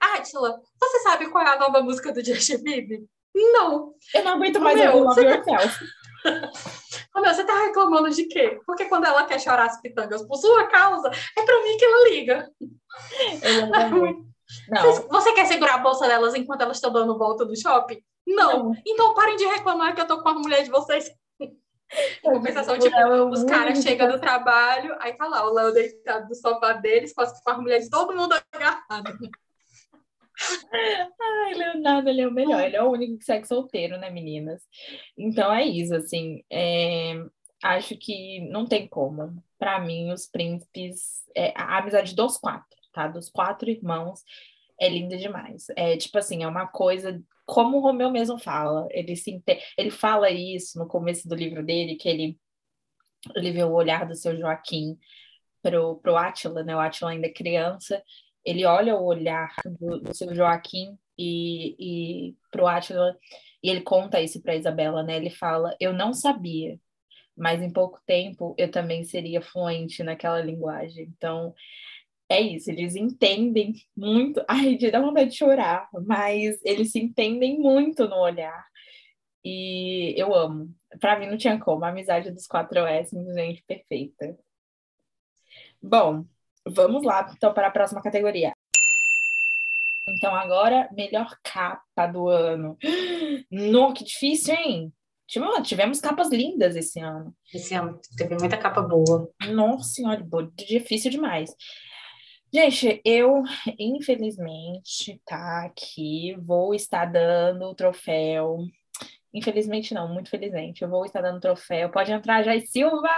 Átila, 0.00 0.60
você 0.80 1.00
sabe 1.00 1.28
qual 1.28 1.44
é 1.44 1.54
a 1.54 1.58
nova 1.58 1.82
música 1.82 2.12
do 2.12 2.24
Justin 2.24 2.62
Bieber? 2.62 3.02
Não. 3.34 3.92
Eu 4.14 4.24
não 4.24 4.32
aguento 4.34 4.60
mais 4.60 4.80
ouvir 4.80 5.00
Love 5.00 5.22
Yourself. 5.22 5.84
Romeu, 7.14 7.34
você 7.34 7.44
tá 7.44 7.64
reclamando 7.64 8.10
de 8.10 8.24
quê? 8.24 8.58
Porque 8.66 8.86
quando 8.86 9.04
ela 9.04 9.24
quer 9.24 9.40
chorar 9.40 9.66
as 9.66 9.80
pitangas 9.80 10.22
por 10.26 10.36
sua 10.36 10.66
causa, 10.66 11.10
é 11.36 11.42
pra 11.42 11.62
mim 11.62 11.76
que 11.76 11.84
ela 11.84 12.08
liga. 12.08 12.50
Não. 14.68 14.92
Você 15.08 15.32
quer 15.32 15.46
segurar 15.46 15.74
a 15.74 15.78
bolsa 15.78 16.06
delas 16.06 16.34
enquanto 16.34 16.62
elas 16.62 16.76
estão 16.76 16.92
dando 16.92 17.18
volta 17.18 17.44
no 17.44 17.56
shopping? 17.56 18.00
Não. 18.26 18.64
não. 18.64 18.72
Então 18.86 19.14
parem 19.14 19.36
de 19.36 19.44
reclamar 19.44 19.94
que 19.94 20.00
eu 20.00 20.06
tô 20.06 20.22
com 20.22 20.28
a 20.28 20.34
mulher 20.34 20.62
de 20.62 20.70
vocês. 20.70 21.10
Em 22.24 22.30
compensação, 22.30 22.78
tipo, 22.78 22.96
os 23.30 23.44
caras 23.44 23.82
chegam 23.82 24.08
do 24.10 24.20
trabalho, 24.20 24.96
aí 25.00 25.12
tá 25.14 25.26
lá 25.26 25.48
o 25.48 25.52
Léo 25.52 25.72
deitado 25.72 26.28
no 26.28 26.34
sofá 26.34 26.72
deles, 26.74 27.12
com 27.14 27.50
a 27.50 27.58
mulher 27.58 27.80
de 27.80 27.88
todo 27.88 28.16
mundo 28.16 28.34
agarrado. 28.52 29.16
Ai, 30.72 31.54
Leonardo, 31.54 32.10
ele 32.10 32.20
é 32.20 32.28
o 32.28 32.32
melhor, 32.32 32.60
ele 32.60 32.76
é 32.76 32.82
o 32.82 32.90
único 32.90 33.18
que 33.18 33.24
segue 33.24 33.46
solteiro, 33.46 33.96
né, 33.98 34.10
meninas? 34.10 34.62
Então 35.16 35.52
é 35.52 35.64
isso, 35.64 35.94
assim, 35.94 36.42
é... 36.50 37.14
acho 37.62 37.96
que 37.96 38.40
não 38.50 38.66
tem 38.66 38.86
como. 38.86 39.42
Para 39.58 39.80
mim, 39.80 40.12
os 40.12 40.26
príncipes, 40.26 41.22
é... 41.34 41.54
a 41.56 41.78
amizade 41.78 42.14
dos 42.14 42.36
quatro 42.36 42.76
tá? 42.96 43.06
Dos 43.06 43.28
quatro 43.28 43.68
irmãos, 43.68 44.24
é 44.80 44.88
linda 44.88 45.18
demais. 45.18 45.66
É 45.76 45.96
tipo 45.98 46.16
assim, 46.16 46.42
é 46.42 46.48
uma 46.48 46.66
coisa, 46.66 47.22
como 47.46 47.78
o 47.78 47.80
Romeu 47.80 48.10
mesmo 48.10 48.38
fala, 48.38 48.88
ele 48.90 49.16
se 49.16 49.42
ele 49.78 49.90
fala 49.90 50.30
isso 50.30 50.78
no 50.78 50.88
começo 50.88 51.28
do 51.28 51.34
livro 51.34 51.64
dele, 51.64 51.94
que 51.94 52.08
ele, 52.08 52.38
ele 53.36 53.52
vê 53.52 53.62
o 53.64 53.72
olhar 53.72 54.06
do 54.06 54.16
seu 54.16 54.36
Joaquim 54.36 54.98
pro, 55.62 55.96
pro 55.96 56.16
Átila, 56.16 56.64
né? 56.64 56.74
O 56.76 56.80
Átila 56.80 57.10
ainda 57.12 57.28
é 57.28 57.32
criança, 57.32 58.02
ele 58.44 58.64
olha 58.64 58.96
o 58.96 59.04
olhar 59.04 59.54
do, 59.80 60.00
do 60.00 60.14
seu 60.14 60.34
Joaquim 60.34 60.98
e, 61.18 62.28
e 62.30 62.36
pro 62.50 62.66
Átila, 62.66 63.16
e 63.62 63.70
ele 63.70 63.80
conta 63.82 64.20
isso 64.20 64.42
para 64.42 64.56
Isabela, 64.56 65.02
né? 65.02 65.16
Ele 65.16 65.30
fala: 65.30 65.76
Eu 65.80 65.92
não 65.92 66.12
sabia, 66.12 66.78
mas 67.36 67.62
em 67.62 67.72
pouco 67.72 68.00
tempo 68.06 68.54
eu 68.58 68.70
também 68.70 69.04
seria 69.04 69.40
fluente 69.40 70.02
naquela 70.02 70.40
linguagem. 70.40 71.04
Então, 71.16 71.54
é 72.28 72.40
isso, 72.40 72.70
eles 72.70 72.96
entendem 72.96 73.74
muito. 73.96 74.44
Ai, 74.48 74.76
de 74.76 74.90
dar 74.90 75.00
vontade 75.00 75.30
de 75.30 75.36
chorar, 75.36 75.88
mas 76.06 76.60
eles 76.64 76.92
se 76.92 76.98
entendem 76.98 77.58
muito 77.58 78.08
no 78.08 78.16
olhar. 78.16 78.64
E 79.44 80.14
eu 80.16 80.34
amo. 80.34 80.74
Para 81.00 81.18
mim 81.18 81.26
não 81.26 81.36
tinha 81.36 81.58
como. 81.58 81.84
A 81.84 81.88
amizade 81.90 82.32
dos 82.32 82.46
quatro 82.46 82.80
é 82.80 83.04
simplesmente 83.04 83.62
perfeita. 83.66 84.36
Bom, 85.80 86.24
vamos 86.66 87.04
lá 87.04 87.32
então 87.36 87.54
para 87.54 87.68
a 87.68 87.70
próxima 87.70 88.02
categoria. 88.02 88.52
Então 90.08 90.34
agora, 90.34 90.88
melhor 90.92 91.36
capa 91.42 92.06
do 92.06 92.28
ano. 92.28 92.76
Não, 93.50 93.92
que 93.92 94.04
difícil, 94.04 94.54
hein? 94.54 94.92
Tivemos 95.64 96.00
capas 96.00 96.28
lindas 96.30 96.76
esse 96.76 97.00
ano. 97.00 97.34
Esse 97.52 97.74
ano 97.74 98.00
teve 98.16 98.36
muita 98.36 98.56
capa 98.56 98.80
boa. 98.80 99.28
Nossa 99.52 99.90
senhora, 99.90 100.24
difícil 100.54 101.10
demais. 101.10 101.50
Gente, 102.56 103.02
eu, 103.04 103.42
infelizmente, 103.78 105.20
tá 105.26 105.66
aqui, 105.66 106.34
vou 106.40 106.74
estar 106.74 107.04
dando 107.04 107.66
o 107.66 107.74
troféu. 107.74 108.64
Infelizmente 109.34 109.92
não, 109.92 110.08
muito 110.08 110.30
felizmente, 110.30 110.80
eu 110.80 110.88
vou 110.88 111.04
estar 111.04 111.20
dando 111.20 111.36
o 111.36 111.40
troféu. 111.40 111.90
Pode 111.90 112.10
entrar, 112.10 112.42
Jai 112.42 112.62
Silva! 112.62 113.10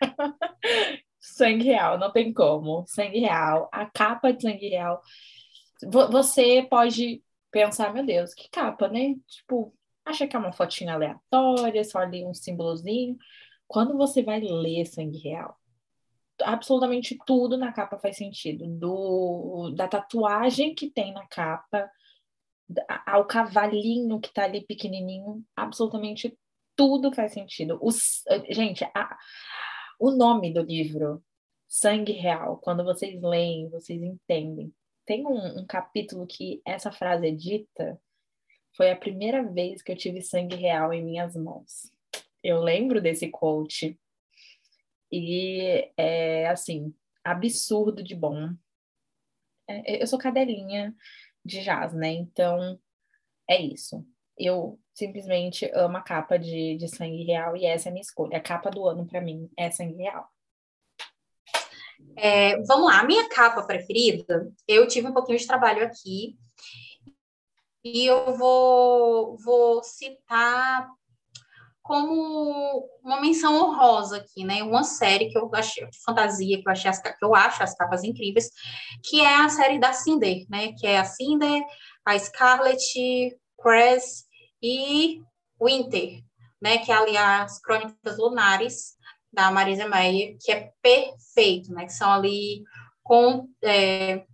sangue 1.18 1.64
real, 1.64 1.98
não 1.98 2.12
tem 2.12 2.32
como. 2.32 2.84
Sangue 2.86 3.18
real, 3.18 3.68
a 3.72 3.84
capa 3.84 4.32
de 4.32 4.42
sangue 4.42 4.68
real. 4.68 5.02
Você 6.12 6.64
pode 6.70 7.20
pensar, 7.50 7.92
meu 7.92 8.06
Deus, 8.06 8.32
que 8.32 8.48
capa, 8.48 8.86
né? 8.86 9.16
Tipo, 9.26 9.74
acha 10.04 10.24
que 10.28 10.36
é 10.36 10.38
uma 10.38 10.52
fotinha 10.52 10.94
aleatória, 10.94 11.82
só 11.82 11.98
ali 11.98 12.24
um 12.24 12.32
símbolozinho. 12.32 13.16
Quando 13.66 13.96
você 13.96 14.22
vai 14.22 14.38
ler 14.40 14.86
sangue 14.86 15.18
real, 15.18 15.58
absolutamente 16.42 17.18
tudo 17.26 17.56
na 17.56 17.72
capa 17.72 17.98
faz 17.98 18.16
sentido. 18.16 18.66
Do, 18.66 19.72
da 19.76 19.88
tatuagem 19.88 20.74
que 20.74 20.90
tem 20.90 21.12
na 21.12 21.26
capa, 21.26 21.90
ao 23.06 23.26
cavalinho 23.26 24.20
que 24.20 24.32
tá 24.32 24.44
ali 24.44 24.60
pequenininho, 24.60 25.44
absolutamente 25.56 26.36
tudo 26.76 27.12
faz 27.12 27.32
sentido. 27.32 27.78
Os, 27.82 28.22
gente, 28.50 28.84
a, 28.94 29.16
o 29.98 30.10
nome 30.10 30.52
do 30.52 30.62
livro, 30.62 31.22
Sangue 31.66 32.12
Real, 32.12 32.58
quando 32.58 32.84
vocês 32.84 33.20
leem, 33.20 33.68
vocês 33.68 34.02
entendem. 34.02 34.72
Tem 35.04 35.26
um, 35.26 35.60
um 35.60 35.66
capítulo 35.66 36.26
que 36.26 36.60
essa 36.64 36.92
frase 36.92 37.28
é 37.28 37.30
dita, 37.30 38.00
foi 38.76 38.90
a 38.90 38.96
primeira 38.96 39.42
vez 39.42 39.82
que 39.82 39.90
eu 39.90 39.96
tive 39.96 40.22
sangue 40.22 40.54
real 40.54 40.92
em 40.92 41.04
minhas 41.04 41.34
mãos. 41.34 41.90
Eu 42.44 42.60
lembro 42.60 43.00
desse 43.00 43.28
quote 43.28 43.98
e 45.10 45.90
é 45.96 46.48
assim, 46.48 46.94
absurdo 47.24 48.02
de 48.02 48.14
bom. 48.14 48.54
É, 49.68 50.02
eu 50.02 50.06
sou 50.06 50.18
cadelinha 50.18 50.94
de 51.44 51.62
jazz, 51.62 51.92
né? 51.94 52.10
Então 52.12 52.78
é 53.48 53.60
isso. 53.60 54.04
Eu 54.36 54.78
simplesmente 54.94 55.70
amo 55.74 55.96
a 55.96 56.02
capa 56.02 56.38
de, 56.38 56.76
de 56.76 56.88
sangue 56.88 57.24
real 57.24 57.56
e 57.56 57.64
essa 57.64 57.88
é 57.88 57.90
a 57.90 57.92
minha 57.92 58.02
escolha. 58.02 58.38
A 58.38 58.40
capa 58.40 58.70
do 58.70 58.86
ano 58.86 59.06
para 59.06 59.20
mim 59.20 59.50
é 59.56 59.70
sangue 59.70 59.96
real. 59.96 60.28
É, 62.16 62.56
vamos 62.62 62.86
lá, 62.86 63.00
a 63.00 63.04
minha 63.04 63.28
capa 63.28 63.62
preferida, 63.64 64.52
eu 64.66 64.86
tive 64.86 65.08
um 65.08 65.12
pouquinho 65.12 65.38
de 65.38 65.46
trabalho 65.46 65.84
aqui 65.84 66.36
e 67.84 68.06
eu 68.06 68.36
vou, 68.36 69.36
vou 69.38 69.82
citar 69.82 70.88
como 71.88 72.86
uma 73.02 73.18
menção 73.18 73.56
honrosa 73.56 74.18
aqui, 74.18 74.44
né? 74.44 74.62
Uma 74.62 74.84
série 74.84 75.30
que 75.30 75.38
eu 75.38 75.50
achei 75.54 75.88
de 75.88 75.98
fantasia, 76.04 76.60
que 76.60 76.68
eu 76.68 76.70
achei 76.70 76.90
as, 76.90 77.00
que 77.00 77.24
eu 77.24 77.34
acho 77.34 77.62
as 77.62 77.74
capas 77.74 78.04
incríveis, 78.04 78.50
que 79.02 79.22
é 79.22 79.36
a 79.36 79.48
série 79.48 79.78
da 79.78 79.94
Cinder, 79.94 80.44
né? 80.50 80.74
Que 80.78 80.86
é 80.86 80.98
a 80.98 81.04
Cinder, 81.06 81.62
a 82.04 82.18
Scarlet, 82.18 83.34
Cress 83.58 84.26
e 84.62 85.22
Winter, 85.58 86.22
né? 86.60 86.76
Que 86.76 86.92
é 86.92 86.94
ali 86.94 87.16
as 87.16 87.58
Crônicas 87.58 88.18
Lunares 88.18 88.94
da 89.32 89.50
Marisa 89.50 89.88
Meyer, 89.88 90.36
que 90.38 90.52
é 90.52 90.70
perfeito, 90.82 91.72
né? 91.72 91.86
Que 91.86 91.92
são 91.94 92.12
ali 92.12 92.64
com 93.02 93.48
é, 93.64 94.26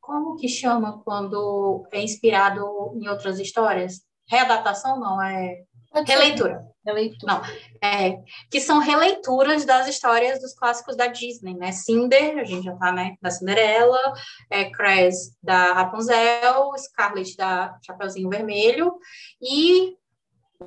como 0.00 0.36
que 0.36 0.46
chama 0.46 1.02
quando 1.02 1.84
é 1.90 2.00
inspirado 2.00 2.60
em 2.94 3.08
outras 3.08 3.40
histórias? 3.40 4.02
Readaptação 4.28 4.98
não, 4.98 5.22
é 5.22 5.64
releitura. 6.06 6.66
Releitura. 6.84 7.32
Não, 7.32 7.42
é, 7.82 8.22
que 8.50 8.60
são 8.60 8.78
releituras 8.78 9.64
das 9.64 9.88
histórias 9.88 10.40
dos 10.40 10.54
clássicos 10.54 10.96
da 10.96 11.06
Disney, 11.06 11.54
né? 11.54 11.72
Cinder, 11.72 12.38
a 12.38 12.44
gente 12.44 12.64
já 12.64 12.76
tá, 12.76 12.92
né? 12.92 13.16
Da 13.22 13.30
Cinderela, 13.30 14.12
é, 14.50 14.70
Cress 14.70 15.36
da 15.42 15.72
Rapunzel, 15.72 16.72
Scarlet 16.76 17.36
da 17.36 17.78
Chapeuzinho 17.84 18.28
Vermelho 18.28 18.98
e 19.40 19.96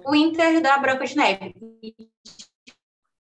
Winter 0.10 0.62
da 0.62 0.78
Branca 0.78 1.06
de 1.06 1.16
Neve. 1.16 1.54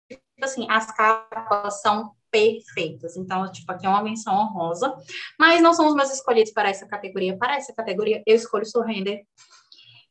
Tipo 0.08 0.44
assim, 0.44 0.66
as 0.70 0.90
capas 0.94 1.80
são 1.80 2.12
perfeitas. 2.30 3.16
Então, 3.16 3.50
tipo, 3.50 3.70
aqui 3.70 3.86
é 3.86 3.88
uma 3.88 4.02
menção 4.02 4.34
honrosa, 4.34 4.94
mas 5.38 5.62
não 5.62 5.72
são 5.72 5.86
os 5.86 5.94
meus 5.94 6.12
escolhidos 6.12 6.52
para 6.52 6.68
essa 6.68 6.86
categoria. 6.86 7.36
Para 7.38 7.56
essa 7.56 7.72
categoria, 7.72 8.22
eu 8.26 8.34
escolho 8.34 8.66
Surrender, 8.66 9.24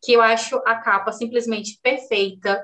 que 0.03 0.13
eu 0.13 0.21
acho 0.21 0.57
a 0.65 0.75
capa 0.75 1.11
simplesmente 1.11 1.79
perfeita, 1.81 2.63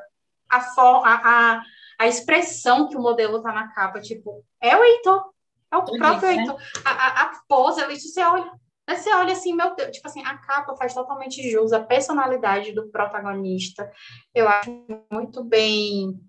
a, 0.50 0.62
for, 0.62 1.06
a, 1.06 1.14
a, 1.24 1.62
a 2.00 2.08
expressão 2.08 2.88
que 2.88 2.98
o 2.98 3.02
modelo 3.02 3.42
tá 3.42 3.52
na 3.52 3.70
capa, 3.70 4.02
tipo, 4.02 4.44
é 4.62 4.76
o 4.76 4.84
Heitor, 4.84 5.32
É 5.72 5.78
o 5.78 5.84
próprio 5.84 6.36
né? 6.36 6.38
Heitor. 6.38 6.58
A, 6.84 6.92
a, 6.92 7.22
a 7.24 7.42
pose 7.48 7.82
ali, 7.82 8.00
você 8.00 8.22
olha, 8.22 8.52
você 8.90 9.14
olha 9.14 9.34
assim, 9.34 9.54
meu 9.54 9.76
Deus, 9.76 9.92
tipo 9.92 10.08
assim, 10.08 10.24
a 10.26 10.38
capa 10.38 10.76
faz 10.76 10.94
totalmente 10.94 11.50
jus 11.50 11.72
à 11.72 11.80
personalidade 11.80 12.74
do 12.74 12.90
protagonista. 12.90 13.90
Eu 14.34 14.48
acho 14.48 14.72
muito 15.12 15.44
bem 15.44 16.20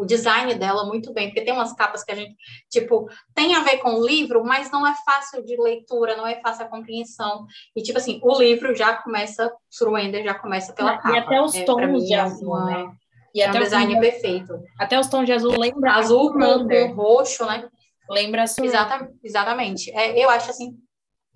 o 0.00 0.06
design 0.06 0.54
dela 0.54 0.84
muito 0.86 1.12
bem, 1.12 1.28
porque 1.28 1.42
tem 1.42 1.52
umas 1.52 1.72
capas 1.74 2.02
que 2.02 2.10
a 2.10 2.14
gente, 2.14 2.34
tipo, 2.70 3.06
tem 3.34 3.54
a 3.54 3.60
ver 3.60 3.78
com 3.78 3.94
o 3.94 4.06
livro, 4.06 4.42
mas 4.44 4.70
não 4.70 4.86
é 4.86 4.94
fácil 5.04 5.44
de 5.44 5.60
leitura, 5.60 6.16
não 6.16 6.26
é 6.26 6.40
fácil 6.40 6.64
a 6.64 6.68
compreensão. 6.68 7.46
E, 7.76 7.82
tipo 7.82 7.98
assim, 7.98 8.18
o 8.22 8.38
livro 8.38 8.74
já 8.74 8.94
começa, 8.96 9.52
Surrender 9.68 10.24
já 10.24 10.34
começa 10.34 10.72
pela 10.72 10.94
E 10.94 10.98
capa. 10.98 11.18
até 11.18 11.40
os 11.40 11.54
É, 11.54 11.64
tons 11.64 11.86
mim, 11.86 12.04
de 12.04 12.14
é 12.14 12.20
azul, 12.20 12.48
uma- 12.48 12.64
né? 12.64 12.92
E 13.34 13.42
É 13.42 13.46
um 13.46 13.50
até, 13.50 13.58
os, 13.58 13.64
design 13.64 14.00
perfeito. 14.00 14.52
até 14.78 14.98
os 14.98 15.06
tons 15.08 15.26
de 15.26 15.32
azul 15.32 15.52
lembra 15.58 15.92
Azul 15.92 16.32
com, 16.32 16.92
roxo, 16.94 17.44
né? 17.46 17.68
Lembra 18.08 18.46
Surrender. 18.46 18.74
Exata, 18.80 19.12
exatamente. 19.22 19.90
É, 19.92 20.18
eu 20.18 20.28
acho 20.30 20.50
assim, 20.50 20.76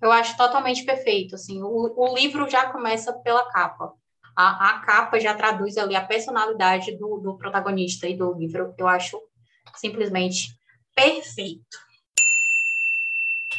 eu 0.01 0.11
acho 0.11 0.35
totalmente 0.35 0.83
perfeito. 0.83 1.35
Assim, 1.35 1.61
o, 1.63 1.93
o 1.95 2.15
livro 2.15 2.49
já 2.49 2.69
começa 2.71 3.13
pela 3.13 3.49
capa. 3.49 3.93
A, 4.35 4.71
a 4.71 4.79
capa 4.79 5.19
já 5.19 5.33
traduz 5.33 5.77
ali 5.77 5.95
a 5.95 6.05
personalidade 6.05 6.97
do, 6.97 7.19
do 7.19 7.37
protagonista 7.37 8.07
e 8.07 8.17
do 8.17 8.33
livro. 8.33 8.73
Eu 8.77 8.87
acho 8.87 9.19
simplesmente 9.75 10.57
perfeito. 10.93 11.77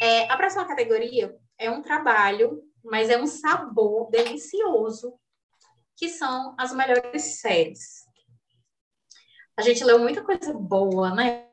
É, 0.01 0.31
a 0.31 0.37
próxima 0.37 0.67
categoria 0.67 1.35
é 1.59 1.71
um 1.71 1.83
trabalho, 1.83 2.63
mas 2.85 3.09
é 3.09 3.19
um 3.19 3.27
sabor 3.27 4.11
delicioso, 4.11 5.15
que 5.97 6.09
são 6.09 6.55
as 6.59 6.75
melhores 6.75 7.41
séries. 7.41 8.05
A 9.57 9.63
gente 9.63 9.83
leu 9.83 9.99
muita 9.99 10.23
coisa 10.23 10.53
boa, 10.53 11.15
né? 11.15 11.47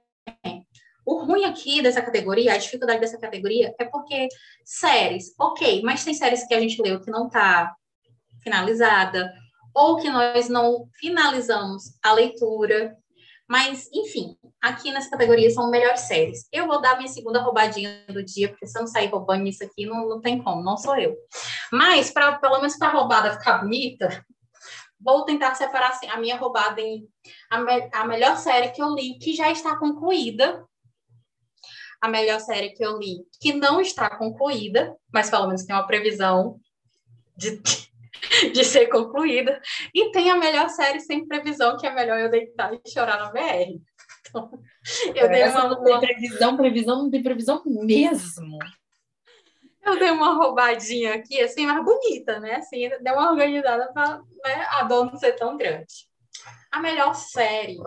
O 1.06 1.24
ruim 1.24 1.46
aqui 1.46 1.82
dessa 1.82 2.02
categoria, 2.02 2.54
a 2.54 2.58
dificuldade 2.58 3.00
dessa 3.00 3.18
categoria, 3.18 3.74
é 3.80 3.86
porque 3.86 4.28
séries, 4.64 5.34
ok, 5.40 5.82
mas 5.84 6.04
tem 6.04 6.14
séries 6.14 6.46
que 6.46 6.54
a 6.54 6.60
gente 6.60 6.82
leu 6.82 7.02
que 7.02 7.12
não 7.12 7.28
está 7.28 7.74
finalizada, 8.44 9.34
ou 9.74 9.98
que 9.98 10.10
nós 10.10 10.50
não 10.50 10.88
finalizamos 11.00 11.98
a 12.04 12.14
leitura. 12.14 12.96
Mas, 13.48 13.90
enfim, 13.94 14.38
aqui 14.62 14.92
nessa 14.92 15.10
categoria 15.10 15.50
são 15.50 15.70
melhores 15.70 16.02
séries. 16.02 16.48
Eu 16.52 16.68
vou 16.68 16.82
dar 16.82 16.96
minha 16.98 17.10
segunda 17.10 17.42
roubadinha 17.42 18.06
do 18.08 18.24
dia, 18.24 18.50
porque 18.50 18.66
se 18.66 18.78
eu 18.78 18.82
não 18.82 18.88
sair 18.88 19.08
roubando 19.08 19.48
isso 19.48 19.64
aqui, 19.64 19.86
não, 19.86 20.08
não 20.08 20.22
tem 20.22 20.42
como, 20.42 20.64
não 20.64 20.78
sou 20.78 20.98
eu. 20.98 21.16
Mas, 21.72 22.12
pra, 22.12 22.38
pelo 22.40 22.58
menos 22.58 22.78
para 22.78 22.88
a 22.88 22.92
roubada 22.92 23.34
ficar 23.34 23.60
bonita, 23.60 24.26
vou 25.00 25.26
tentar 25.26 25.54
separar 25.56 25.90
assim, 25.90 26.08
a 26.08 26.18
minha 26.18 26.38
roubada 26.38 26.80
em 26.80 27.08
a, 27.52 27.60
me- 27.60 27.90
a 27.94 28.06
melhor 28.06 28.38
série 28.38 28.70
que 28.70 28.82
eu 28.82 28.96
li, 28.96 29.20
que 29.20 29.36
já 29.36 29.52
está 29.52 29.76
concluída, 29.78 30.64
a 32.02 32.08
melhor 32.08 32.40
série 32.40 32.72
que 32.72 32.84
eu 32.84 32.98
li, 32.98 33.26
que 33.40 33.54
não 33.54 33.80
está 33.82 34.10
concluída, 34.10 34.96
mas 35.14 35.30
pelo 35.30 35.48
menos 35.48 35.64
tem 35.64 35.76
uma 35.76 35.88
previsão 35.88 36.60
de, 37.36 37.62
de 38.54 38.64
ser 38.64 38.88
concluída, 38.88 39.62
e 39.94 40.12
tem 40.12 40.30
a 40.30 40.38
melhor 40.38 40.70
série 40.70 41.00
sem 41.00 41.28
previsão, 41.28 41.78
que 41.78 41.88
é 41.88 41.94
melhor 41.94 42.20
eu 42.20 42.30
deitar 42.30 42.74
e 42.74 42.90
chorar 42.90 43.18
na 43.18 43.32
BR. 43.32 43.82
Então, 44.30 44.50
eu 45.14 45.30
dei 45.30 45.42
Essa 45.42 45.66
uma, 45.66 45.70
não 45.70 45.84
tem 45.84 46.00
previsão, 46.00 46.58
previsão, 46.58 47.04
não 47.04 47.12
tem 47.12 47.24
previsão 47.24 47.62
mesmo. 47.66 48.58
eu 49.86 50.00
dei 50.00 50.10
uma 50.10 50.34
roubadinha 50.34 51.16
aqui, 51.16 51.40
assim, 51.42 51.66
mais 51.66 51.84
bonita, 51.84 52.40
né? 52.40 52.56
Assim, 52.56 52.90
deu 53.02 53.14
uma 53.14 53.32
organizada 53.32 53.92
para 53.94 54.18
né, 54.18 54.66
a 54.72 54.84
dor 54.84 55.06
não 55.06 55.18
ser 55.18 55.34
tão 55.34 55.58
grande. 55.58 56.08
A 56.72 56.80
melhor 56.80 57.14
série 57.14 57.78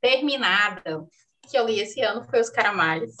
terminada 0.00 1.06
que 1.48 1.56
eu 1.56 1.66
li 1.66 1.80
esse 1.80 2.00
ano 2.00 2.24
foi 2.24 2.40
Os 2.40 2.50
Caramalhos. 2.50 3.14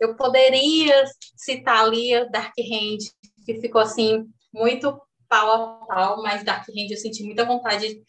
Eu 0.00 0.16
poderia 0.16 1.04
citar 1.36 1.84
ali 1.84 2.14
a 2.14 2.24
Dark 2.24 2.54
Hand, 2.58 2.98
que 3.44 3.60
ficou 3.60 3.80
assim, 3.80 4.26
muito 4.52 4.98
pau 5.28 5.50
a 5.50 5.86
pau, 5.86 6.22
mas 6.22 6.44
Dark 6.44 6.68
Hand 6.68 6.90
eu 6.90 6.96
senti 6.96 7.22
muita 7.22 7.44
vontade 7.44 8.00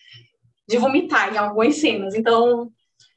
de 0.67 0.77
vomitar 0.77 1.33
em 1.33 1.37
algumas 1.37 1.75
cenas. 1.77 2.15
Então, 2.15 2.71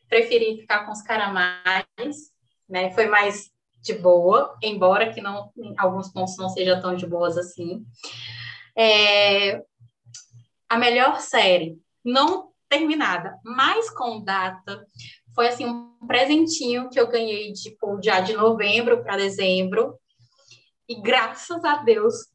preferi 0.08 0.58
ficar 0.60 0.84
com 0.84 0.92
Os 0.92 1.02
Caramalhos, 1.02 2.32
né? 2.68 2.90
Foi 2.92 3.06
mais 3.06 3.50
de 3.82 3.94
boa, 3.94 4.56
embora 4.62 5.12
que 5.12 5.20
não, 5.20 5.50
em 5.56 5.74
alguns 5.76 6.12
pontos 6.12 6.36
não 6.36 6.48
seja 6.48 6.80
tão 6.80 6.94
de 6.94 7.06
boas 7.06 7.36
assim. 7.36 7.84
É, 8.76 9.62
a 10.68 10.78
melhor 10.78 11.20
série, 11.20 11.76
não 12.04 12.50
terminada, 12.68 13.38
mas 13.44 13.90
com 13.90 14.22
data, 14.24 14.86
foi 15.34 15.48
assim 15.48 15.66
um 15.66 16.06
presentinho 16.06 16.88
que 16.88 16.98
eu 16.98 17.08
ganhei 17.08 17.52
tipo 17.52 18.00
já 18.02 18.20
de 18.20 18.32
novembro 18.32 19.02
para 19.02 19.16
dezembro. 19.16 19.98
E 20.88 21.00
graças 21.00 21.64
a 21.64 21.76
Deus 21.76 22.31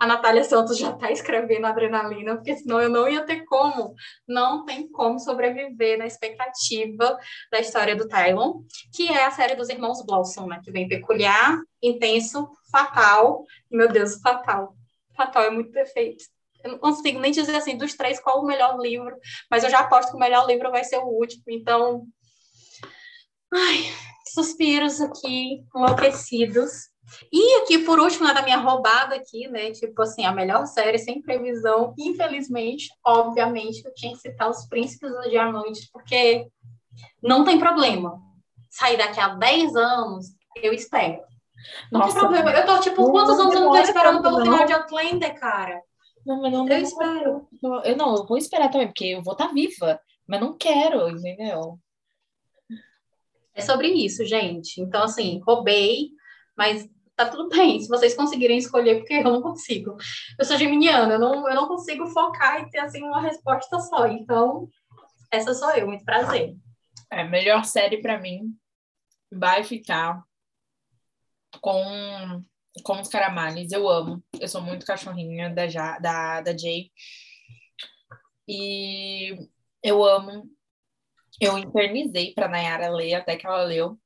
a 0.00 0.06
Natália 0.06 0.42
Santos 0.42 0.78
já 0.78 0.92
está 0.92 1.12
escrevendo 1.12 1.66
Adrenalina, 1.66 2.34
porque 2.34 2.56
senão 2.56 2.80
eu 2.80 2.88
não 2.88 3.06
ia 3.06 3.22
ter 3.26 3.44
como, 3.44 3.94
não 4.26 4.64
tem 4.64 4.90
como 4.90 5.20
sobreviver 5.20 5.98
na 5.98 6.06
expectativa 6.06 7.18
da 7.52 7.60
história 7.60 7.94
do 7.94 8.08
Tylon, 8.08 8.62
que 8.94 9.08
é 9.08 9.26
a 9.26 9.30
série 9.30 9.54
dos 9.54 9.68
irmãos 9.68 10.02
Blossom, 10.06 10.46
né? 10.46 10.58
Que 10.64 10.72
vem 10.72 10.88
peculiar, 10.88 11.60
intenso, 11.82 12.48
fatal. 12.72 13.44
Meu 13.70 13.88
Deus, 13.88 14.18
fatal. 14.22 14.74
Fatal 15.14 15.42
é 15.42 15.50
muito 15.50 15.70
perfeito. 15.70 16.24
Eu 16.64 16.72
não 16.72 16.78
consigo 16.78 17.20
nem 17.20 17.30
dizer 17.30 17.54
assim, 17.54 17.76
dos 17.76 17.94
três, 17.94 18.18
qual 18.18 18.40
o 18.40 18.46
melhor 18.46 18.78
livro, 18.80 19.14
mas 19.50 19.64
eu 19.64 19.70
já 19.70 19.80
aposto 19.80 20.12
que 20.12 20.16
o 20.16 20.20
melhor 20.20 20.46
livro 20.46 20.70
vai 20.70 20.82
ser 20.82 20.96
o 20.96 21.08
último, 21.08 21.44
então. 21.48 22.06
Ai, 23.52 23.84
suspiros 24.32 24.98
aqui, 25.02 25.62
enlouquecidos. 25.76 26.88
E 27.32 27.56
aqui, 27.62 27.78
por 27.80 27.98
último, 27.98 28.24
na 28.24 28.32
da 28.32 28.42
minha 28.42 28.58
roubada 28.58 29.14
aqui, 29.16 29.48
né? 29.48 29.70
Tipo 29.72 30.02
assim, 30.02 30.24
a 30.24 30.32
melhor 30.32 30.66
série 30.66 30.98
sem 30.98 31.20
previsão, 31.20 31.94
infelizmente, 31.98 32.88
obviamente, 33.04 33.84
eu 33.84 33.92
tinha 33.94 34.12
que 34.12 34.20
citar 34.20 34.48
Os 34.48 34.66
Príncipes 34.66 35.10
do 35.10 35.28
Diamante, 35.30 35.88
porque 35.92 36.46
não 37.22 37.44
tem 37.44 37.58
problema. 37.58 38.18
Sair 38.70 38.96
daqui 38.96 39.18
a 39.20 39.28
10 39.34 39.74
anos, 39.74 40.26
eu 40.56 40.72
espero. 40.72 41.20
Não 41.90 42.00
tem 42.00 42.14
Nossa, 42.14 42.20
problema. 42.20 42.50
Eu 42.52 42.64
tô, 42.66 42.78
tipo, 42.80 43.10
quantos 43.10 43.38
anos 43.38 43.54
eu 43.54 43.60
não 43.60 43.70
tô 43.70 43.78
esperando 43.78 44.22
pelo 44.22 44.38
não. 44.38 44.44
final 44.44 44.66
de 44.66 44.72
Outlander, 44.72 45.38
cara? 45.38 45.82
não, 46.24 46.40
mas 46.42 46.52
não, 46.52 46.60
Eu 46.60 46.66
não- 46.68 46.78
espero. 46.78 47.48
Eu 47.84 47.96
não, 47.96 48.14
eu 48.16 48.26
vou 48.26 48.36
esperar 48.36 48.70
também, 48.70 48.86
porque 48.86 49.06
eu 49.06 49.22
vou 49.22 49.32
estar 49.32 49.48
viva, 49.52 50.00
mas 50.26 50.40
não 50.40 50.56
quero, 50.56 51.08
entendeu? 51.10 51.78
É 53.54 53.60
sobre 53.60 53.88
isso, 53.88 54.24
gente. 54.24 54.80
Então, 54.80 55.02
assim, 55.02 55.40
roubei, 55.46 56.10
mas 56.56 56.88
tá 57.24 57.30
tudo 57.30 57.48
bem. 57.48 57.80
Se 57.80 57.88
vocês 57.88 58.14
conseguirem 58.14 58.58
escolher, 58.58 58.96
porque 58.98 59.14
eu 59.14 59.24
não 59.24 59.42
consigo. 59.42 59.96
Eu 60.38 60.44
sou 60.44 60.56
geminiana, 60.56 61.14
eu 61.14 61.18
não, 61.18 61.48
eu 61.48 61.54
não 61.54 61.68
consigo 61.68 62.06
focar 62.06 62.60
e 62.62 62.70
ter, 62.70 62.78
assim, 62.78 63.02
uma 63.02 63.20
resposta 63.20 63.78
só. 63.80 64.06
Então, 64.06 64.68
essa 65.30 65.54
sou 65.54 65.70
eu. 65.72 65.86
Muito 65.86 66.04
prazer. 66.04 66.56
É, 67.10 67.24
melhor 67.24 67.64
série 67.64 68.00
pra 68.00 68.18
mim 68.20 68.54
vai 69.32 69.62
ficar 69.64 70.22
com, 71.60 72.42
com 72.82 73.00
os 73.00 73.08
Caramales. 73.08 73.72
Eu 73.72 73.88
amo. 73.88 74.22
Eu 74.40 74.48
sou 74.48 74.62
muito 74.62 74.86
cachorrinha 74.86 75.50
da, 75.54 75.66
Ja- 75.66 75.98
da, 75.98 76.40
da 76.40 76.56
Jay. 76.56 76.90
E 78.48 79.36
eu 79.82 80.02
amo. 80.04 80.48
Eu 81.40 81.56
internizei 81.58 82.34
pra 82.34 82.48
Nayara 82.48 82.90
ler 82.90 83.14
até 83.14 83.36
que 83.36 83.46
ela 83.46 83.62
leu. 83.62 83.98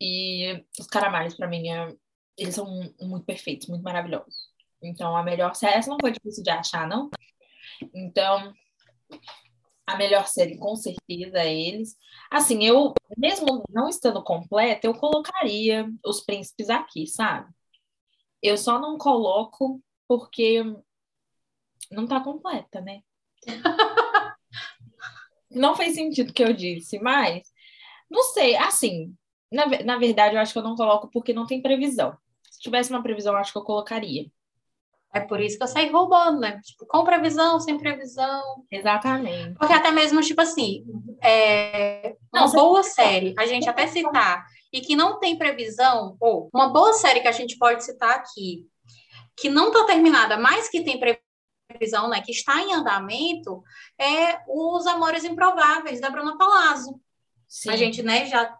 E 0.00 0.64
os 0.78 0.86
Caramales, 0.86 1.34
pra 1.36 1.48
mim, 1.48 1.68
é- 1.68 1.94
eles 2.36 2.54
são 2.54 2.66
muito 3.00 3.24
perfeitos, 3.24 3.68
muito 3.68 3.82
maravilhosos. 3.82 4.50
Então, 4.82 5.16
a 5.16 5.22
melhor 5.22 5.54
série. 5.54 5.78
Essa 5.78 5.90
não 5.90 5.98
foi 6.00 6.12
difícil 6.12 6.42
de 6.42 6.50
achar, 6.50 6.86
não? 6.86 7.10
Então, 7.94 8.52
a 9.86 9.96
melhor 9.96 10.26
série, 10.26 10.58
com 10.58 10.74
certeza, 10.76 11.38
é 11.38 11.54
eles. 11.54 11.96
Assim, 12.30 12.64
eu, 12.64 12.92
mesmo 13.16 13.64
não 13.70 13.88
estando 13.88 14.22
completa, 14.22 14.86
eu 14.86 14.94
colocaria 14.94 15.88
os 16.04 16.20
príncipes 16.20 16.68
aqui, 16.68 17.06
sabe? 17.06 17.50
Eu 18.42 18.56
só 18.56 18.78
não 18.78 18.98
coloco 18.98 19.80
porque 20.08 20.62
não 21.90 22.06
tá 22.06 22.20
completa, 22.20 22.80
né? 22.80 23.00
não 25.50 25.74
fez 25.74 25.94
sentido 25.94 26.30
o 26.30 26.32
que 26.32 26.42
eu 26.42 26.52
disse, 26.52 26.98
mas 26.98 27.42
não 28.10 28.22
sei, 28.24 28.56
assim, 28.56 29.14
na, 29.50 29.66
na 29.84 29.98
verdade, 29.98 30.34
eu 30.34 30.40
acho 30.40 30.52
que 30.52 30.58
eu 30.58 30.62
não 30.62 30.76
coloco 30.76 31.08
porque 31.10 31.32
não 31.32 31.46
tem 31.46 31.62
previsão. 31.62 32.16
Se 32.66 32.70
tivesse 32.70 32.90
uma 32.90 33.00
previsão, 33.02 33.36
acho 33.36 33.52
que 33.52 33.58
eu 33.58 33.62
colocaria. 33.62 34.26
É 35.14 35.20
por 35.20 35.40
isso 35.40 35.56
que 35.56 35.62
eu 35.62 35.68
saí 35.68 35.88
roubando, 35.88 36.40
né? 36.40 36.60
Tipo, 36.64 36.84
com 36.84 37.04
previsão, 37.04 37.60
sem 37.60 37.78
previsão. 37.78 38.42
Exatamente. 38.68 39.54
Porque 39.56 39.72
até 39.72 39.92
mesmo, 39.92 40.20
tipo 40.20 40.40
assim, 40.40 40.84
é, 41.22 42.16
uma 42.32 42.40
Não, 42.42 42.48
você- 42.48 42.56
boa 42.56 42.82
série, 42.82 43.34
a 43.38 43.46
gente 43.46 43.68
até 43.68 43.86
citar, 43.86 44.44
e 44.72 44.80
que 44.80 44.96
não 44.96 45.20
tem 45.20 45.38
previsão, 45.38 46.16
ou 46.20 46.50
uma 46.52 46.68
boa 46.70 46.92
série 46.94 47.20
que 47.20 47.28
a 47.28 47.32
gente 47.32 47.56
pode 47.56 47.84
citar 47.84 48.16
aqui, 48.16 48.66
que 49.36 49.48
não 49.48 49.68
está 49.68 49.84
terminada, 49.84 50.36
mas 50.36 50.68
que 50.68 50.82
tem 50.82 50.98
previsão, 51.70 52.08
né, 52.08 52.20
que 52.20 52.32
está 52.32 52.60
em 52.60 52.74
andamento, 52.74 53.62
é 53.96 54.40
Os 54.48 54.86
Amores 54.88 55.22
Improváveis, 55.22 56.00
da 56.00 56.10
Bruna 56.10 56.36
Palazzo. 56.36 57.00
Sim. 57.48 57.70
A 57.70 57.76
gente, 57.76 58.02
né, 58.02 58.26
já 58.26 58.52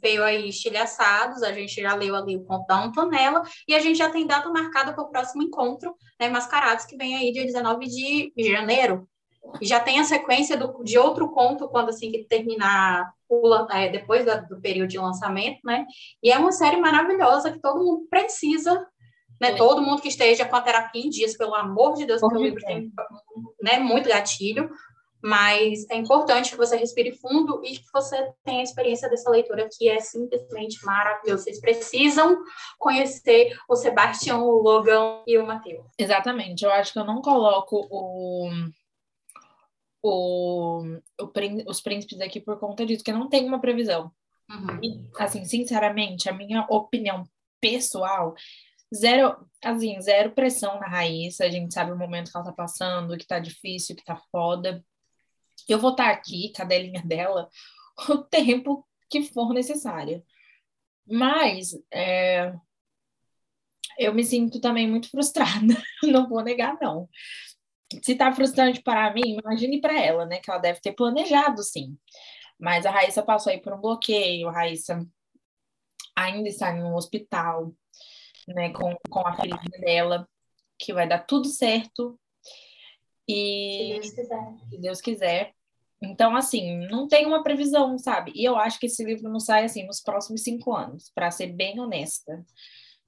veio 0.00 0.24
aí 0.24 0.48
estilhaçados, 0.48 1.42
a 1.42 1.52
gente 1.52 1.80
já 1.80 1.94
leu 1.94 2.14
ali 2.14 2.36
o 2.36 2.44
conto 2.44 2.66
da 2.66 2.82
Antonella, 2.82 3.42
e 3.66 3.74
a 3.74 3.80
gente 3.80 3.96
já 3.96 4.10
tem 4.10 4.26
data 4.26 4.48
marcada 4.50 4.92
para 4.92 5.04
o 5.04 5.10
próximo 5.10 5.42
encontro, 5.42 5.94
né, 6.20 6.28
Mascarados, 6.28 6.84
que 6.84 6.96
vem 6.96 7.16
aí 7.16 7.32
dia 7.32 7.44
19 7.44 7.86
de 7.86 8.32
janeiro. 8.38 9.08
E 9.60 9.66
já 9.66 9.80
tem 9.80 9.98
a 9.98 10.04
sequência 10.04 10.56
do, 10.56 10.82
de 10.84 10.98
outro 10.98 11.30
conto, 11.30 11.68
quando 11.68 11.88
assim 11.88 12.10
que 12.10 12.24
terminar, 12.24 13.12
o, 13.28 13.54
é, 13.70 13.88
depois 13.88 14.24
da, 14.24 14.36
do 14.36 14.60
período 14.60 14.88
de 14.88 14.98
lançamento, 14.98 15.58
né? 15.64 15.84
E 16.22 16.30
é 16.30 16.38
uma 16.38 16.52
série 16.52 16.76
maravilhosa 16.76 17.50
que 17.50 17.60
todo 17.60 17.82
mundo 17.82 18.06
precisa 18.08 18.86
né? 19.42 19.54
Todo 19.56 19.82
mundo 19.82 20.00
que 20.00 20.06
esteja 20.06 20.44
com 20.44 20.54
a 20.54 20.60
terapia 20.60 21.04
em 21.04 21.10
dias, 21.10 21.36
pelo 21.36 21.52
amor 21.52 21.94
de 21.94 22.06
Deus, 22.06 22.20
porque 22.20 22.36
o 22.36 22.42
livro 22.42 22.64
tem 22.64 22.92
né, 23.60 23.80
muito 23.80 24.08
gatilho, 24.08 24.70
mas 25.22 25.88
é 25.88 25.96
importante 25.96 26.50
que 26.50 26.56
você 26.56 26.76
respire 26.76 27.12
fundo 27.12 27.62
e 27.64 27.78
que 27.78 27.86
você 27.92 28.32
tenha 28.44 28.60
a 28.60 28.64
experiência 28.64 29.08
dessa 29.08 29.30
leitura 29.30 29.68
que 29.70 29.88
é 29.88 30.00
simplesmente 30.00 30.84
maravilhosa. 30.84 31.44
Vocês 31.44 31.60
precisam 31.60 32.42
conhecer 32.78 33.56
o 33.68 33.76
Sebastião, 33.76 34.44
o 34.44 34.60
Logan 34.60 35.22
e 35.26 35.38
o 35.38 35.46
Matheus. 35.46 35.86
Exatamente. 35.96 36.64
Eu 36.64 36.72
acho 36.72 36.92
que 36.92 36.98
eu 36.98 37.04
não 37.04 37.22
coloco 37.22 37.86
o, 37.90 38.50
o, 40.02 40.82
o 41.22 41.22
os 41.66 41.80
príncipes 41.80 42.20
aqui 42.20 42.40
por 42.40 42.58
conta 42.58 42.84
disso, 42.84 43.04
que 43.04 43.12
não 43.12 43.28
tem 43.28 43.46
uma 43.46 43.60
previsão. 43.60 44.10
Uhum. 44.50 44.80
E, 44.82 45.00
assim, 45.18 45.44
sinceramente, 45.44 46.28
a 46.28 46.32
minha 46.32 46.66
opinião 46.68 47.24
pessoal 47.60 48.34
zero, 48.94 49.36
assim, 49.64 50.00
zero 50.00 50.32
pressão 50.32 50.78
na 50.78 50.86
Raíssa, 50.86 51.44
a 51.44 51.50
gente 51.50 51.72
sabe 51.72 51.92
o 51.92 51.96
momento 51.96 52.30
que 52.30 52.36
ela 52.36 52.44
tá 52.44 52.52
passando, 52.52 53.16
que 53.16 53.26
tá 53.26 53.38
difícil, 53.38 53.96
que 53.96 54.04
tá 54.04 54.16
foda. 54.30 54.84
Eu 55.68 55.78
vou 55.78 55.92
estar 55.92 56.10
aqui, 56.10 56.52
cadelinha 56.52 57.02
dela, 57.02 57.48
o 58.08 58.18
tempo 58.18 58.86
que 59.10 59.22
for 59.22 59.52
necessário. 59.52 60.22
Mas 61.06 61.72
é, 61.92 62.54
eu 63.98 64.14
me 64.14 64.24
sinto 64.24 64.60
também 64.60 64.88
muito 64.88 65.10
frustrada, 65.10 65.74
não 66.02 66.28
vou 66.28 66.42
negar, 66.42 66.76
não. 66.80 67.08
Se 68.02 68.14
tá 68.14 68.32
frustrante 68.32 68.82
para 68.82 69.12
mim, 69.12 69.38
imagine 69.44 69.80
para 69.80 70.00
ela, 70.00 70.24
né? 70.24 70.38
Que 70.38 70.50
ela 70.50 70.60
deve 70.60 70.80
ter 70.80 70.92
planejado, 70.92 71.62
sim. 71.62 71.98
Mas 72.58 72.86
a 72.86 72.90
Raíssa 72.90 73.22
passou 73.22 73.52
aí 73.52 73.60
por 73.60 73.72
um 73.74 73.80
bloqueio, 73.80 74.48
a 74.48 74.52
Raíssa 74.52 75.06
ainda 76.16 76.48
está 76.48 76.72
um 76.72 76.94
hospital, 76.94 77.74
né, 78.48 78.70
com, 78.72 78.94
com 79.10 79.26
a 79.26 79.34
filhinha 79.34 79.80
dela, 79.80 80.28
que 80.78 80.92
vai 80.92 81.08
dar 81.08 81.20
tudo 81.20 81.48
certo. 81.48 82.18
E 83.32 83.78
se 83.78 83.92
Deus 83.94 84.10
quiser. 84.10 84.54
Se 84.70 84.78
Deus 84.78 85.00
quiser. 85.00 85.54
Então, 86.02 86.34
assim, 86.34 86.78
não 86.88 87.06
tem 87.06 87.26
uma 87.26 87.42
previsão, 87.42 87.96
sabe? 87.96 88.32
E 88.34 88.44
eu 88.44 88.56
acho 88.56 88.78
que 88.80 88.86
esse 88.86 89.04
livro 89.04 89.30
não 89.30 89.38
sai 89.38 89.64
assim 89.64 89.86
nos 89.86 90.00
próximos 90.00 90.42
cinco 90.42 90.74
anos, 90.74 91.10
para 91.14 91.30
ser 91.30 91.48
bem 91.48 91.78
honesta. 91.78 92.44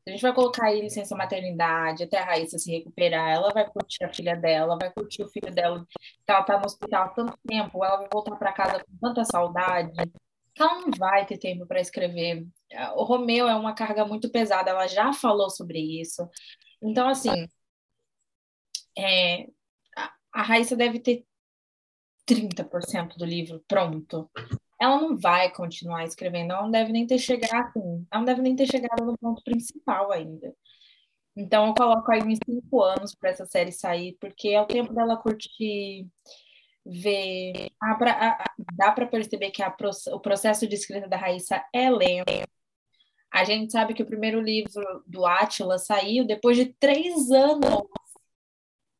A 0.06 0.10
gente 0.10 0.20
vai 0.22 0.34
colocar 0.34 0.66
aí 0.66 0.80
licença 0.82 1.16
maternidade, 1.16 2.04
até 2.04 2.18
a 2.18 2.24
Raíssa 2.24 2.58
se 2.58 2.70
recuperar, 2.70 3.32
ela 3.32 3.50
vai 3.52 3.68
curtir 3.68 4.04
a 4.04 4.12
filha 4.12 4.36
dela, 4.36 4.78
vai 4.78 4.92
curtir 4.92 5.22
o 5.22 5.28
filho 5.28 5.52
dela, 5.52 5.84
que 5.98 6.30
ela 6.30 6.42
tá 6.42 6.58
no 6.58 6.66
hospital 6.66 7.04
há 7.04 7.08
tanto 7.08 7.38
tempo, 7.48 7.82
ela 7.82 7.96
vai 7.96 8.08
voltar 8.12 8.36
para 8.36 8.52
casa 8.52 8.84
com 8.84 8.96
tanta 9.00 9.24
saudade, 9.24 9.92
ela 10.58 10.80
não 10.80 10.90
vai 10.98 11.24
ter 11.26 11.38
tempo 11.38 11.66
para 11.66 11.80
escrever. 11.80 12.46
O 12.96 13.04
Romeu 13.04 13.48
é 13.48 13.56
uma 13.56 13.74
carga 13.74 14.04
muito 14.04 14.30
pesada, 14.30 14.70
ela 14.70 14.86
já 14.86 15.12
falou 15.12 15.48
sobre 15.48 15.78
isso. 16.00 16.28
Então, 16.82 17.08
assim, 17.08 17.48
é, 18.96 19.46
a, 20.34 20.40
a 20.40 20.42
Raíssa 20.42 20.76
deve 20.76 20.98
ter 20.98 21.24
30% 22.28 23.16
do 23.16 23.24
livro 23.24 23.62
pronto. 23.68 24.30
Ela 24.80 25.00
não 25.00 25.16
vai 25.16 25.50
continuar 25.52 26.04
escrevendo, 26.04 26.52
ela 26.52 26.62
não 26.62 26.70
deve 26.70 26.92
nem 26.92 27.06
ter 27.06 27.18
chegado, 27.18 27.68
assim, 27.68 28.06
ela 28.10 28.20
não 28.20 28.24
deve 28.24 28.42
nem 28.42 28.56
ter 28.56 28.66
chegado 28.66 29.04
no 29.04 29.16
ponto 29.16 29.42
principal 29.42 30.12
ainda. 30.12 30.54
Então, 31.36 31.68
eu 31.68 31.74
coloco 31.74 32.10
aí 32.12 32.22
uns 32.22 32.38
cinco 32.44 32.82
anos 32.82 33.14
para 33.14 33.30
essa 33.30 33.46
série 33.46 33.72
sair, 33.72 34.16
porque 34.20 34.48
é 34.48 34.60
o 34.60 34.66
tempo 34.66 34.92
dela 34.92 35.16
curtir 35.16 36.06
ver. 36.84 37.70
dá 38.76 38.92
para 38.92 39.06
perceber 39.06 39.50
que 39.50 39.62
a, 39.62 39.74
o 40.12 40.20
processo 40.20 40.66
de 40.66 40.74
escrita 40.74 41.08
da 41.08 41.16
Raíssa 41.16 41.64
é 41.72 41.90
lento. 41.90 42.48
A 43.32 43.42
gente 43.42 43.72
sabe 43.72 43.94
que 43.94 44.02
o 44.02 44.06
primeiro 44.06 44.40
livro 44.40 45.02
do 45.06 45.26
Átila 45.26 45.76
saiu 45.76 46.24
depois 46.24 46.56
de 46.56 46.66
três 46.66 47.30
anos 47.32 47.82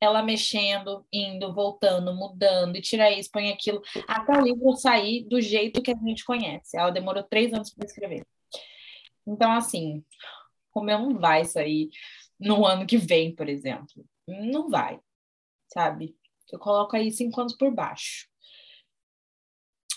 ela 0.04 0.22
mexendo, 0.22 1.04
indo, 1.12 1.52
voltando, 1.52 2.14
mudando, 2.14 2.76
e 2.76 2.82
tira 2.82 3.10
isso, 3.10 3.30
põe 3.32 3.50
aquilo, 3.50 3.82
até 4.06 4.38
o 4.38 4.42
livro 4.42 4.76
sair 4.76 5.24
do 5.24 5.40
jeito 5.40 5.82
que 5.82 5.90
a 5.90 5.96
gente 5.96 6.24
conhece. 6.24 6.76
Ela 6.76 6.90
demorou 6.90 7.22
três 7.22 7.52
anos 7.52 7.72
para 7.72 7.86
escrever. 7.86 8.26
Então, 9.26 9.52
assim, 9.52 10.04
o 10.74 10.80
meu 10.80 10.98
não 10.98 11.18
vai 11.18 11.44
sair 11.44 11.88
no 12.38 12.66
ano 12.66 12.86
que 12.86 12.98
vem, 12.98 13.34
por 13.34 13.48
exemplo. 13.48 14.04
Não 14.26 14.68
vai, 14.68 15.00
sabe? 15.72 16.16
Eu 16.52 16.58
coloco 16.58 16.94
aí 16.94 17.10
cinco 17.10 17.40
anos 17.40 17.56
por 17.56 17.72
baixo. 17.74 18.28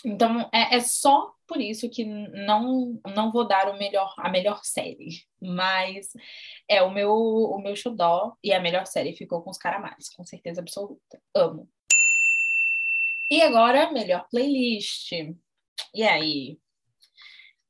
Então, 0.04 0.48
é, 0.52 0.76
é, 0.76 0.80
só 0.80 1.32
por 1.46 1.60
isso 1.60 1.88
que 1.90 2.04
não, 2.04 3.00
não 3.06 3.32
vou 3.32 3.46
dar 3.46 3.68
o 3.68 3.78
melhor, 3.78 4.14
a 4.18 4.28
melhor 4.28 4.60
série. 4.62 5.24
Mas 5.40 6.08
é 6.68 6.82
o 6.82 6.90
meu, 6.90 7.12
o 7.12 7.58
meu 7.60 7.74
xodó 7.74 8.36
e 8.42 8.52
a 8.52 8.60
melhor 8.60 8.86
série 8.86 9.16
ficou 9.16 9.42
com 9.42 9.50
os 9.50 9.58
Caramares, 9.58 10.08
com 10.10 10.24
certeza 10.24 10.60
absoluta. 10.60 11.20
Amo. 11.34 11.68
E 13.30 13.42
agora, 13.42 13.92
melhor 13.92 14.26
playlist. 14.30 15.12
E 15.94 16.02
aí? 16.02 16.58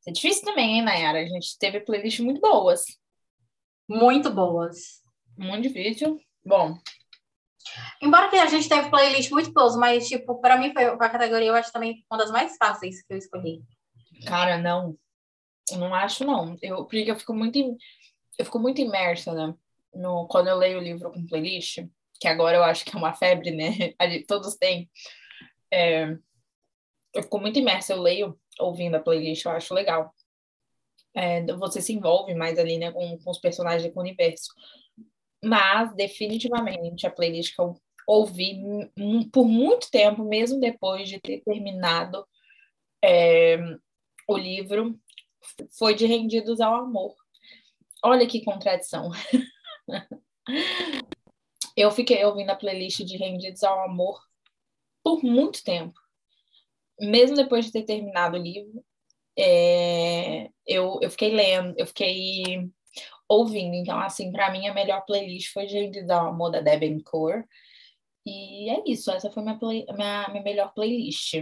É 0.06 0.12
difícil 0.12 0.44
também, 0.44 0.76
hein, 0.76 0.82
Nayara? 0.82 1.20
A 1.20 1.26
gente 1.26 1.58
teve 1.58 1.80
playlists 1.80 2.24
muito 2.24 2.40
boas. 2.40 2.84
Muito 3.88 4.30
boas. 4.30 5.02
Muito 5.36 5.62
difícil. 5.62 6.20
Bom, 6.44 6.78
Embora 8.00 8.28
que 8.28 8.36
a 8.36 8.46
gente 8.46 8.68
teve 8.68 8.90
playlist 8.90 9.30
muito 9.30 9.52
boas, 9.52 9.76
mas, 9.76 10.08
tipo, 10.08 10.40
para 10.40 10.56
mim 10.56 10.72
foi 10.72 10.84
a 10.84 10.96
categoria, 10.96 11.48
eu 11.48 11.54
acho 11.54 11.72
também 11.72 12.04
uma 12.10 12.18
das 12.18 12.30
mais 12.30 12.56
fáceis 12.56 13.02
que 13.02 13.12
eu 13.12 13.18
escolhi. 13.18 13.62
Cara, 14.26 14.58
não. 14.58 14.96
Eu 15.70 15.78
não 15.78 15.94
acho, 15.94 16.24
não. 16.24 16.56
Eu, 16.62 16.84
porque 16.84 17.10
eu 17.10 17.16
fico 17.16 17.34
muito, 17.34 17.58
eu 18.38 18.44
fico 18.44 18.58
muito 18.58 18.80
imersa, 18.80 19.32
né? 19.32 19.54
No, 19.94 20.26
quando 20.28 20.48
eu 20.48 20.56
leio 20.56 20.78
o 20.78 20.82
livro 20.82 21.10
com 21.10 21.26
playlist, 21.26 21.84
que 22.20 22.28
agora 22.28 22.56
eu 22.56 22.64
acho 22.64 22.84
que 22.84 22.94
é 22.94 22.98
uma 22.98 23.14
febre, 23.14 23.50
né? 23.50 23.94
Todos 24.26 24.56
têm. 24.56 24.90
É, 25.72 26.16
eu 27.14 27.22
fico 27.22 27.38
muito 27.38 27.58
imersa, 27.58 27.92
eu 27.92 28.02
leio 28.02 28.38
ouvindo 28.58 28.96
a 28.96 29.00
playlist, 29.00 29.44
eu 29.44 29.52
acho 29.52 29.74
legal. 29.74 30.14
É, 31.14 31.44
você 31.54 31.80
se 31.80 31.92
envolve 31.92 32.34
mais 32.34 32.58
ali, 32.58 32.78
né, 32.78 32.92
com, 32.92 33.18
com 33.18 33.30
os 33.30 33.38
personagens 33.38 33.92
com 33.92 33.98
o 33.98 34.02
universo. 34.02 34.52
Mas, 35.44 35.94
definitivamente, 35.94 37.06
a 37.06 37.10
playlist 37.10 37.54
que 37.54 37.60
eu 37.60 37.80
ouvi 38.06 38.58
por 39.32 39.46
muito 39.46 39.90
tempo, 39.90 40.24
mesmo 40.24 40.58
depois 40.58 41.08
de 41.08 41.20
ter 41.20 41.42
terminado 41.42 42.26
é, 43.04 43.58
o 44.26 44.36
livro, 44.36 44.98
foi 45.78 45.94
de 45.94 46.06
Rendidos 46.06 46.60
ao 46.60 46.74
Amor. 46.74 47.14
Olha 48.02 48.26
que 48.26 48.44
contradição. 48.44 49.10
eu 51.76 51.90
fiquei 51.90 52.24
ouvindo 52.24 52.50
a 52.50 52.56
playlist 52.56 53.00
de 53.04 53.16
Rendidos 53.16 53.62
ao 53.62 53.84
Amor 53.84 54.18
por 55.02 55.22
muito 55.22 55.62
tempo. 55.62 55.94
Mesmo 57.00 57.36
depois 57.36 57.66
de 57.66 57.72
ter 57.72 57.84
terminado 57.84 58.36
o 58.36 58.42
livro, 58.42 58.84
é, 59.38 60.50
eu, 60.66 60.98
eu 61.00 61.10
fiquei 61.10 61.30
lendo, 61.30 61.74
eu 61.78 61.86
fiquei 61.86 62.68
ouvindo. 63.28 63.74
Então, 63.74 63.98
assim, 64.00 64.32
para 64.32 64.50
mim 64.50 64.66
a 64.68 64.74
melhor 64.74 65.04
playlist 65.04 65.52
foi 65.52 65.66
de 65.66 66.02
da 66.04 66.20
Amor 66.20 66.50
da 66.50 66.60
Deben 66.60 67.00
Core. 67.02 67.44
E 68.26 68.70
é 68.70 68.82
isso, 68.86 69.10
essa 69.10 69.30
foi 69.30 69.42
minha, 69.42 69.58
play, 69.58 69.86
minha, 69.94 70.28
minha 70.28 70.42
melhor 70.42 70.72
playlist. 70.74 71.34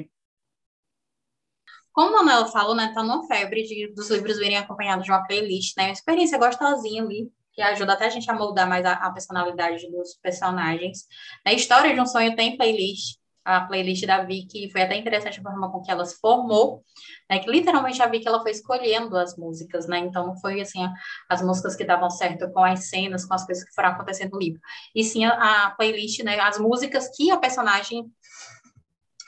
Como 1.92 2.14
a 2.14 2.22
Manuela 2.22 2.46
falou, 2.48 2.74
né, 2.74 2.92
tá 2.94 3.02
numa 3.02 3.26
febre 3.26 3.62
de, 3.62 3.92
dos 3.94 4.10
livros 4.10 4.38
virem 4.38 4.58
acompanhados 4.58 5.04
de 5.04 5.10
uma 5.10 5.26
playlist, 5.26 5.76
né, 5.76 5.84
uma 5.84 5.92
experiência 5.92 6.38
gostosinha 6.38 7.02
ali, 7.02 7.32
que 7.54 7.62
ajuda 7.62 7.94
até 7.94 8.06
a 8.06 8.10
gente 8.10 8.30
a 8.30 8.34
moldar 8.34 8.68
mais 8.68 8.84
a, 8.84 8.92
a 8.92 9.10
personalidade 9.10 9.90
dos 9.90 10.14
personagens. 10.22 11.06
A 11.44 11.54
história 11.54 11.94
de 11.94 12.00
um 12.00 12.06
sonho 12.06 12.36
tem 12.36 12.56
playlist, 12.56 13.16
a 13.46 13.60
playlist 13.60 14.04
da 14.04 14.24
Vicky, 14.24 14.70
foi 14.70 14.82
até 14.82 14.96
interessante 14.96 15.38
a 15.38 15.42
forma 15.42 15.70
com 15.70 15.80
que 15.80 15.90
ela 15.90 16.04
se 16.04 16.18
formou, 16.20 16.82
né, 17.30 17.38
que 17.38 17.48
literalmente 17.48 18.02
a 18.02 18.08
Vicky 18.08 18.26
ela 18.26 18.42
foi 18.42 18.50
escolhendo 18.50 19.16
as 19.16 19.36
músicas, 19.36 19.86
né, 19.86 19.98
então 19.98 20.26
não 20.26 20.36
foi 20.36 20.60
assim, 20.60 20.80
as 21.28 21.40
músicas 21.40 21.76
que 21.76 21.84
davam 21.84 22.10
certo 22.10 22.50
com 22.50 22.64
as 22.64 22.88
cenas, 22.88 23.24
com 23.24 23.34
as 23.34 23.46
coisas 23.46 23.62
que 23.62 23.72
foram 23.72 23.90
acontecendo 23.90 24.32
no 24.32 24.38
livro, 24.38 24.60
e 24.94 25.04
sim 25.04 25.24
a, 25.24 25.66
a 25.66 25.70
playlist, 25.70 26.24
né, 26.24 26.40
as 26.40 26.58
músicas 26.58 27.08
que 27.16 27.30
a 27.30 27.36
personagem 27.36 28.04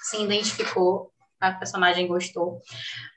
se 0.02 0.20
identificou 0.20 1.12
a 1.40 1.52
personagem 1.52 2.06
gostou. 2.06 2.60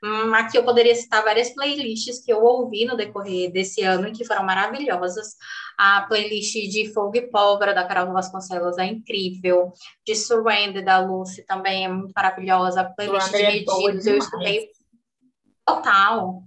Hum, 0.02 0.34
aqui 0.34 0.56
eu 0.56 0.64
poderia 0.64 0.94
citar 0.94 1.24
várias 1.24 1.50
playlists 1.50 2.24
que 2.24 2.32
eu 2.32 2.42
ouvi 2.42 2.84
no 2.84 2.96
decorrer 2.96 3.50
desse 3.50 3.82
ano 3.82 4.08
e 4.08 4.12
que 4.12 4.24
foram 4.24 4.44
maravilhosas. 4.44 5.36
A 5.76 6.02
playlist 6.02 6.52
de 6.52 6.92
Fogo 6.92 7.16
e 7.16 7.22
Pólvora, 7.22 7.74
da 7.74 7.86
Carol 7.86 8.12
Vasconcelos, 8.12 8.78
é 8.78 8.86
incrível. 8.86 9.72
De 10.06 10.14
Surrender, 10.14 10.84
da 10.84 10.98
Lucy, 10.98 11.44
também 11.44 11.84
é 11.84 11.88
muito 11.88 12.12
maravilhosa. 12.14 12.82
A 12.82 12.84
playlist 12.84 13.30
de 13.30 13.42
Medidos, 13.42 14.06
eu 14.06 14.18
escutei 14.18 14.68
Total. 15.64 16.42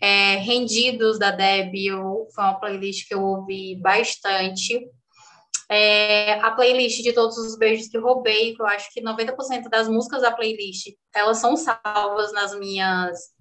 É, 0.00 0.36
Rendidos 0.36 1.18
da 1.18 1.30
Debbie 1.30 1.90
foi 2.34 2.44
uma 2.44 2.58
playlist 2.58 3.06
que 3.06 3.14
eu 3.14 3.22
ouvi 3.22 3.76
bastante. 3.76 4.86
É, 5.70 6.34
a 6.40 6.50
playlist 6.50 7.02
de 7.02 7.12
Todos 7.12 7.36
os 7.38 7.56
Beijos 7.56 7.88
que 7.88 7.98
roubei, 7.98 8.54
que 8.54 8.62
eu 8.62 8.66
acho 8.66 8.92
que 8.92 9.02
90% 9.02 9.68
das 9.68 9.88
músicas 9.88 10.22
da 10.22 10.32
playlist, 10.32 10.92
elas 11.14 11.38
são 11.38 11.56
salvas 11.56 12.32
nas 12.32 12.58
minhas... 12.58 13.34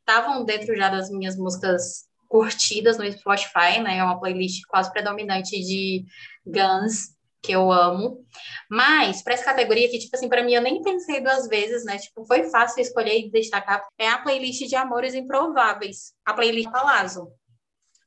Estavam 0.00 0.44
dentro 0.44 0.76
já 0.76 0.90
das 0.90 1.10
minhas 1.10 1.36
músicas 1.36 2.04
curtidas 2.28 2.98
no 2.98 3.10
Spotify, 3.10 3.80
né? 3.82 3.98
É 3.98 4.04
uma 4.04 4.20
playlist 4.20 4.64
quase 4.68 4.92
predominante 4.92 5.58
de 5.58 6.04
Guns, 6.44 7.14
que 7.44 7.52
eu 7.52 7.70
amo. 7.70 8.26
Mas, 8.70 9.22
para 9.22 9.34
essa 9.34 9.44
categoria 9.44 9.88
que, 9.88 9.98
tipo 9.98 10.16
assim, 10.16 10.28
para 10.28 10.42
mim 10.42 10.54
eu 10.54 10.62
nem 10.62 10.82
pensei 10.82 11.20
duas 11.20 11.46
vezes, 11.46 11.84
né? 11.84 11.98
Tipo, 11.98 12.24
foi 12.26 12.44
fácil 12.44 12.80
escolher 12.80 13.18
e 13.18 13.30
destacar. 13.30 13.86
É 13.98 14.08
a 14.08 14.18
playlist 14.18 14.66
de 14.66 14.74
Amores 14.74 15.14
Improváveis, 15.14 16.14
a 16.24 16.32
playlist 16.32 16.70
Palazzo. 16.70 17.28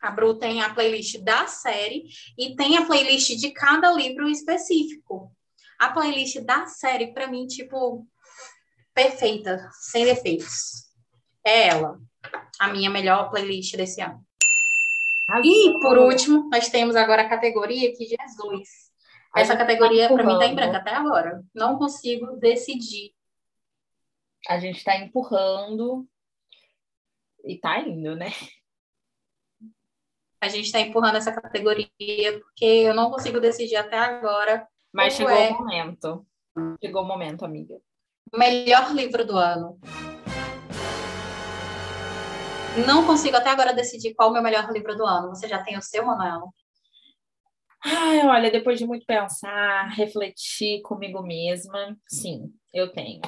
A 0.02 0.12
Bru 0.12 0.38
tem 0.38 0.62
a 0.62 0.74
playlist 0.74 1.20
da 1.20 1.48
série 1.48 2.04
e 2.38 2.56
tem 2.56 2.78
a 2.78 2.86
playlist 2.86 3.36
de 3.36 3.52
cada 3.52 3.92
livro 3.92 4.30
específico. 4.30 5.32
A 5.80 5.90
playlist 5.90 6.40
da 6.42 6.66
série, 6.68 7.14
para 7.14 7.28
mim, 7.28 7.46
tipo, 7.48 8.08
perfeita, 8.94 9.70
sem 9.74 10.06
defeitos. 10.06 10.88
É 11.44 11.70
ela, 11.70 12.00
a 12.60 12.68
minha 12.68 12.90
melhor 12.90 13.30
playlist 13.30 13.76
desse 13.76 14.02
ano. 14.02 14.24
E, 15.44 15.74
por 15.82 15.98
último, 15.98 16.50
nós 16.50 16.70
temos 16.70 16.96
agora 16.96 17.24
a 17.24 17.30
categoria 17.30 17.94
que 17.94 18.06
Jesus. 18.06 18.88
Essa 19.36 19.54
tá 19.54 19.60
categoria, 19.60 20.08
para 20.08 20.24
mim, 20.24 20.40
tá 20.40 20.46
em 20.46 20.56
branco 20.56 20.76
até 20.76 20.92
agora. 20.92 21.44
Não 21.54 21.78
consigo 21.78 22.38
decidir. 22.38 23.14
A 24.48 24.58
gente 24.60 24.84
tá 24.84 24.98
empurrando 24.98 26.08
e 27.44 27.58
tá 27.58 27.80
indo, 27.82 28.16
né? 28.16 28.32
A 30.40 30.48
gente 30.50 30.66
está 30.66 30.80
empurrando 30.80 31.16
essa 31.16 31.32
categoria 31.32 31.90
porque 32.40 32.66
eu 32.66 32.94
não 32.94 33.10
consigo 33.10 33.40
decidir 33.40 33.76
até 33.76 33.98
agora 33.98 34.68
Mas 34.94 35.14
chegou 35.14 35.32
é? 35.32 35.50
o 35.50 35.58
momento. 35.58 36.28
Chegou 36.84 37.02
o 37.02 37.08
momento, 37.08 37.44
amiga. 37.44 37.76
melhor 38.36 38.94
livro 38.94 39.26
do 39.26 39.36
ano. 39.36 39.80
Não 42.86 43.08
consigo 43.08 43.36
até 43.36 43.50
agora 43.50 43.74
decidir 43.74 44.14
qual 44.14 44.30
o 44.30 44.34
meu 44.34 44.44
melhor 44.44 44.72
livro 44.72 44.96
do 44.96 45.04
ano. 45.04 45.30
Você 45.30 45.48
já 45.48 45.64
tem 45.64 45.76
o 45.76 45.82
seu, 45.82 46.06
Manuela? 46.06 46.46
Ai, 47.84 48.26
olha, 48.28 48.52
depois 48.52 48.78
de 48.78 48.86
muito 48.86 49.06
pensar, 49.06 49.88
refletir 49.96 50.82
comigo 50.84 51.24
mesma, 51.24 51.98
sim, 52.08 52.52
eu 52.74 52.92
tenho. 52.92 53.22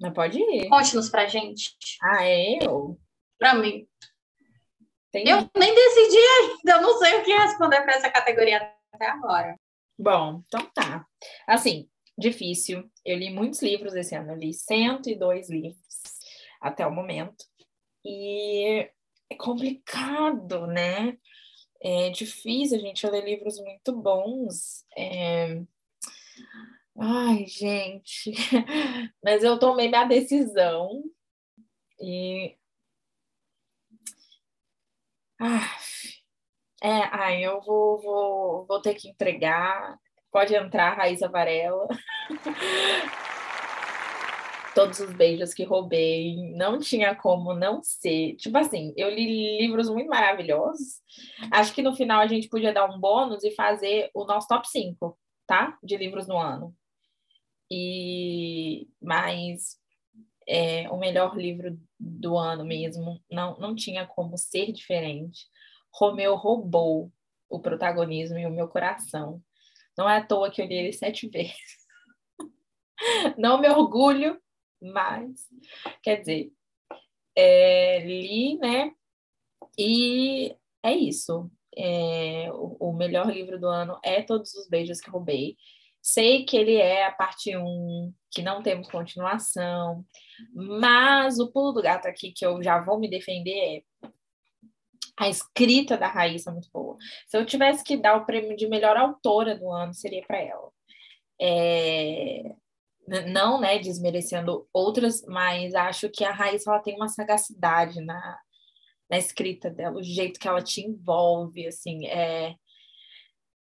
Mas 0.00 0.12
pode 0.12 0.38
ir. 0.38 0.68
Conte-nos 0.68 1.08
pra 1.08 1.26
gente. 1.26 1.76
Ah, 2.02 2.24
é 2.26 2.64
eu? 2.64 2.98
Pra 3.38 3.54
mim. 3.54 3.86
Tem... 5.12 5.28
Eu 5.28 5.48
nem 5.56 5.74
decidi 5.74 6.16
ainda. 6.16 6.72
Eu 6.72 6.82
não 6.82 6.98
sei 6.98 7.18
o 7.18 7.22
que 7.22 7.32
responder 7.32 7.82
para 7.82 7.94
essa 7.94 8.10
categoria 8.10 8.74
até 8.92 9.06
agora. 9.06 9.56
Bom, 9.98 10.42
então 10.46 10.68
tá. 10.74 11.06
Assim, 11.46 11.88
difícil. 12.16 12.90
Eu 13.04 13.18
li 13.18 13.30
muitos 13.30 13.62
livros 13.62 13.94
esse 13.94 14.14
ano. 14.14 14.32
Eu 14.32 14.36
li 14.36 14.54
102 14.54 15.50
livros 15.50 16.02
até 16.60 16.86
o 16.86 16.90
momento. 16.90 17.44
E 18.04 18.88
é 19.30 19.34
complicado, 19.36 20.66
né? 20.66 21.18
É 21.80 22.10
difícil 22.10 22.78
a 22.78 22.80
gente 22.80 23.06
ler 23.06 23.24
livros 23.24 23.58
muito 23.58 23.92
bons. 23.92 24.84
É... 24.96 25.62
Ai, 26.98 27.46
gente. 27.46 28.32
Mas 29.22 29.42
eu 29.42 29.58
tomei 29.58 29.88
minha 29.88 30.04
decisão. 30.04 31.02
E. 32.00 32.56
Ah, 35.44 35.76
é, 36.80 37.02
ai, 37.10 37.44
eu 37.44 37.60
vou, 37.62 38.00
vou, 38.00 38.64
vou 38.64 38.80
ter 38.80 38.94
que 38.94 39.08
entregar. 39.08 39.98
Pode 40.30 40.54
entrar, 40.54 40.96
Raíssa 40.96 41.28
Varela. 41.28 41.88
Todos 44.72 45.00
os 45.00 45.12
beijos 45.12 45.52
que 45.52 45.64
roubei, 45.64 46.36
não 46.54 46.78
tinha 46.78 47.16
como 47.16 47.54
não 47.54 47.82
ser. 47.82 48.36
Tipo 48.36 48.56
assim, 48.58 48.94
eu 48.96 49.10
li 49.10 49.58
livros 49.58 49.90
muito 49.90 50.08
maravilhosos. 50.08 51.00
Acho 51.50 51.74
que 51.74 51.82
no 51.82 51.96
final 51.96 52.20
a 52.20 52.28
gente 52.28 52.48
podia 52.48 52.72
dar 52.72 52.88
um 52.88 53.00
bônus 53.00 53.42
e 53.42 53.50
fazer 53.50 54.10
o 54.14 54.24
nosso 54.24 54.46
top 54.46 54.68
5, 54.68 55.18
tá? 55.44 55.76
De 55.82 55.96
livros 55.96 56.28
no 56.28 56.38
ano. 56.38 56.72
E 57.68 58.86
mas 59.00 59.81
é, 60.48 60.88
o 60.90 60.96
melhor 60.98 61.36
livro 61.36 61.78
do 61.98 62.36
ano 62.36 62.64
mesmo 62.64 63.22
não, 63.30 63.56
não 63.58 63.74
tinha 63.74 64.06
como 64.06 64.36
ser 64.36 64.72
diferente. 64.72 65.46
Romeu 65.92 66.34
roubou 66.36 67.12
o 67.48 67.60
protagonismo 67.60 68.38
e 68.38 68.46
o 68.46 68.50
meu 68.50 68.68
coração. 68.68 69.42
Não 69.96 70.08
é 70.08 70.18
à 70.18 70.26
toa 70.26 70.50
que 70.50 70.62
eu 70.62 70.66
li 70.66 70.74
ele 70.74 70.92
sete 70.92 71.28
vezes. 71.28 71.82
Não 73.36 73.60
me 73.60 73.68
orgulho, 73.68 74.40
mas 74.80 75.48
quer 76.02 76.20
dizer, 76.20 76.52
é, 77.36 78.00
li, 78.00 78.56
né? 78.58 78.92
E 79.78 80.56
é 80.82 80.92
isso. 80.92 81.50
É, 81.76 82.50
o, 82.52 82.90
o 82.90 82.92
melhor 82.92 83.30
livro 83.30 83.58
do 83.58 83.66
ano 83.66 83.98
é 84.02 84.22
Todos 84.22 84.54
os 84.54 84.68
Beijos 84.68 85.00
que 85.00 85.10
Roubei. 85.10 85.56
Sei 86.02 86.44
que 86.44 86.56
ele 86.56 86.74
é 86.74 87.06
a 87.06 87.12
parte 87.12 87.56
1, 87.56 88.12
que 88.30 88.42
não 88.42 88.62
temos 88.62 88.90
continuação, 88.90 90.04
mas 90.52 91.38
o 91.38 91.52
pulo 91.52 91.72
do 91.72 91.82
gato 91.82 92.08
aqui, 92.08 92.32
que 92.32 92.44
eu 92.44 92.62
já 92.62 92.80
vou 92.80 92.98
me 92.98 93.08
defender, 93.08 93.84
é 94.02 94.08
a 95.16 95.28
escrita 95.28 95.96
da 95.96 96.08
Raíssa 96.08 96.50
é 96.50 96.52
muito 96.52 96.68
boa. 96.72 96.96
Se 97.28 97.36
eu 97.36 97.46
tivesse 97.46 97.84
que 97.84 97.96
dar 97.96 98.16
o 98.16 98.26
prêmio 98.26 98.56
de 98.56 98.66
melhor 98.66 98.96
autora 98.96 99.56
do 99.56 99.70
ano, 99.70 99.94
seria 99.94 100.24
para 100.26 100.38
ela. 100.40 100.70
É, 101.40 102.54
Não, 103.28 103.60
né, 103.60 103.78
desmerecendo 103.78 104.68
outras, 104.72 105.24
mas 105.26 105.74
acho 105.74 106.08
que 106.10 106.24
a 106.24 106.32
Raíssa 106.32 106.70
ela 106.70 106.80
tem 106.80 106.96
uma 106.96 107.08
sagacidade 107.08 108.00
na, 108.00 108.38
na 109.10 109.18
escrita 109.18 109.70
dela, 109.70 109.98
o 109.98 110.02
jeito 110.02 110.40
que 110.40 110.48
ela 110.48 110.62
te 110.62 110.80
envolve, 110.80 111.66
assim, 111.66 112.06
é, 112.06 112.56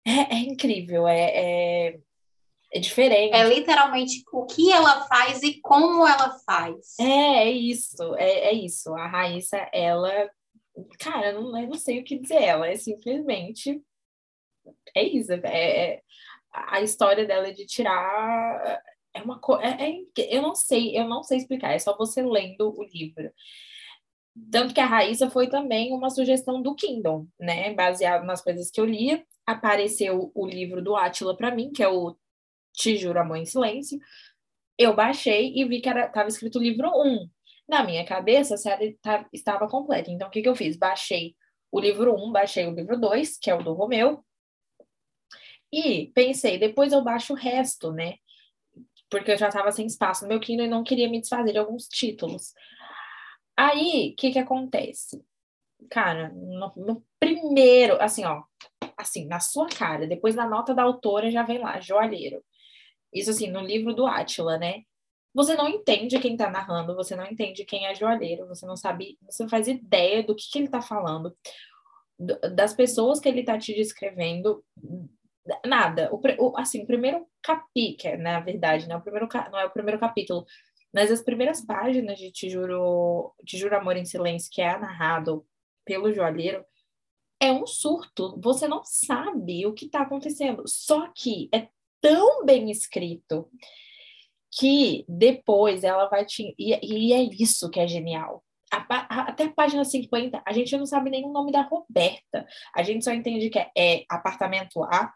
é, 0.07 0.34
é 0.34 0.39
incrível, 0.41 1.09
é, 1.09 1.30
é, 1.89 2.01
é 2.72 2.78
diferente. 2.78 3.34
É 3.34 3.44
literalmente 3.44 4.22
o 4.32 4.44
que 4.46 4.70
ela 4.70 5.06
faz 5.06 5.42
e 5.42 5.60
como 5.60 6.06
ela 6.06 6.38
faz. 6.46 6.98
É, 6.98 7.44
é 7.44 7.50
isso, 7.50 8.14
é, 8.16 8.48
é 8.48 8.52
isso. 8.52 8.94
A 8.94 9.06
Raíssa, 9.06 9.56
ela, 9.72 10.30
cara, 10.98 11.32
eu 11.32 11.42
não, 11.42 11.58
eu 11.58 11.68
não 11.68 11.78
sei 11.78 12.00
o 12.00 12.04
que 12.04 12.18
dizer, 12.18 12.42
ela 12.42 12.68
é 12.68 12.76
simplesmente, 12.76 13.82
é 14.94 15.02
isso, 15.02 15.32
é, 15.32 15.40
é- 15.44 16.02
a 16.52 16.80
história 16.80 17.26
dela 17.26 17.48
é 17.48 17.52
de 17.52 17.66
tirar, 17.66 18.82
é 19.14 19.22
uma 19.22 19.38
coisa, 19.38 19.64
é, 19.64 19.90
é- 19.90 20.36
eu 20.36 20.42
não 20.42 20.54
sei, 20.54 20.96
eu 20.98 21.08
não 21.08 21.22
sei 21.22 21.38
explicar, 21.38 21.72
é 21.72 21.78
só 21.78 21.96
você 21.96 22.22
lendo 22.22 22.74
o 22.76 22.84
livro. 22.84 23.30
Tanto 24.52 24.72
que 24.72 24.80
a 24.80 24.86
Raíssa 24.86 25.28
foi 25.30 25.48
também 25.48 25.92
uma 25.92 26.10
sugestão 26.10 26.62
do 26.62 26.74
Kindle, 26.74 27.26
né? 27.40 27.74
Baseado 27.74 28.24
nas 28.24 28.40
coisas 28.40 28.70
que 28.70 28.80
eu 28.80 28.84
lia. 28.84 29.24
Apareceu 29.44 30.30
o 30.32 30.46
livro 30.46 30.80
do 30.80 30.94
Átila 30.94 31.36
para 31.36 31.52
mim, 31.52 31.72
que 31.72 31.82
é 31.82 31.88
o 31.88 32.16
Te 32.79 32.97
Juro 32.97 33.18
Amor 33.18 33.37
em 33.37 33.45
Silêncio. 33.45 33.99
Eu 34.79 34.95
baixei 34.95 35.53
e 35.57 35.64
vi 35.64 35.81
que 35.81 35.89
estava 35.89 36.29
escrito 36.29 36.61
livro 36.61 36.89
1. 36.89 37.29
Na 37.68 37.83
minha 37.83 38.07
cabeça, 38.07 38.55
a 38.55 38.59
série 38.59 38.97
tá- 39.03 39.29
estava 39.33 39.68
completa. 39.68 40.11
Então, 40.11 40.29
o 40.29 40.31
que, 40.31 40.41
que 40.41 40.49
eu 40.49 40.55
fiz? 40.55 40.76
Baixei 40.76 41.35
o 41.70 41.81
livro 41.81 42.14
1, 42.14 42.31
baixei 42.33 42.66
o 42.66 42.74
livro 42.74 42.99
2, 42.99 43.37
que 43.37 43.51
é 43.51 43.55
o 43.55 43.62
do 43.62 43.74
Romeu. 43.74 44.24
E 45.72 46.11
pensei, 46.14 46.59
depois 46.59 46.93
eu 46.93 47.03
baixo 47.03 47.35
o 47.35 47.37
resto, 47.37 47.93
né? 47.93 48.14
Porque 49.11 49.33
eu 49.33 49.37
já 49.37 49.49
estava 49.49 49.72
sem 49.72 49.87
espaço 49.87 50.22
no 50.22 50.29
meu 50.29 50.41
Kindle 50.41 50.66
e 50.66 50.70
não 50.70 50.85
queria 50.85 51.09
me 51.11 51.20
desfazer 51.20 51.53
de 51.53 51.59
alguns 51.59 51.89
títulos. 51.89 52.55
Aí, 53.57 54.12
o 54.12 54.16
que 54.16 54.31
que 54.31 54.39
acontece? 54.39 55.22
Cara, 55.91 56.31
no, 56.31 56.72
no 56.76 57.05
primeiro, 57.18 58.01
assim, 58.01 58.24
ó, 58.24 58.43
assim, 58.97 59.26
na 59.26 59.41
sua 59.41 59.68
cara, 59.68 60.07
depois 60.07 60.35
na 60.35 60.49
nota 60.49 60.74
da 60.74 60.83
autora 60.83 61.31
já 61.31 61.43
vem 61.43 61.59
lá, 61.59 61.81
joalheiro. 61.81 62.43
Isso 63.12 63.30
assim, 63.30 63.50
no 63.50 63.61
livro 63.61 63.94
do 63.94 64.06
Átila, 64.06 64.59
né? 64.59 64.82
Você 65.34 65.54
não 65.54 65.68
entende 65.68 66.18
quem 66.18 66.36
tá 66.36 66.50
narrando, 66.50 66.94
você 66.94 67.14
não 67.14 67.24
entende 67.26 67.64
quem 67.64 67.86
é 67.86 67.94
joalheiro, 67.94 68.46
você 68.48 68.66
não 68.66 68.76
sabe, 68.76 69.18
você 69.22 69.42
não 69.42 69.50
faz 69.50 69.68
ideia 69.68 70.22
do 70.22 70.34
que, 70.34 70.50
que 70.50 70.59
ele 70.59 70.68
tá 70.68 70.80
falando, 70.82 71.36
do- 72.18 72.40
das 72.54 72.74
pessoas 72.74 73.20
que 73.20 73.28
ele 73.28 73.44
tá 73.44 73.59
te 73.59 73.74
descrevendo, 73.74 74.64
nada. 75.66 76.11
O, 76.12 76.20
o- 76.38 76.56
assim, 76.59 76.82
o 76.82 76.86
primeiro 76.86 77.26
capítulo, 77.42 77.96
que 77.98 78.09
é, 78.09 78.16
na 78.16 78.40
verdade, 78.40 78.86
né? 78.88 78.96
O 78.96 79.00
primeiro, 79.02 79.28
não 79.50 79.59
é 79.59 79.64
o 79.66 79.70
primeiro 79.70 79.98
capítulo, 80.00 80.44
mas 80.92 81.11
as 81.11 81.22
primeiras 81.22 81.64
páginas 81.64 82.18
de 82.18 82.30
Te 82.32 82.48
Juro, 82.48 83.34
Te 83.44 83.56
Juro 83.59 83.76
Amor 83.76 83.96
em 83.96 84.04
Silêncio, 84.04 84.50
que 84.50 84.62
é 84.62 84.76
narrado 84.78 85.46
pelo 85.84 86.12
joalheiro, 86.12 86.64
é 87.40 87.52
um 87.52 87.66
surto. 87.66 88.38
Você 88.42 88.66
não 88.66 88.82
sabe 88.84 89.66
o 89.66 89.72
que 89.72 89.86
está 89.86 90.00
acontecendo. 90.02 90.62
Só 90.66 91.09
que 91.14 91.48
é 91.52 91.68
tão 92.01 92.44
bem 92.44 92.70
escrito 92.70 93.51
que 94.51 95.05
depois 95.09 95.84
ela 95.84 96.09
vai 96.09 96.24
te. 96.24 96.55
E, 96.59 96.78
e 96.82 97.12
é 97.12 97.22
isso 97.22 97.70
que 97.70 97.80
é 97.80 97.86
genial. 97.86 98.44
A, 98.72 98.86
a, 98.90 99.20
até 99.28 99.44
a 99.44 99.53
página 99.53 99.84
50, 99.84 100.42
a 100.44 100.53
gente 100.53 100.76
não 100.76 100.84
sabe 100.84 101.11
nem 101.11 101.24
o 101.24 101.32
nome 101.32 101.53
da 101.53 101.62
Roberta. 101.62 102.46
A 102.74 102.82
gente 102.82 103.05
só 103.05 103.12
entende 103.12 103.51
que 103.51 103.59
é, 103.59 103.70
é 103.76 104.05
apartamento 104.09 104.82
A, 104.84 105.12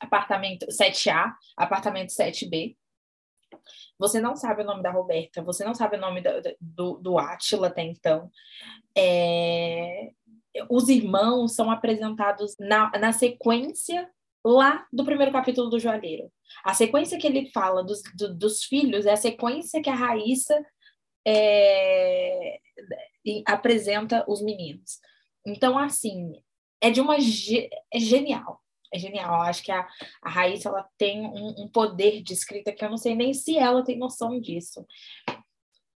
apartamento 0.00 0.66
7A, 0.66 1.32
apartamento 1.56 2.10
7B. 2.10 2.76
Você 3.98 4.20
não 4.20 4.36
sabe 4.36 4.62
o 4.62 4.66
nome 4.66 4.82
da 4.82 4.90
Roberta, 4.90 5.42
você 5.42 5.64
não 5.64 5.74
sabe 5.74 5.96
o 5.96 6.00
nome 6.00 6.20
do, 6.20 6.30
do, 6.60 6.98
do 6.98 7.18
Átila 7.18 7.68
até 7.68 7.82
então. 7.82 8.30
É... 8.96 10.10
Os 10.70 10.88
irmãos 10.88 11.54
são 11.54 11.70
apresentados 11.70 12.56
na, 12.58 12.90
na 12.98 13.12
sequência 13.12 14.10
lá 14.48 14.86
do 14.92 15.04
primeiro 15.04 15.32
capítulo 15.32 15.68
do 15.68 15.78
Joalheiro. 15.78 16.32
A 16.64 16.72
sequência 16.72 17.18
que 17.18 17.26
ele 17.26 17.50
fala 17.50 17.84
dos, 17.84 18.02
do, 18.16 18.34
dos 18.34 18.64
filhos 18.64 19.04
é 19.06 19.12
a 19.12 19.16
sequência 19.16 19.82
que 19.82 19.90
a 19.90 19.94
Raíssa 19.94 20.58
é, 21.26 22.58
apresenta 23.46 24.24
os 24.26 24.42
meninos. 24.42 24.98
Então, 25.46 25.78
assim, 25.78 26.32
é 26.80 26.90
de 26.90 27.00
uma. 27.00 27.16
É 27.16 27.98
genial. 27.98 28.60
É 28.92 28.98
genial. 28.98 29.34
Eu 29.34 29.42
acho 29.42 29.62
que 29.62 29.70
a, 29.70 29.86
a 30.22 30.30
Raíssa 30.30 30.70
ela 30.70 30.88
tem 30.96 31.26
um, 31.26 31.64
um, 31.64 31.68
poder 31.68 32.22
de 32.22 32.32
escrita 32.32 32.72
que 32.72 32.82
eu 32.82 32.88
não 32.88 32.96
sei 32.96 33.14
nem 33.14 33.34
se 33.34 33.58
ela 33.58 33.84
tem 33.84 33.98
noção 33.98 34.40
disso. 34.40 34.86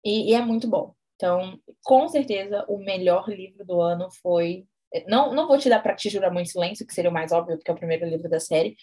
E, 0.05 0.31
e 0.31 0.33
é 0.33 0.41
muito 0.41 0.67
bom. 0.67 0.93
Então, 1.15 1.59
com 1.83 2.07
certeza, 2.07 2.65
o 2.67 2.77
melhor 2.77 3.27
livro 3.29 3.65
do 3.65 3.81
ano 3.81 4.09
foi 4.21 4.67
não, 5.07 5.33
não 5.33 5.47
vou 5.47 5.57
te 5.57 5.69
dar 5.69 5.81
para 5.81 5.95
te 5.95 6.09
jurar 6.09 6.31
muito 6.31 6.51
silêncio, 6.51 6.85
que 6.85 6.93
seria 6.93 7.09
o 7.09 7.13
mais 7.13 7.31
óbvio, 7.31 7.57
porque 7.57 7.71
é 7.71 7.73
o 7.73 7.77
primeiro 7.77 8.05
livro 8.05 8.29
da 8.29 8.39
série, 8.39 8.75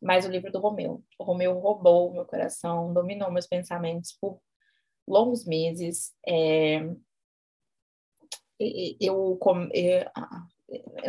mas 0.00 0.24
o 0.26 0.30
livro 0.30 0.50
do 0.50 0.58
Romeu. 0.58 1.02
O 1.18 1.24
Romeu 1.24 1.58
roubou 1.58 2.12
meu 2.12 2.24
coração, 2.24 2.92
dominou 2.92 3.30
meus 3.30 3.46
pensamentos 3.46 4.16
por 4.20 4.40
longos 5.06 5.44
meses. 5.44 6.14
É... 6.26 6.76
Eu, 8.60 9.38
eu, 9.38 9.38
eu 9.72 10.08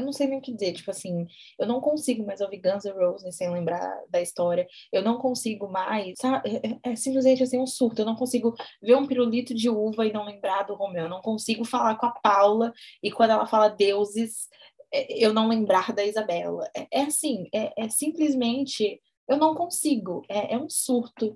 não 0.01 0.13
sei 0.13 0.27
nem 0.27 0.39
o 0.39 0.41
que 0.41 0.53
dizer, 0.53 0.73
tipo 0.73 0.89
assim, 0.89 1.27
eu 1.57 1.67
não 1.67 1.81
consigo 1.81 2.25
mais 2.25 2.41
ouvir 2.41 2.61
Guns 2.61 2.85
N' 2.85 2.91
Roses 2.91 3.35
sem 3.35 3.51
lembrar 3.51 4.01
da 4.09 4.21
história, 4.21 4.67
eu 4.91 5.01
não 5.01 5.17
consigo 5.17 5.67
mais, 5.67 6.17
sabe, 6.17 6.49
é, 6.49 6.67
é, 6.67 6.91
é 6.91 6.95
simplesmente 6.95 7.43
assim 7.43 7.59
um 7.59 7.67
surto, 7.67 8.01
eu 8.01 8.05
não 8.05 8.15
consigo 8.15 8.55
ver 8.81 8.95
um 8.95 9.05
pirulito 9.05 9.53
de 9.53 9.69
uva 9.69 10.05
e 10.05 10.13
não 10.13 10.25
lembrar 10.25 10.63
do 10.63 10.75
Romeu, 10.75 11.03
eu 11.03 11.09
não 11.09 11.21
consigo 11.21 11.65
falar 11.65 11.95
com 11.97 12.05
a 12.05 12.11
Paula 12.11 12.71
e 13.03 13.11
quando 13.11 13.31
ela 13.31 13.45
fala 13.45 13.67
deuses, 13.67 14.47
é, 14.93 15.23
eu 15.23 15.33
não 15.33 15.47
lembrar 15.47 15.93
da 15.93 16.05
Isabela, 16.05 16.69
é, 16.75 16.87
é 16.91 17.01
assim, 17.03 17.47
é, 17.53 17.85
é, 17.85 17.89
simplesmente, 17.89 19.01
eu 19.27 19.37
não 19.37 19.53
consigo, 19.53 20.23
é, 20.29 20.55
é 20.55 20.57
um 20.57 20.69
surto, 20.69 21.35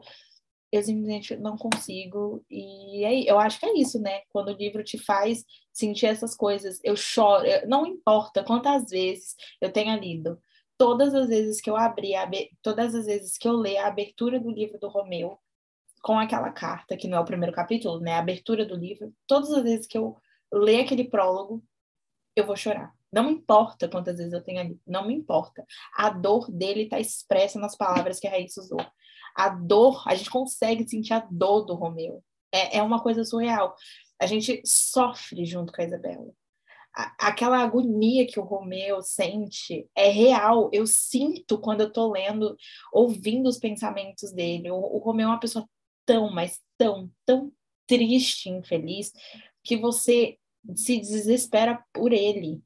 eu 0.74 0.82
simplesmente 0.82 1.38
não 1.38 1.55
consigo. 1.55 2.43
E 2.49 3.05
aí, 3.05 3.28
eu 3.28 3.38
acho 3.38 3.59
que 3.59 3.65
é 3.67 3.78
isso, 3.78 4.01
né? 4.01 4.21
Quando 4.30 4.47
o 4.47 4.57
livro 4.57 4.84
te 4.84 4.97
faz 4.97 5.45
sentir 5.71 6.07
essas 6.07 6.36
coisas, 6.36 6.80
eu 6.84 6.95
choro, 6.95 7.45
não 7.67 7.86
importa 7.86 8.43
quantas 8.43 8.89
vezes 8.89 9.36
eu 9.61 9.71
tenha 9.71 9.95
lido. 9.95 10.41
Todas 10.76 11.13
as 11.13 11.28
vezes 11.28 11.61
que 11.61 11.69
eu 11.69 11.78
abri, 11.78 12.13
todas 12.63 12.95
as 12.95 13.05
vezes 13.05 13.38
que 13.38 13.47
eu 13.47 13.53
ler 13.53 13.78
a 13.78 13.88
abertura 13.88 14.39
do 14.39 14.49
livro 14.49 14.80
do 14.80 14.89
Romeu, 14.89 15.38
com 16.01 16.17
aquela 16.17 16.51
carta, 16.51 16.97
que 16.97 17.07
não 17.07 17.19
é 17.19 17.21
o 17.21 17.26
primeiro 17.26 17.53
capítulo, 17.53 17.99
né? 17.99 18.13
A 18.13 18.19
abertura 18.19 18.65
do 18.65 18.76
livro, 18.76 19.13
todas 19.28 19.51
as 19.51 19.61
vezes 19.61 19.86
que 19.86 19.97
eu 19.97 20.17
ler 20.51 20.82
aquele 20.82 21.03
prólogo, 21.03 21.63
eu 22.36 22.47
vou 22.47 22.55
chorar. 22.55 22.91
Não 23.11 23.30
importa 23.30 23.88
quantas 23.88 24.17
vezes 24.17 24.34
eu 24.34 24.43
tenha 24.43 24.63
lido, 24.63 24.82
não 24.88 25.05
me 25.05 25.13
importa. 25.13 25.63
A 25.95 26.09
dor 26.09 26.49
dele 26.51 26.86
está 26.86 26.99
expressa 26.99 27.59
nas 27.59 27.78
palavras 27.78 28.19
que 28.19 28.28
a 28.28 28.32
Raíssa 28.32 28.59
usou 28.59 28.84
a 29.36 29.49
dor, 29.49 30.03
a 30.07 30.15
gente 30.15 30.29
consegue 30.29 30.88
sentir 30.88 31.13
a 31.13 31.27
dor 31.31 31.65
do 31.65 31.73
Romeu. 31.73 32.23
É, 32.53 32.77
é 32.77 32.84
uma 32.84 33.01
coisa 33.01 33.23
surreal. 33.23 33.75
A 34.21 34.25
gente 34.25 34.61
sofre 34.65 35.45
junto 35.45 35.73
com 35.73 35.81
a 35.81 35.86
Isabela. 35.86 36.31
A, 36.95 37.29
aquela 37.29 37.57
agonia 37.57 38.27
que 38.27 38.39
o 38.39 38.43
Romeu 38.43 39.01
sente 39.01 39.89
é 39.95 40.09
real. 40.09 40.69
Eu 40.71 40.86
sinto 40.86 41.57
quando 41.59 41.81
eu 41.81 41.91
tô 41.91 42.11
lendo, 42.11 42.55
ouvindo 42.91 43.49
os 43.49 43.57
pensamentos 43.57 44.31
dele. 44.31 44.69
O, 44.69 44.77
o 44.77 44.97
Romeu 44.99 45.27
é 45.27 45.31
uma 45.31 45.39
pessoa 45.39 45.67
tão, 46.05 46.31
mas 46.31 46.61
tão, 46.77 47.09
tão 47.25 47.51
triste, 47.88 48.49
infeliz, 48.49 49.11
que 49.63 49.77
você 49.77 50.38
se 50.75 50.99
desespera 50.99 51.84
por 51.91 52.13
ele. 52.13 52.61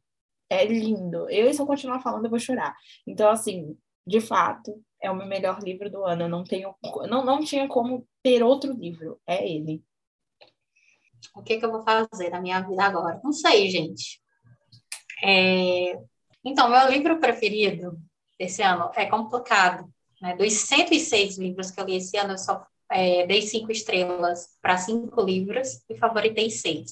É 0.49 0.65
lindo. 0.65 1.30
Eu, 1.30 1.53
se 1.53 1.61
eu 1.61 1.65
continuar 1.65 2.01
falando, 2.01 2.26
eu 2.26 2.30
vou 2.30 2.39
chorar. 2.39 2.76
Então, 3.05 3.30
assim, 3.30 3.78
de 4.05 4.22
fato, 4.22 4.82
é 5.02 5.12
o 5.12 5.16
meu 5.16 5.28
melhor 5.28 5.60
livro 5.62 5.89
do 5.89 6.04
ano. 6.04 6.24
Eu 6.24 6.30
não 6.30 6.43
tenho, 6.43 6.76
não, 7.10 7.24
não 7.24 7.43
tinha 7.43 7.68
como 7.68 8.08
ter 8.24 8.43
outro 8.43 8.74
livro. 8.74 9.20
É 9.26 9.48
ele. 9.48 9.84
O 11.36 11.41
que, 11.41 11.58
que 11.58 11.66
eu 11.66 11.72
vou 11.72 11.84
fazer 11.84 12.30
na 12.30 12.41
minha 12.41 12.62
vida 12.62 12.84
agora? 12.84 13.20
Não 13.24 13.32
sei, 13.32 13.70
gente. 13.70 14.22
É... 15.24 16.00
Então, 16.43 16.70
meu 16.70 16.89
livro 16.89 17.20
preferido 17.20 17.98
desse 18.39 18.62
ano 18.62 18.91
é 18.95 19.06
complicado. 19.06 19.91
Né? 20.22 20.36
Dos 20.36 20.54
106 20.54 21.38
livros 21.38 21.72
que 21.72 21.80
eu 21.80 21.86
li 21.86 21.98
esse 21.98 22.18
ano, 22.18 22.34
eu 22.34 22.38
só 22.38 22.66
é, 22.91 23.26
dei 23.26 23.41
cinco 23.41 23.72
estrelas 23.72 24.48
para 24.62 24.78
cinco 24.78 25.22
livros 25.22 25.82
e 25.89 25.98
favoritei 25.98 26.50
seis. 26.50 26.91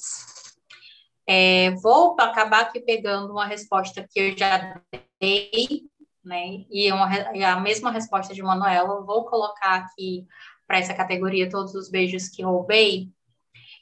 É, 1.28 1.72
vou 1.72 2.16
acabar 2.20 2.62
aqui 2.62 2.80
pegando 2.80 3.32
uma 3.32 3.48
resposta 3.48 4.08
que 4.08 4.20
eu 4.20 4.38
já 4.38 4.80
dei 5.20 5.84
né? 6.26 6.66
E, 6.70 6.92
uma, 6.92 7.36
e 7.36 7.44
a 7.44 7.60
mesma 7.60 7.92
resposta 7.92 8.34
de 8.34 8.42
Manuela, 8.42 9.04
vou 9.06 9.26
colocar 9.26 9.76
aqui 9.76 10.26
para 10.68 10.80
essa 10.80 10.94
categoria 10.94 11.50
todos 11.50 11.76
os 11.76 11.90
beijos 11.90 12.28
que 12.28 12.44
roubei 12.44 13.10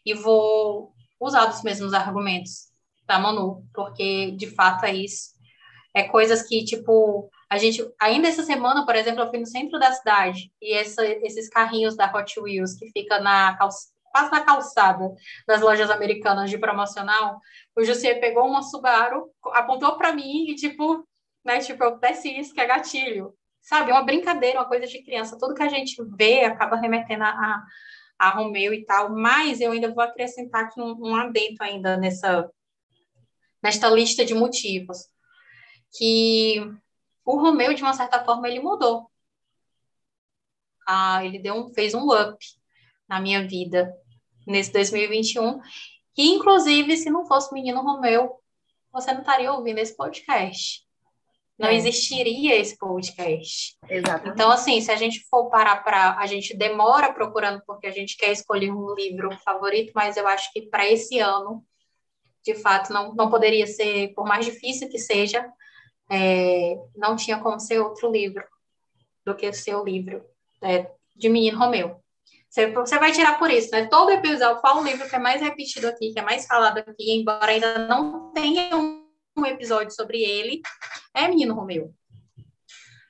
e 0.05 0.13
vou 0.13 0.93
usar 1.19 1.49
os 1.49 1.63
mesmos 1.63 1.93
argumentos 1.93 2.71
da 3.07 3.17
Manu, 3.17 3.65
porque 3.73 4.31
de 4.31 4.47
fato 4.47 4.85
é 4.85 4.93
isso. 4.93 5.33
É 5.93 6.03
coisas 6.03 6.43
que, 6.43 6.65
tipo, 6.65 7.29
a 7.49 7.57
gente. 7.57 7.87
Ainda 8.01 8.27
essa 8.27 8.43
semana, 8.43 8.85
por 8.85 8.95
exemplo, 8.95 9.21
eu 9.21 9.29
fui 9.29 9.39
no 9.39 9.45
centro 9.45 9.79
da 9.79 9.91
cidade 9.91 10.51
e 10.61 10.73
essa, 10.73 11.05
esses 11.05 11.47
carrinhos 11.49 11.95
da 11.95 12.11
Hot 12.11 12.39
Wheels 12.39 12.73
que 12.73 12.91
fica 12.91 13.19
na 13.19 13.55
calçada 13.57 13.93
quase 14.13 14.31
na 14.31 14.41
calçada 14.41 15.11
das 15.47 15.61
lojas 15.61 15.89
americanas 15.89 16.49
de 16.49 16.59
promocional, 16.59 17.39
o 17.75 17.83
José 17.83 18.13
pegou 18.13 18.47
uma 18.47 18.61
Subaru, 18.61 19.31
apontou 19.53 19.97
para 19.97 20.13
mim 20.13 20.51
e, 20.51 20.55
tipo, 20.55 21.03
né? 21.43 21.59
Tipo, 21.59 21.83
acontece 21.83 22.29
isso 22.29 22.53
que 22.53 22.61
é 22.61 22.65
gatilho. 22.65 23.35
Sabe? 23.61 23.91
É 23.91 23.93
uma 23.93 24.03
brincadeira, 24.03 24.59
uma 24.59 24.67
coisa 24.67 24.87
de 24.87 25.03
criança. 25.03 25.37
Tudo 25.37 25.55
que 25.55 25.63
a 25.63 25.69
gente 25.69 25.95
vê 26.17 26.43
acaba 26.43 26.75
remetendo 26.75 27.23
a, 27.23 27.63
a 28.19 28.29
Romeu 28.29 28.73
e 28.73 28.85
tal. 28.85 29.09
Mas 29.09 29.61
eu 29.61 29.71
ainda 29.71 29.93
vou 29.93 30.03
acrescentar 30.03 30.65
aqui 30.65 30.81
um, 30.81 30.95
um 30.99 31.15
adendo 31.15 31.57
ainda 31.61 31.97
nessa 31.97 32.49
nesta 33.61 33.89
lista 33.89 34.25
de 34.25 34.33
motivos. 34.33 35.07
Que 35.97 36.59
o 37.23 37.37
Romeu, 37.37 37.73
de 37.73 37.81
uma 37.81 37.93
certa 37.93 38.23
forma, 38.25 38.47
ele 38.49 38.59
mudou. 38.59 39.09
Ah, 40.85 41.23
ele 41.23 41.39
deu 41.39 41.55
um, 41.55 41.73
fez 41.73 41.93
um 41.93 42.09
up 42.11 42.37
na 43.07 43.21
minha 43.21 43.47
vida 43.47 43.93
nesse 44.45 44.73
2021. 44.73 45.61
E, 46.17 46.33
inclusive, 46.33 46.97
se 46.97 47.09
não 47.09 47.25
fosse 47.25 47.49
o 47.51 47.53
menino 47.53 47.81
Romeu, 47.81 48.37
você 48.91 49.13
não 49.13 49.21
estaria 49.21 49.53
ouvindo 49.53 49.79
esse 49.79 49.95
podcast 49.95 50.83
não 51.57 51.69
é. 51.69 51.75
existiria 51.75 52.55
esse 52.55 52.77
podcast. 52.77 53.77
Exatamente. 53.87 54.33
Então, 54.33 54.51
assim, 54.51 54.81
se 54.81 54.91
a 54.91 54.95
gente 54.95 55.25
for 55.29 55.49
parar 55.49 55.83
para. 55.83 56.17
A 56.17 56.25
gente 56.25 56.55
demora 56.55 57.13
procurando 57.13 57.61
porque 57.65 57.87
a 57.87 57.91
gente 57.91 58.17
quer 58.17 58.31
escolher 58.31 58.71
um 58.71 58.93
livro 58.95 59.29
favorito, 59.43 59.91
mas 59.95 60.17
eu 60.17 60.27
acho 60.27 60.51
que 60.51 60.63
para 60.63 60.89
esse 60.89 61.19
ano, 61.19 61.63
de 62.43 62.55
fato, 62.55 62.91
não, 62.91 63.13
não 63.13 63.29
poderia 63.29 63.67
ser, 63.67 64.13
por 64.13 64.25
mais 64.25 64.45
difícil 64.45 64.89
que 64.89 64.97
seja, 64.97 65.47
é, 66.09 66.75
não 66.95 67.15
tinha 67.15 67.39
como 67.39 67.59
ser 67.59 67.79
outro 67.79 68.11
livro 68.11 68.43
do 69.25 69.35
que 69.35 69.51
ser 69.53 69.75
o 69.75 69.83
livro 69.83 70.23
é, 70.61 70.89
de 71.15 71.29
Menino 71.29 71.59
Romeu. 71.59 72.01
Você, 72.49 72.67
você 72.71 72.99
vai 72.99 73.11
tirar 73.11 73.39
por 73.39 73.49
isso, 73.49 73.71
né? 73.71 73.85
Todo 73.85 74.11
episódio, 74.11 74.61
qual 74.61 74.79
o 74.79 74.83
livro 74.83 75.09
que 75.09 75.15
é 75.15 75.19
mais 75.19 75.41
repetido 75.41 75.87
aqui, 75.87 76.13
que 76.13 76.19
é 76.19 76.23
mais 76.23 76.45
falado 76.45 76.79
aqui, 76.79 77.11
embora 77.11 77.51
ainda 77.51 77.87
não 77.87 78.31
tenha 78.31 78.75
um 78.75 79.02
um 79.36 79.45
episódio 79.45 79.93
sobre 79.93 80.21
ele, 80.21 80.61
é 81.13 81.27
Menino 81.27 81.53
Romeu. 81.53 81.93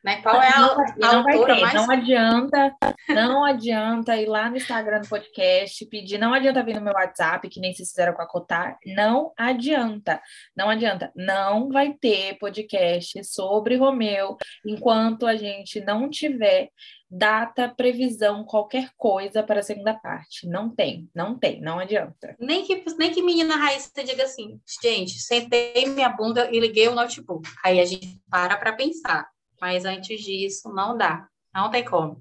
Né? 0.03 0.21
Qual 0.21 0.41
é 0.41 0.49
a, 0.49 0.59
não, 0.97 1.09
a 1.09 1.15
autora 1.15 1.55
ter, 1.55 1.61
mais... 1.61 1.73
Não 1.73 1.89
adianta, 1.89 2.75
não 3.07 3.45
adianta 3.45 4.17
ir 4.17 4.25
lá 4.25 4.49
no 4.49 4.57
Instagram 4.57 4.99
do 4.99 5.07
podcast, 5.07 5.85
pedir, 5.85 6.17
não 6.17 6.33
adianta 6.33 6.61
vir 6.61 6.75
no 6.75 6.81
meu 6.81 6.93
WhatsApp, 6.93 7.47
que 7.47 7.61
nem 7.61 7.73
vocês 7.73 7.89
fizeram 7.89 8.13
com 8.13 8.21
a 8.21 8.27
Cotar, 8.27 8.77
não 8.85 9.31
adianta, 9.37 10.21
não 10.57 10.69
adianta. 10.69 11.09
Não 11.15 11.69
vai 11.69 11.93
ter 11.93 12.37
podcast 12.37 13.23
sobre 13.23 13.77
Romeu 13.77 14.35
enquanto 14.65 15.25
a 15.25 15.37
gente 15.37 15.79
não 15.79 16.09
tiver 16.09 16.69
data, 17.15 17.69
previsão, 17.69 18.43
qualquer 18.43 18.89
coisa 18.97 19.43
para 19.43 19.59
a 19.59 19.63
segunda 19.63 19.93
parte. 19.93 20.47
Não 20.47 20.67
tem, 20.67 21.07
não 21.13 21.37
tem, 21.37 21.61
não 21.61 21.77
adianta. 21.77 22.35
Nem 22.39 22.65
que, 22.65 22.83
nem 22.97 23.11
que 23.11 23.21
menina 23.21 23.55
Raíssa 23.55 24.03
diga 24.03 24.23
assim, 24.23 24.59
gente, 24.81 25.19
sentei 25.19 25.85
minha 25.85 26.09
bunda 26.09 26.49
e 26.51 26.59
liguei 26.59 26.87
o 26.87 26.95
notebook. 26.95 27.47
Aí 27.63 27.79
a 27.79 27.85
gente 27.85 28.19
para 28.29 28.57
para 28.57 28.73
pensar. 28.73 29.29
Mas 29.61 29.85
antes 29.85 30.21
disso, 30.21 30.73
não 30.73 30.97
dá. 30.97 31.27
Não 31.53 31.69
tem 31.69 31.85
como. 31.85 32.19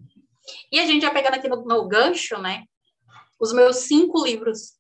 E 0.71 0.79
a 0.79 0.87
gente 0.87 1.03
já 1.03 1.11
pegando 1.11 1.35
aqui 1.35 1.49
no, 1.49 1.65
no 1.65 1.89
gancho, 1.89 2.39
né? 2.39 2.65
Os 3.41 3.53
meus 3.53 3.77
cinco 3.77 4.23
livros 4.23 4.75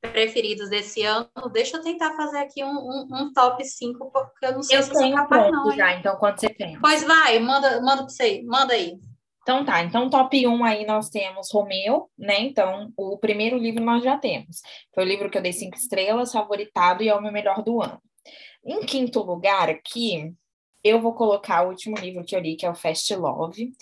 preferidos 0.00 0.68
desse 0.68 1.02
ano. 1.02 1.28
Deixa 1.52 1.76
eu 1.76 1.82
tentar 1.82 2.14
fazer 2.16 2.38
aqui 2.38 2.64
um, 2.64 2.68
um, 2.68 3.08
um 3.10 3.32
top 3.32 3.64
5, 3.64 4.10
porque 4.10 4.46
eu 4.46 4.52
não 4.52 4.62
sei 4.62 4.78
Eu 4.78 4.82
se 4.82 4.92
tenho 4.92 5.16
capaz, 5.16 5.42
pronto 5.48 5.64
não. 5.64 5.70
hein? 5.70 5.76
já, 5.76 5.94
então 5.94 6.16
quando 6.16 6.40
você 6.40 6.48
tem. 6.48 6.78
Pois 6.80 7.04
vai, 7.04 7.38
manda, 7.38 7.80
manda 7.80 8.02
pra 8.02 8.08
você, 8.08 8.42
manda 8.44 8.74
aí. 8.74 8.98
Então 9.42 9.64
tá, 9.64 9.82
então 9.82 10.10
top 10.10 10.46
1 10.46 10.64
aí 10.64 10.84
nós 10.86 11.08
temos 11.08 11.50
Romeu, 11.50 12.10
né? 12.18 12.38
Então, 12.40 12.92
o 12.96 13.16
primeiro 13.16 13.56
livro 13.56 13.82
nós 13.82 14.04
já 14.04 14.18
temos. 14.18 14.60
Foi 14.94 15.04
o 15.04 15.06
livro 15.06 15.30
que 15.30 15.38
eu 15.38 15.42
dei 15.42 15.54
cinco 15.54 15.76
estrelas, 15.76 16.32
favoritado 16.32 17.02
e 17.02 17.08
é 17.08 17.14
o 17.14 17.22
meu 17.22 17.32
melhor 17.32 17.62
do 17.62 17.80
ano. 17.80 17.98
Em 18.62 18.80
quinto 18.84 19.22
lugar 19.22 19.70
aqui, 19.70 20.34
eu 20.84 21.00
vou 21.00 21.14
colocar 21.14 21.62
o 21.64 21.70
último 21.70 21.96
livro 21.96 22.24
que 22.24 22.36
eu 22.36 22.40
li, 22.40 22.56
que 22.56 22.66
é 22.66 22.70
o 22.70 22.74
Fast 22.74 23.14
Love. 23.16 23.72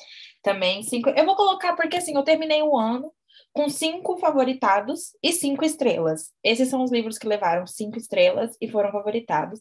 Também 0.41 0.85
cinco. 0.85 1.11
Eu 1.11 1.25
vou 1.27 1.35
colocar 1.35 1.75
porque 1.75 1.97
assim, 1.97 2.14
eu 2.14 2.23
terminei 2.23 2.62
o 2.62 2.77
ano 2.79 3.12
com 3.57 3.70
cinco 3.70 4.18
favoritados 4.18 5.16
e 5.22 5.32
cinco 5.32 5.64
estrelas. 5.64 6.30
Esses 6.44 6.68
são 6.68 6.84
os 6.84 6.92
livros 6.92 7.16
que 7.16 7.26
levaram 7.26 7.66
cinco 7.66 7.96
estrelas 7.96 8.54
e 8.61 8.68
foram 8.68 8.92
favoritados. 8.92 9.61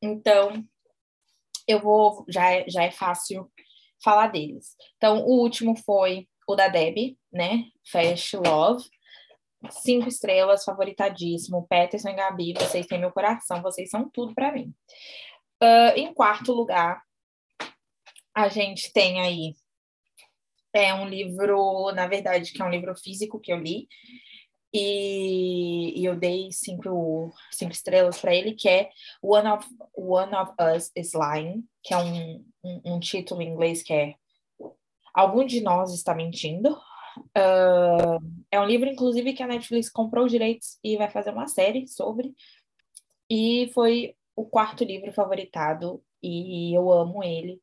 Então, 0.00 0.64
eu 1.66 1.80
vou. 1.80 2.24
Já 2.28 2.52
é, 2.52 2.64
já 2.68 2.84
é 2.84 2.92
fácil 2.92 3.50
falar 4.02 4.28
deles. 4.28 4.76
Então, 4.96 5.24
o 5.24 5.40
último 5.40 5.74
foi 5.76 6.28
o 6.46 6.54
da 6.54 6.68
Debbie, 6.68 7.18
né? 7.32 7.64
Fast 7.90 8.36
Love. 8.36 8.88
Cinco 9.70 10.06
estrelas, 10.08 10.62
favoritadíssimo. 10.62 11.66
Peterson 11.68 12.10
e 12.10 12.14
Gabi, 12.14 12.54
vocês 12.54 12.86
têm 12.86 13.00
meu 13.00 13.10
coração, 13.10 13.60
vocês 13.60 13.90
são 13.90 14.08
tudo 14.08 14.32
para 14.34 14.52
mim. 14.52 14.72
Ah, 15.60 15.94
em 15.96 16.14
quarto 16.14 16.52
lugar, 16.52 17.02
a 18.32 18.48
gente 18.48 18.92
tem 18.92 19.20
aí 19.20 19.54
é 20.76 20.94
um 20.94 21.08
livro, 21.08 21.90
na 21.92 22.06
verdade, 22.06 22.52
que 22.52 22.60
é 22.60 22.64
um 22.64 22.70
livro 22.70 22.94
físico 22.96 23.40
que 23.40 23.52
eu 23.52 23.58
li, 23.58 23.88
e, 24.72 25.98
e 26.00 26.04
eu 26.04 26.16
dei 26.16 26.52
cinco, 26.52 27.32
cinco 27.50 27.72
estrelas 27.72 28.20
para 28.20 28.34
ele, 28.34 28.54
que 28.54 28.68
é 28.68 28.90
One 29.22 29.48
of, 29.48 29.66
One 29.94 30.34
of 30.34 30.52
Us 30.60 30.90
is 30.94 31.12
Lying, 31.14 31.64
que 31.82 31.94
é 31.94 31.98
um, 31.98 32.44
um, 32.62 32.80
um 32.84 33.00
título 33.00 33.40
em 33.40 33.48
inglês 33.48 33.82
que 33.82 33.92
é 33.92 34.14
Algum 35.14 35.46
de 35.46 35.62
Nós 35.62 35.94
Está 35.94 36.14
Mentindo. 36.14 36.76
Ah, 37.34 38.18
é 38.50 38.60
um 38.60 38.66
livro, 38.66 38.88
inclusive, 38.88 39.32
que 39.32 39.42
a 39.42 39.46
Netflix 39.46 39.88
comprou 39.88 40.26
os 40.26 40.32
direitos 40.32 40.78
e 40.84 40.96
vai 40.96 41.08
fazer 41.08 41.30
uma 41.30 41.46
série 41.48 41.86
sobre. 41.88 42.34
E 43.30 43.70
foi 43.74 44.14
o 44.34 44.44
quarto 44.44 44.84
livro 44.84 45.12
favoritado, 45.12 46.02
e 46.22 46.76
eu 46.76 46.92
amo 46.92 47.24
ele. 47.24 47.60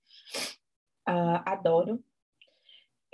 Ah, 1.06 1.54
adoro. 1.54 2.04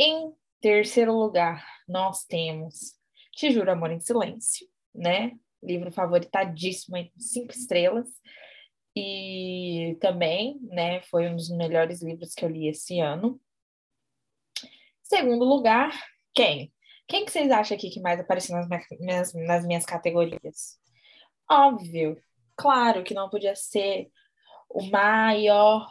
Em 0.01 0.33
terceiro 0.61 1.13
lugar, 1.13 1.65
nós 1.85 2.23
temos 2.23 2.95
Te 3.33 3.51
Juro 3.51 3.69
Amor 3.69 3.91
em 3.91 3.99
Silêncio, 3.99 4.65
né? 4.95 5.37
Livro 5.61 5.91
favoritadíssimo, 5.91 6.95
cinco 7.17 7.51
estrelas. 7.51 8.07
E 8.95 9.97
também, 9.99 10.57
né, 10.63 11.01
foi 11.01 11.27
um 11.27 11.35
dos 11.35 11.49
melhores 11.49 12.01
livros 12.01 12.33
que 12.33 12.45
eu 12.45 12.49
li 12.49 12.69
esse 12.69 13.01
ano. 13.01 13.39
Segundo 15.03 15.43
lugar, 15.43 15.91
quem? 16.33 16.73
Quem 17.05 17.25
que 17.25 17.31
vocês 17.31 17.51
acham 17.51 17.75
aqui 17.75 17.89
que 17.89 17.99
mais 17.99 18.21
apareceu 18.21 18.55
nas 18.55 18.67
minhas- 18.99 19.33
nas 19.33 19.65
minhas 19.65 19.85
categorias? 19.85 20.79
Óbvio, 21.49 22.21
claro 22.55 23.03
que 23.03 23.13
não 23.13 23.29
podia 23.29 23.55
ser 23.55 24.09
o 24.69 24.81
maior, 24.89 25.89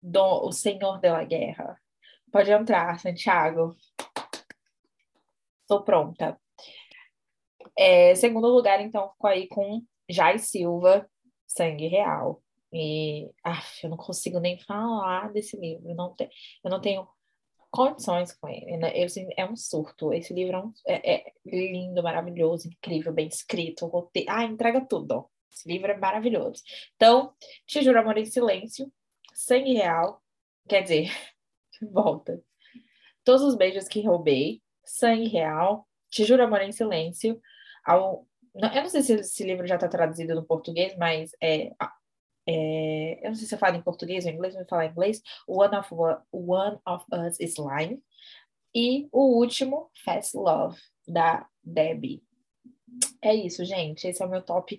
do, 0.00 0.46
o 0.46 0.52
senhor 0.52 1.00
da 1.00 1.22
guerra. 1.24 1.78
Pode 2.32 2.50
entrar, 2.50 2.98
Santiago. 2.98 3.76
Estou 5.62 5.82
pronta. 5.84 6.40
É, 7.78 8.14
segundo 8.14 8.48
lugar, 8.48 8.80
então, 8.80 9.10
ficou 9.12 9.28
aí 9.30 9.46
com 9.48 9.82
Jai 10.08 10.38
Silva, 10.38 11.08
Sangue 11.46 11.86
Real. 11.88 12.42
E 12.72 13.30
af, 13.44 13.84
eu 13.84 13.90
não 13.90 13.98
consigo 13.98 14.40
nem 14.40 14.58
falar 14.58 15.30
desse 15.30 15.58
livro. 15.58 15.90
Eu 15.90 15.94
não, 15.94 16.14
te, 16.14 16.28
eu 16.64 16.70
não 16.70 16.80
tenho 16.80 17.06
condições 17.70 18.32
com 18.34 18.48
ele. 18.48 18.78
né? 18.78 18.92
Eu, 18.96 19.06
é 19.36 19.44
um 19.44 19.54
surto. 19.56 20.12
Esse 20.12 20.32
livro 20.32 20.56
é, 20.56 20.60
um- 20.60 20.72
é- 20.86 21.14
é 21.16 21.32
lindo, 21.44 22.02
maravilhoso, 22.02 22.68
incrível, 22.68 23.12
bem 23.12 23.28
escrito. 23.28 23.86
roteiro- 23.86 24.30
Ah, 24.30 24.44
entrega 24.44 24.80
tudo. 24.86 25.28
Esse 25.52 25.68
livro 25.68 25.90
é 25.92 25.96
maravilhoso. 25.98 26.62
Então, 26.96 27.34
Te 27.66 27.82
Juro 27.82 27.98
Amor 28.00 28.16
em 28.16 28.24
Silêncio, 28.24 28.90
Sangue 29.34 29.74
Real, 29.74 30.22
quer 30.66 30.82
dizer, 30.82 31.10
volta. 31.90 32.42
Todos 33.24 33.42
os 33.42 33.54
beijos 33.54 33.88
que 33.88 34.04
roubei, 34.06 34.60
Sangue 34.84 35.28
Real, 35.28 35.86
Te 36.10 36.24
Juro 36.24 36.42
Amor 36.42 36.60
em 36.62 36.72
Silêncio. 36.72 37.40
Ao... 37.84 38.26
Eu 38.54 38.82
não 38.82 38.88
sei 38.88 39.02
se 39.02 39.14
esse 39.14 39.44
livro 39.44 39.66
já 39.66 39.76
está 39.76 39.88
traduzido 39.88 40.34
no 40.34 40.44
português, 40.44 40.94
mas 40.98 41.30
é, 41.42 41.72
é, 42.46 43.20
eu 43.24 43.30
não 43.30 43.34
sei 43.34 43.46
se 43.46 43.54
eu 43.54 43.58
falo 43.58 43.76
em 43.76 43.82
português 43.82 44.24
ou 44.24 44.30
em 44.30 44.34
inglês, 44.34 44.54
vou 44.54 44.66
falar 44.66 44.86
em 44.86 44.90
inglês. 44.90 45.22
One 45.46 45.76
of, 45.76 45.88
One 46.32 46.78
of 46.86 47.04
Us 47.12 47.40
is 47.40 47.54
Lying. 47.56 48.02
E 48.74 49.08
o 49.12 49.38
último, 49.38 49.90
Fast 50.04 50.36
Love, 50.36 50.80
da 51.06 51.46
Debbie. 51.62 52.22
É 53.22 53.34
isso, 53.34 53.64
gente. 53.64 54.06
Esse 54.06 54.22
é 54.22 54.26
o 54.26 54.30
meu 54.30 54.42
top 54.42 54.78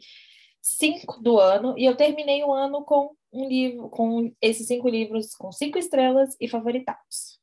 5 0.61 1.21
do 1.21 1.39
ano. 1.39 1.77
E 1.77 1.85
eu 1.85 1.95
terminei 1.95 2.43
o 2.43 2.51
ano 2.51 2.83
com 2.83 3.15
um 3.33 3.47
livro, 3.47 3.89
com 3.89 4.31
esses 4.39 4.67
cinco 4.67 4.87
livros 4.87 5.35
com 5.35 5.51
cinco 5.51 5.77
estrelas 5.77 6.35
e 6.39 6.47
favoritados. 6.47 7.39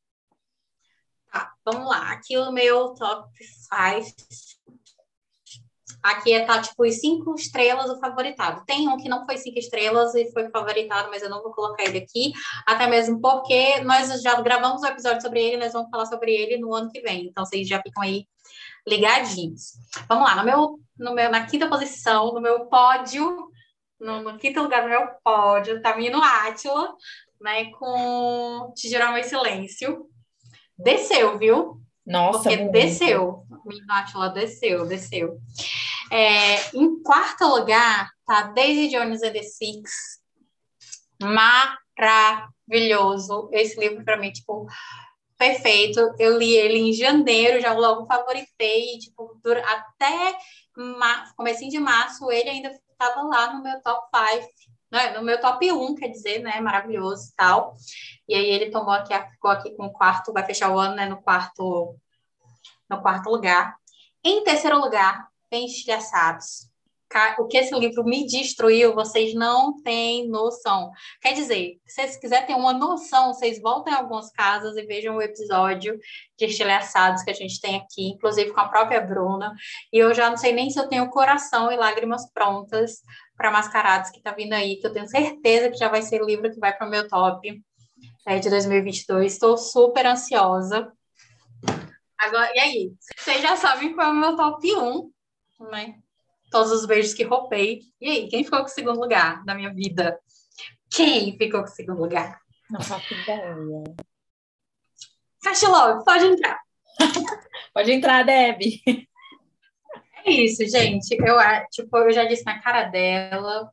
Tá, 1.32 1.52
vamos 1.64 1.88
lá. 1.88 2.12
Aqui 2.12 2.38
o 2.38 2.52
meu 2.52 2.94
top 2.94 3.28
5. 3.42 4.50
Aqui 6.02 6.32
é 6.32 6.46
tá 6.46 6.62
tipo 6.62 6.90
cinco 6.90 7.34
estrelas 7.34 7.90
o 7.90 8.00
favoritado. 8.00 8.64
Tem 8.64 8.88
um 8.88 8.96
que 8.96 9.08
não 9.08 9.26
foi 9.26 9.36
cinco 9.36 9.58
estrelas 9.58 10.14
e 10.14 10.32
foi 10.32 10.48
favoritado, 10.50 11.10
mas 11.10 11.22
eu 11.22 11.28
não 11.28 11.42
vou 11.42 11.52
colocar 11.52 11.84
ele 11.84 11.98
aqui, 11.98 12.32
até 12.66 12.86
mesmo 12.86 13.20
porque 13.20 13.80
nós 13.80 14.22
já 14.22 14.40
gravamos 14.40 14.82
um 14.82 14.86
episódio 14.86 15.20
sobre 15.20 15.42
ele, 15.42 15.58
nós 15.58 15.74
vamos 15.74 15.90
falar 15.90 16.06
sobre 16.06 16.32
ele 16.32 16.56
no 16.56 16.74
ano 16.74 16.90
que 16.90 17.02
vem. 17.02 17.26
Então 17.26 17.44
vocês 17.44 17.68
já 17.68 17.82
ficam 17.82 18.02
aí 18.02 18.26
ligadinhos. 18.86 19.72
Vamos 20.08 20.24
lá, 20.24 20.36
no 20.36 20.44
meu, 20.44 20.80
no 20.98 21.14
meu, 21.14 21.30
na 21.30 21.44
quinta 21.46 21.68
posição, 21.68 22.32
no 22.32 22.40
meu 22.40 22.66
pódio, 22.66 23.49
no, 24.00 24.38
quinto 24.38 24.62
lugar 24.62 24.82
do 24.82 24.88
meu 24.88 25.06
pódio, 25.22 25.82
tá 25.82 25.96
Mino 25.96 26.22
Átila, 26.22 26.94
né, 27.40 27.70
com 27.72 28.72
Te 28.74 28.88
Gerar 28.88 29.12
Mais 29.12 29.26
Silêncio. 29.26 30.06
Desceu, 30.78 31.38
viu? 31.38 31.80
Nossa, 32.06 32.44
Porque 32.44 32.56
muito. 32.56 32.72
desceu. 32.72 33.44
O 33.64 33.68
menino 33.68 33.92
Átila 33.92 34.30
desceu, 34.30 34.86
desceu. 34.86 35.38
É, 36.10 36.76
em 36.76 37.02
quarto 37.02 37.44
lugar, 37.44 38.10
tá 38.26 38.42
Daisy 38.42 38.88
Jones 38.88 39.22
and 39.22 39.32
the 39.32 39.42
Six. 39.42 40.20
Maravilhoso. 41.22 43.50
Esse 43.52 43.78
livro, 43.78 44.02
para 44.04 44.16
mim, 44.16 44.32
tipo, 44.32 44.66
perfeito. 45.38 46.00
Eu 46.18 46.36
li 46.36 46.56
ele 46.56 46.78
em 46.78 46.92
janeiro, 46.92 47.60
já 47.60 47.74
logo 47.74 48.06
favoritei. 48.06 48.98
Tipo, 48.98 49.38
até 49.44 50.36
comecinho 51.36 51.70
de 51.70 51.78
março, 51.78 52.30
ele 52.30 52.50
ainda 52.50 52.68
estava 52.68 53.22
lá 53.22 53.52
no 53.52 53.62
meu 53.62 53.80
top 53.82 54.08
5. 54.14 54.48
Né? 54.90 55.10
No 55.10 55.22
meu 55.22 55.40
top 55.40 55.70
1, 55.70 55.94
quer 55.94 56.08
dizer, 56.08 56.40
né? 56.40 56.60
Maravilhoso 56.60 57.30
e 57.30 57.36
tal. 57.36 57.74
E 58.28 58.34
aí 58.34 58.46
ele 58.46 58.70
tomou 58.70 58.92
aqui, 58.92 59.14
ficou 59.30 59.50
aqui 59.50 59.74
com 59.76 59.86
o 59.86 59.92
quarto, 59.92 60.32
vai 60.32 60.44
fechar 60.44 60.70
o 60.70 60.78
ano, 60.78 60.96
né? 60.96 61.06
No 61.06 61.22
quarto, 61.22 61.96
no 62.88 63.00
quarto 63.00 63.30
lugar. 63.30 63.76
Em 64.24 64.42
terceiro 64.44 64.78
lugar, 64.78 65.28
Bem 65.50 65.66
Estilhaçados. 65.66 66.69
O 67.38 67.46
que 67.46 67.58
esse 67.58 67.74
livro 67.76 68.04
me 68.04 68.24
destruiu, 68.24 68.94
vocês 68.94 69.34
não 69.34 69.82
têm 69.82 70.28
noção. 70.28 70.92
Quer 71.20 71.32
dizer, 71.32 71.80
se 71.84 71.94
vocês 71.94 72.16
quiserem 72.16 72.46
ter 72.46 72.54
uma 72.54 72.72
noção, 72.72 73.34
vocês 73.34 73.60
voltem 73.60 73.92
em 73.92 73.96
algumas 73.96 74.30
casas 74.30 74.76
e 74.76 74.82
vejam 74.86 75.16
o 75.16 75.22
episódio 75.22 75.98
de 76.38 76.44
Estilhaçados 76.44 77.24
que 77.24 77.30
a 77.30 77.34
gente 77.34 77.60
tem 77.60 77.76
aqui, 77.76 78.10
inclusive 78.10 78.52
com 78.52 78.60
a 78.60 78.68
própria 78.68 79.00
Bruna. 79.00 79.52
E 79.92 79.98
eu 79.98 80.14
já 80.14 80.30
não 80.30 80.36
sei 80.36 80.52
nem 80.52 80.70
se 80.70 80.78
eu 80.78 80.88
tenho 80.88 81.10
coração 81.10 81.72
e 81.72 81.76
lágrimas 81.76 82.30
prontas 82.32 83.02
para 83.36 83.50
Mascarados 83.50 84.10
que 84.10 84.22
tá 84.22 84.30
vindo 84.32 84.52
aí, 84.52 84.76
que 84.76 84.86
eu 84.86 84.92
tenho 84.92 85.08
certeza 85.08 85.68
que 85.68 85.78
já 85.78 85.88
vai 85.88 86.02
ser 86.02 86.22
o 86.22 86.26
livro 86.26 86.50
que 86.50 86.60
vai 86.60 86.76
para 86.76 86.86
o 86.86 86.90
meu 86.90 87.08
top 87.08 87.60
é, 88.24 88.38
de 88.38 88.48
2022. 88.48 89.32
Estou 89.32 89.56
super 89.56 90.06
ansiosa. 90.06 90.92
Agora, 92.16 92.52
e 92.54 92.60
aí? 92.60 92.92
Vocês 93.16 93.42
já 93.42 93.56
sabem 93.56 93.94
qual 93.94 94.08
é 94.08 94.10
o 94.12 94.14
meu 94.14 94.36
top 94.36 94.76
1, 94.76 95.10
né? 95.70 95.94
Todos 96.50 96.72
os 96.72 96.86
beijos 96.86 97.14
que 97.14 97.24
roubei. 97.24 97.80
E 98.00 98.08
aí, 98.08 98.28
quem 98.28 98.44
ficou 98.44 98.60
com 98.60 98.66
o 98.66 98.68
segundo 98.68 99.00
lugar 99.00 99.44
da 99.44 99.54
minha 99.54 99.72
vida? 99.72 100.18
Quem 100.90 101.36
ficou 101.36 101.60
com 101.60 101.68
o 101.68 101.72
segundo 101.72 102.00
lugar? 102.00 102.40
Não 102.70 102.80
faço 102.80 103.14
ideia. 103.14 103.56
Fast 105.42 105.66
Love, 105.66 106.04
pode 106.04 106.24
entrar. 106.26 106.60
Pode 107.72 107.92
entrar, 107.92 108.24
Deb. 108.24 108.60
É 110.26 110.30
isso, 110.30 110.66
gente. 110.66 111.14
Eu, 111.14 111.36
tipo, 111.70 111.96
eu 111.96 112.12
já 112.12 112.24
disse 112.24 112.44
na 112.44 112.60
cara 112.60 112.84
dela. 112.84 113.70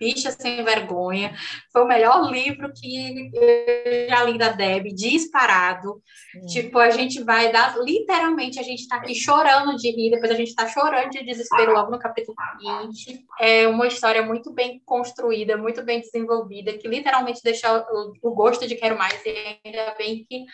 Bicha 0.00 0.30
Sem 0.30 0.64
Vergonha. 0.64 1.36
Foi 1.70 1.82
o 1.82 1.86
melhor 1.86 2.32
livro 2.32 2.72
que 2.72 3.30
eu 3.34 4.08
já 4.08 4.24
li 4.24 4.38
da 4.38 4.48
Deb, 4.48 4.86
disparado. 4.94 6.02
Hum. 6.34 6.46
Tipo, 6.46 6.78
a 6.78 6.88
gente 6.88 7.22
vai 7.22 7.52
dar, 7.52 7.78
literalmente, 7.78 8.58
a 8.58 8.62
gente 8.62 8.88
tá 8.88 8.96
aqui 8.96 9.14
chorando 9.14 9.76
de 9.76 9.90
rir, 9.90 10.10
depois 10.10 10.32
a 10.32 10.34
gente 10.34 10.54
tá 10.54 10.66
chorando 10.66 11.10
de 11.10 11.22
desespero 11.22 11.74
logo 11.74 11.90
no 11.90 11.98
capítulo 11.98 12.34
20. 12.58 13.26
É 13.38 13.68
uma 13.68 13.86
história 13.86 14.22
muito 14.22 14.50
bem 14.50 14.80
construída, 14.86 15.58
muito 15.58 15.82
bem 15.82 16.00
desenvolvida, 16.00 16.78
que 16.78 16.88
literalmente 16.88 17.42
deixa 17.44 17.70
o, 17.92 18.12
o 18.22 18.34
gosto 18.34 18.66
de 18.66 18.76
quero 18.76 18.96
mais, 18.96 19.20
e 19.26 19.58
ainda 19.62 19.94
bem 19.98 20.24
que 20.26 20.46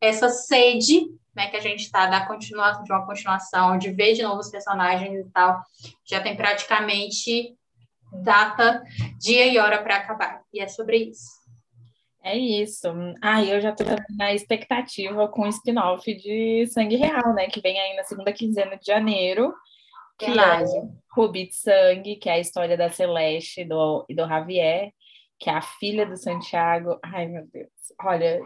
essa 0.00 0.28
sede 0.28 1.06
né, 1.38 1.46
que 1.48 1.56
a 1.56 1.60
gente 1.60 1.84
está 1.84 2.06
da 2.06 2.26
continuação 2.26 2.82
de 2.82 2.92
uma 2.92 3.06
continuação, 3.06 3.78
de 3.78 3.92
ver 3.92 4.14
de 4.14 4.22
novo 4.24 4.40
os 4.40 4.50
personagens 4.50 5.24
e 5.24 5.30
tal, 5.30 5.62
já 6.04 6.20
tem 6.20 6.36
praticamente 6.36 7.56
data, 8.12 8.82
dia 9.18 9.46
e 9.46 9.58
hora 9.58 9.82
para 9.82 9.96
acabar. 9.96 10.42
E 10.52 10.60
é 10.60 10.68
sobre 10.68 10.96
isso. 10.96 11.38
É 12.22 12.36
isso. 12.36 12.88
Ah, 13.22 13.42
eu 13.42 13.60
já 13.60 13.70
estou 13.70 13.86
na 14.16 14.34
expectativa 14.34 15.28
com 15.28 15.42
o 15.42 15.48
spin-off 15.48 16.14
de 16.14 16.66
Sangue 16.66 16.96
Real, 16.96 17.32
né? 17.32 17.46
Que 17.46 17.60
vem 17.60 17.78
aí 17.78 17.96
na 17.96 18.02
segunda 18.02 18.32
quinzena 18.32 18.76
de 18.76 18.86
janeiro. 18.86 19.54
Que 20.18 20.26
é 20.26 20.64
Rubi 21.12 21.46
de 21.46 21.54
Sangue, 21.54 22.16
que 22.16 22.28
é 22.28 22.32
a 22.32 22.38
história 22.40 22.76
da 22.76 22.90
Celeste 22.90 23.60
e 23.60 23.64
do, 23.64 24.04
e 24.08 24.14
do 24.14 24.26
Javier, 24.26 24.92
que 25.38 25.48
é 25.48 25.54
a 25.54 25.62
filha 25.62 26.04
do 26.04 26.16
Santiago. 26.16 26.98
Ai, 27.04 27.26
meu 27.26 27.46
Deus. 27.46 27.70
Olha, 28.02 28.40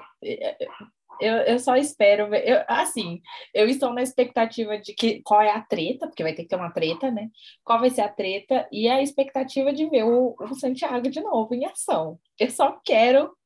eu, 1.21 1.37
eu 1.37 1.59
só 1.59 1.77
espero 1.77 2.29
ver. 2.29 2.49
Eu, 2.49 2.65
assim, 2.69 3.21
eu 3.55 3.69
estou 3.69 3.93
na 3.93 4.03
expectativa 4.03 4.79
de 4.79 4.95
que 4.95 5.23
qual 5.23 5.41
é 5.41 5.51
a 5.51 5.61
treta, 5.61 6.07
porque 6.07 6.23
vai 6.23 6.35
ter 6.35 6.43
que 6.43 6.49
ter 6.49 6.57
uma 6.57 6.73
treta, 6.73 7.11
né? 7.11 7.29
Qual 7.65 7.81
vai 7.81 7.91
ser 7.91 8.03
a 8.03 8.09
treta 8.09 8.69
e 8.73 8.89
a 8.89 9.03
expectativa 9.03 9.73
de 9.73 9.89
ver 9.89 10.05
o, 10.05 10.35
o 10.39 10.55
Santiago 10.55 11.09
de 11.09 11.21
novo 11.21 11.55
em 11.55 11.65
ação. 11.65 12.19
Eu 12.39 12.51
só 12.51 12.79
quero 12.85 13.37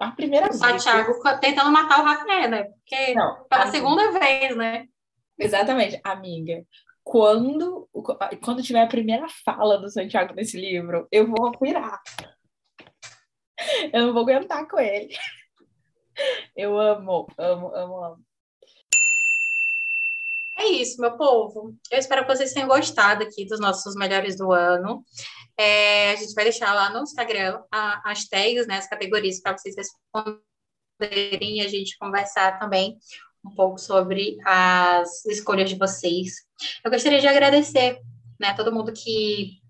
a 0.00 0.10
primeira 0.12 0.46
vez. 0.46 0.56
O 0.56 0.64
Santiago 0.64 1.12
tentando 1.40 1.70
matar 1.70 2.00
o 2.00 2.04
Rafael, 2.04 2.48
né? 2.48 2.64
Porque 2.64 3.14
Não, 3.14 3.44
pela 3.44 3.62
amiga. 3.62 3.76
segunda 3.76 4.18
vez, 4.18 4.56
né? 4.56 4.86
Exatamente, 5.38 6.00
amiga. 6.04 6.64
Quando, 7.02 7.88
quando 8.42 8.62
tiver 8.62 8.82
a 8.82 8.86
primeira 8.86 9.26
fala 9.44 9.78
do 9.78 9.90
Santiago 9.90 10.34
nesse 10.34 10.58
livro, 10.58 11.08
eu 11.10 11.26
vou 11.26 11.50
pirar. 11.58 12.00
Eu 13.92 14.06
não 14.06 14.12
vou 14.12 14.22
aguentar 14.22 14.66
com 14.68 14.78
ele. 14.78 15.14
Eu 16.56 16.78
amo, 16.78 17.26
amo, 17.38 17.74
amo, 17.74 18.04
amo. 18.04 18.30
É 20.56 20.66
isso, 20.66 21.00
meu 21.00 21.16
povo. 21.16 21.74
Eu 21.90 21.98
espero 21.98 22.26
que 22.26 22.36
vocês 22.36 22.52
tenham 22.52 22.68
gostado 22.68 23.22
aqui 23.22 23.46
dos 23.46 23.58
nossos 23.58 23.94
melhores 23.94 24.36
do 24.36 24.52
ano. 24.52 25.02
É, 25.58 26.12
a 26.12 26.16
gente 26.16 26.34
vai 26.34 26.44
deixar 26.44 26.74
lá 26.74 26.90
no 26.90 27.02
Instagram 27.02 27.62
as 27.70 28.28
tags, 28.28 28.66
né, 28.66 28.76
as 28.76 28.88
categorias, 28.88 29.40
para 29.40 29.56
vocês 29.56 29.74
responderem 29.74 31.58
e 31.58 31.60
a 31.62 31.68
gente 31.68 31.96
conversar 31.98 32.58
também 32.58 32.98
um 33.44 33.54
pouco 33.54 33.78
sobre 33.78 34.36
as 34.44 35.24
escolhas 35.24 35.70
de 35.70 35.76
vocês. 35.76 36.34
Eu 36.84 36.90
gostaria 36.90 37.20
de 37.20 37.26
agradecer 37.26 37.98
né, 38.38 38.54
todo 38.54 38.72
mundo 38.72 38.92
que 38.92 39.60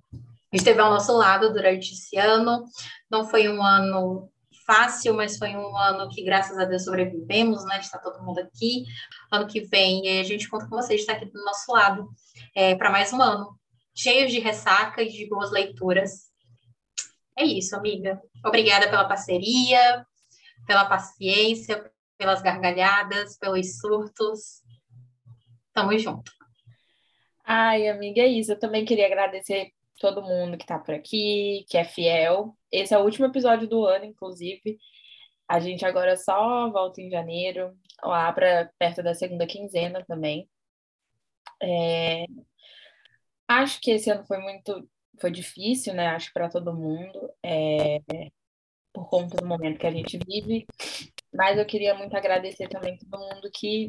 esteve 0.52 0.81
ao 0.81 0.90
nosso 0.90 1.12
lado 1.12 1.52
durante 1.52 1.93
esse 1.93 2.16
ano. 2.16 2.64
Não 3.09 3.28
foi 3.28 3.48
um 3.48 3.62
ano 3.62 4.28
fácil, 4.71 5.15
mas 5.15 5.37
foi 5.37 5.57
um 5.57 5.77
ano 5.77 6.09
que, 6.09 6.23
graças 6.23 6.57
a 6.57 6.65
Deus, 6.65 6.85
sobrevivemos, 6.85 7.65
né? 7.65 7.81
Está 7.81 7.99
todo 7.99 8.23
mundo 8.23 8.39
aqui. 8.39 8.85
Ano 9.33 9.49
que 9.49 9.63
vem, 9.63 10.21
a 10.21 10.23
gente 10.23 10.49
conta 10.49 10.69
com 10.69 10.77
vocês, 10.77 11.01
está 11.01 11.15
aqui 11.15 11.25
do 11.25 11.45
nosso 11.45 11.73
lado, 11.73 12.09
é, 12.55 12.77
para 12.77 12.89
mais 12.89 13.13
um 13.13 13.21
ano, 13.21 13.59
cheio 13.93 14.29
de 14.29 14.39
ressaca 14.39 15.03
e 15.03 15.09
de 15.09 15.29
boas 15.29 15.51
leituras. 15.51 16.31
É 17.37 17.43
isso, 17.43 17.75
amiga. 17.75 18.23
Obrigada 18.47 18.89
pela 18.89 19.09
parceria, 19.09 20.07
pela 20.69 20.85
paciência, 20.85 21.91
pelas 22.17 22.41
gargalhadas, 22.41 23.37
pelos 23.39 23.77
surtos. 23.79 24.63
Tamo 25.73 25.99
junto. 25.99 26.31
Ai, 27.45 27.89
amiga, 27.89 28.21
é 28.21 28.29
isso. 28.29 28.53
Eu 28.53 28.59
também 28.59 28.85
queria 28.85 29.07
agradecer 29.07 29.73
todo 29.99 30.23
mundo 30.23 30.57
que 30.57 30.63
está 30.63 30.79
por 30.79 30.95
aqui, 30.95 31.67
que 31.69 31.77
é 31.77 31.83
fiel. 31.83 32.57
Esse 32.71 32.95
é 32.95 32.99
o 32.99 33.05
último 33.05 33.27
episódio 33.27 33.69
do 33.69 33.85
ano, 33.85 34.05
inclusive. 34.05 34.79
A 35.49 35.59
gente 35.61 35.85
agora 35.85 36.17
só 36.17 36.71
volta 36.71 37.01
em 37.01 37.11
janeiro, 37.11 37.77
lá 38.03 38.33
para 38.33 38.71
perto 38.79 39.03
da 39.03 39.15
segunda 39.15 39.47
quinzena 39.47 40.05
também. 40.07 40.49
É... 41.63 42.25
Acho 43.49 43.81
que 43.81 43.91
esse 43.91 44.11
ano 44.11 44.25
foi 44.27 44.39
muito 44.39 44.89
foi 45.21 45.31
difícil, 45.31 45.93
né? 45.95 46.07
Acho 46.09 46.33
para 46.33 46.49
todo 46.49 46.75
mundo, 46.75 47.33
é... 47.45 47.99
por 48.93 49.09
conta 49.09 49.37
do 49.37 49.47
momento 49.47 49.79
que 49.79 49.87
a 49.87 49.91
gente 49.91 50.19
vive. 50.19 50.67
Mas 51.33 51.59
eu 51.59 51.67
queria 51.67 51.95
muito 51.95 52.17
agradecer 52.17 52.69
também 52.69 52.99
todo 52.99 53.19
mundo 53.19 53.51
que 53.53 53.89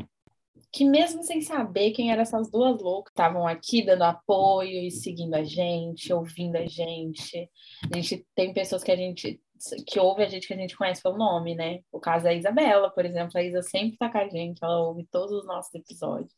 que 0.72 0.86
mesmo 0.86 1.24
sem 1.24 1.42
saber 1.42 1.92
quem 1.92 2.12
eram 2.12 2.22
essas 2.22 2.50
duas 2.50 2.82
loucas, 2.82 3.12
estavam 3.12 3.46
aqui 3.46 3.86
dando 3.86 4.04
apoio 4.04 4.80
e 4.80 4.90
seguindo 4.90 5.34
a 5.36 5.44
gente, 5.44 6.14
ouvindo 6.14 6.56
a 6.56 6.66
gente. 6.66 7.50
A 7.92 7.96
gente 7.98 8.26
tem 8.36 8.54
pessoas 8.54 8.84
que 8.84 8.92
a 8.92 8.96
gente 8.96 9.42
que 9.86 10.00
ouve 10.00 10.24
a 10.24 10.28
gente 10.28 10.48
que 10.48 10.54
a 10.54 10.58
gente 10.58 10.76
conhece 10.76 11.04
pelo 11.04 11.18
nome, 11.18 11.54
né? 11.56 11.82
O 11.92 12.00
caso 12.00 12.24
da 12.24 12.34
Isabela, 12.34 12.90
por 12.90 13.06
exemplo, 13.06 13.38
a 13.38 13.44
Isa 13.44 13.62
sempre 13.62 13.98
tá 13.98 14.10
com 14.10 14.18
a 14.18 14.28
gente, 14.28 14.64
ela 14.64 14.80
ouve 14.80 15.06
todos 15.12 15.32
os 15.32 15.46
nossos 15.46 15.74
episódios. 15.76 16.34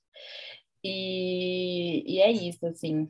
E, 0.83 2.03
e 2.05 2.19
é 2.19 2.29
isso, 2.31 2.65
assim. 2.65 3.09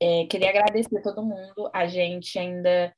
É, 0.00 0.26
queria 0.26 0.50
agradecer 0.50 0.98
a 0.98 1.02
todo 1.02 1.24
mundo. 1.24 1.70
A 1.72 1.86
gente 1.86 2.36
ainda 2.38 2.92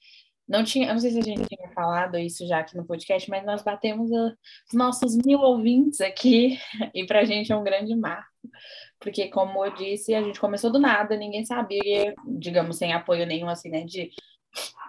não 0.49 0.63
tinha, 0.63 0.93
não 0.93 1.01
sei 1.01 1.11
se 1.11 1.19
a 1.19 1.23
gente 1.23 1.47
tinha 1.47 1.69
falado 1.71 2.17
isso 2.19 2.47
já 2.47 2.61
aqui 2.61 2.77
no 2.77 2.87
podcast, 2.87 3.29
mas 3.29 3.45
nós 3.45 3.63
batemos 3.63 4.13
a, 4.13 4.27
os 4.69 4.75
nossos 4.75 5.17
mil 5.17 5.41
ouvintes 5.41 6.01
aqui, 6.01 6.59
e 6.95 7.05
para 7.05 7.21
a 7.21 7.25
gente 7.25 7.53
é 7.53 7.57
um 7.57 7.65
grande 7.65 7.95
marco, 7.97 8.31
porque, 9.01 9.29
como 9.29 9.65
eu 9.65 9.75
disse, 9.75 10.15
a 10.15 10.23
gente 10.23 10.39
começou 10.39 10.71
do 10.71 10.79
nada, 10.79 11.17
ninguém 11.17 11.45
sabia, 11.45 12.15
digamos, 12.39 12.77
sem 12.77 12.93
apoio 12.93 13.27
nenhum, 13.27 13.49
assim, 13.49 13.69
né, 13.71 13.85
de, 13.85 14.11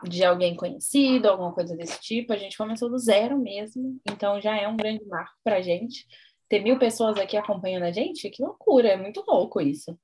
de 0.04 0.24
alguém 0.24 0.56
conhecido, 0.56 1.28
alguma 1.28 1.54
coisa 1.54 1.76
desse 1.76 2.00
tipo, 2.02 2.34
a 2.34 2.38
gente 2.38 2.58
começou 2.58 2.90
do 2.90 3.00
zero 3.00 3.38
mesmo, 3.40 4.00
então 4.10 4.40
já 4.40 4.56
é 4.56 4.68
um 4.68 4.78
grande 4.78 5.06
marco 5.06 5.34
para 5.44 5.58
a 5.58 5.62
gente. 5.62 6.06
Ter 6.48 6.60
mil 6.62 6.80
pessoas 6.80 7.18
aqui 7.18 7.36
acompanhando 7.36 7.84
a 7.84 7.92
gente, 7.92 8.30
que 8.30 8.42
loucura, 8.44 8.90
é 8.90 8.98
muito 8.98 9.24
louco 9.28 9.60
isso. 9.60 9.98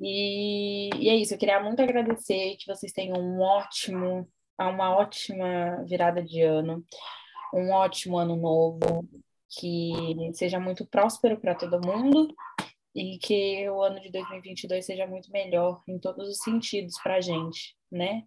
E, 0.00 0.88
e 0.96 1.08
é 1.08 1.16
isso, 1.16 1.34
eu 1.34 1.38
queria 1.38 1.60
muito 1.60 1.80
agradecer 1.82 2.56
que 2.56 2.66
vocês 2.66 2.92
tenham 2.92 3.18
um 3.18 3.40
ótimo 3.40 4.26
a 4.60 4.68
uma 4.68 4.94
ótima 4.94 5.82
virada 5.88 6.22
de 6.22 6.42
ano, 6.42 6.84
um 7.54 7.70
ótimo 7.70 8.18
ano 8.18 8.36
novo, 8.36 9.08
que 9.48 9.90
seja 10.34 10.60
muito 10.60 10.86
próspero 10.86 11.40
para 11.40 11.54
todo 11.54 11.80
mundo 11.80 12.28
e 12.94 13.16
que 13.16 13.66
o 13.70 13.82
ano 13.82 13.98
de 14.00 14.10
2022 14.10 14.84
seja 14.84 15.06
muito 15.06 15.32
melhor 15.32 15.82
em 15.88 15.98
todos 15.98 16.28
os 16.28 16.38
sentidos 16.42 16.94
para 17.02 17.16
a 17.16 17.20
gente, 17.22 17.74
né? 17.90 18.22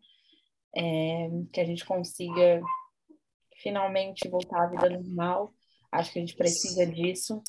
É, 0.76 1.30
que 1.54 1.62
a 1.62 1.66
gente 1.66 1.86
consiga 1.86 2.60
finalmente 3.62 4.28
voltar 4.28 4.64
à 4.64 4.68
vida 4.68 4.90
normal. 4.90 5.54
Acho 5.92 6.12
que 6.12 6.18
a 6.18 6.22
gente 6.22 6.36
precisa 6.36 6.84
disso. 6.88 7.44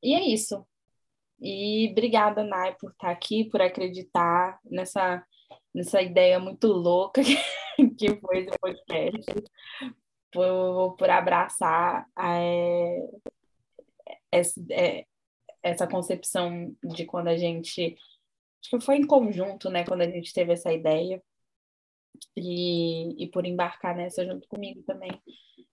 E 0.00 0.14
é 0.14 0.28
isso. 0.28 0.64
E 1.40 1.88
obrigada, 1.90 2.44
Nai, 2.44 2.76
por 2.76 2.92
estar 2.92 3.10
aqui, 3.10 3.50
por 3.50 3.60
acreditar 3.60 4.60
nessa 4.64 5.26
nessa 5.74 6.02
ideia 6.02 6.38
muito 6.38 6.66
louca 6.66 7.22
que 7.98 8.16
foi 8.20 8.44
do 8.44 8.58
podcast, 8.60 9.32
por, 10.32 10.96
por 10.96 11.10
abraçar 11.10 12.06
é, 12.18 13.08
essa, 14.30 14.60
é, 14.70 15.06
essa 15.62 15.86
concepção 15.86 16.74
de 16.82 17.04
quando 17.04 17.28
a 17.28 17.36
gente. 17.36 17.96
Acho 18.62 18.78
que 18.78 18.84
foi 18.84 18.96
em 18.96 19.06
conjunto, 19.06 19.70
né, 19.70 19.84
quando 19.84 20.02
a 20.02 20.10
gente 20.10 20.34
teve 20.34 20.52
essa 20.52 20.72
ideia, 20.72 21.22
e, 22.36 23.24
e 23.24 23.28
por 23.28 23.46
embarcar 23.46 23.96
nessa 23.96 24.24
junto 24.24 24.46
comigo 24.48 24.82
também. 24.82 25.10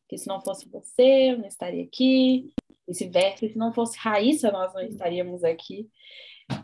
Que 0.07 0.18
se 0.18 0.28
não 0.28 0.41
fosse 0.41 0.69
você, 0.69 1.32
eu 1.32 1.40
não 1.40 1.48
estaria 1.48 1.84
aqui, 1.84 2.53
vice-versa, 2.88 3.48
se 3.48 3.57
não 3.57 3.74
fosse 3.74 3.98
Raíssa, 3.98 4.52
nós 4.52 4.74
não 4.74 4.82
estaríamos 4.82 5.44
aqui. 5.44 5.90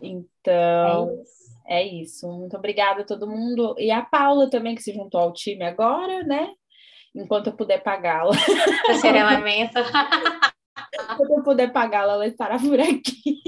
Então, 0.01 1.09
é. 1.09 1.23
É 1.65 1.83
isso. 1.83 2.27
Muito 2.27 2.57
obrigada 2.57 3.01
a 3.01 3.05
todo 3.05 3.27
mundo. 3.27 3.75
E 3.77 3.89
a 3.91 4.01
Paula 4.01 4.49
também, 4.49 4.75
que 4.75 4.83
se 4.83 4.93
juntou 4.93 5.19
ao 5.19 5.33
time 5.33 5.63
agora, 5.63 6.23
né? 6.23 6.51
Enquanto 7.15 7.47
eu 7.47 7.53
puder 7.53 7.81
pagá-la. 7.81 8.31
Terceiro 8.85 9.17
elemento. 9.17 9.79
Enquanto 11.11 11.31
eu 11.31 11.43
puder 11.43 11.71
pagá-la, 11.71 12.13
ela 12.13 12.27
estará 12.27 12.57
por 12.57 12.79
aqui. 12.79 13.41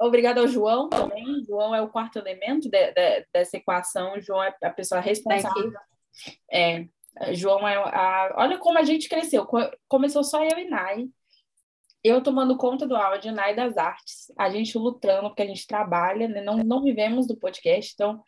Obrigada 0.00 0.40
ao 0.40 0.48
João 0.48 0.88
também. 0.88 1.44
João 1.46 1.74
é 1.74 1.82
o 1.82 1.88
quarto 1.88 2.18
elemento 2.18 2.68
de, 2.68 2.92
de, 2.92 3.26
dessa 3.32 3.56
equação. 3.56 4.14
O 4.14 4.20
João 4.20 4.42
é 4.42 4.54
a 4.62 4.70
pessoa 4.70 5.00
responsável. 5.00 5.72
É, 6.50 6.86
João 7.32 7.66
é 7.68 7.76
a. 7.76 8.34
Olha 8.36 8.58
como 8.58 8.78
a 8.78 8.84
gente 8.84 9.08
cresceu. 9.08 9.46
Começou 9.88 10.24
só 10.24 10.42
eu 10.44 10.58
e 10.58 10.68
Nai 10.68 11.08
eu 12.04 12.22
tomando 12.22 12.56
conta 12.56 12.86
do 12.86 12.96
áudio, 12.96 13.32
Nai 13.32 13.54
das 13.54 13.76
artes, 13.76 14.32
a 14.36 14.50
gente 14.50 14.76
lutando, 14.76 15.28
porque 15.28 15.42
a 15.42 15.46
gente 15.46 15.66
trabalha, 15.66 16.28
né? 16.28 16.40
não, 16.40 16.56
não 16.58 16.82
vivemos 16.82 17.26
do 17.26 17.36
podcast, 17.36 17.92
então 17.94 18.22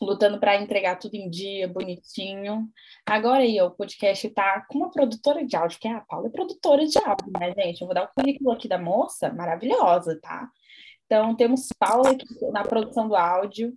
lutando 0.00 0.38
para 0.38 0.56
entregar 0.56 0.96
tudo 0.96 1.14
em 1.14 1.28
dia, 1.28 1.68
bonitinho. 1.68 2.68
Agora 3.04 3.42
aí, 3.42 3.60
o 3.60 3.70
podcast 3.70 4.28
tá 4.30 4.64
com 4.68 4.78
uma 4.78 4.90
produtora 4.90 5.44
de 5.44 5.56
áudio, 5.56 5.78
que 5.80 5.88
é 5.88 5.92
a 5.92 6.00
Paula, 6.00 6.28
é 6.28 6.30
produtora 6.30 6.86
de 6.86 6.98
áudio, 6.98 7.32
né, 7.38 7.52
gente? 7.54 7.80
Eu 7.80 7.86
vou 7.86 7.94
dar 7.94 8.04
o 8.04 8.14
currículo 8.14 8.52
aqui 8.52 8.68
da 8.68 8.78
moça, 8.78 9.32
maravilhosa, 9.32 10.18
tá? 10.20 10.48
Então, 11.06 11.34
temos 11.34 11.68
Paula 11.78 12.10
aqui 12.10 12.26
na 12.52 12.62
produção 12.62 13.08
do 13.08 13.16
áudio. 13.16 13.76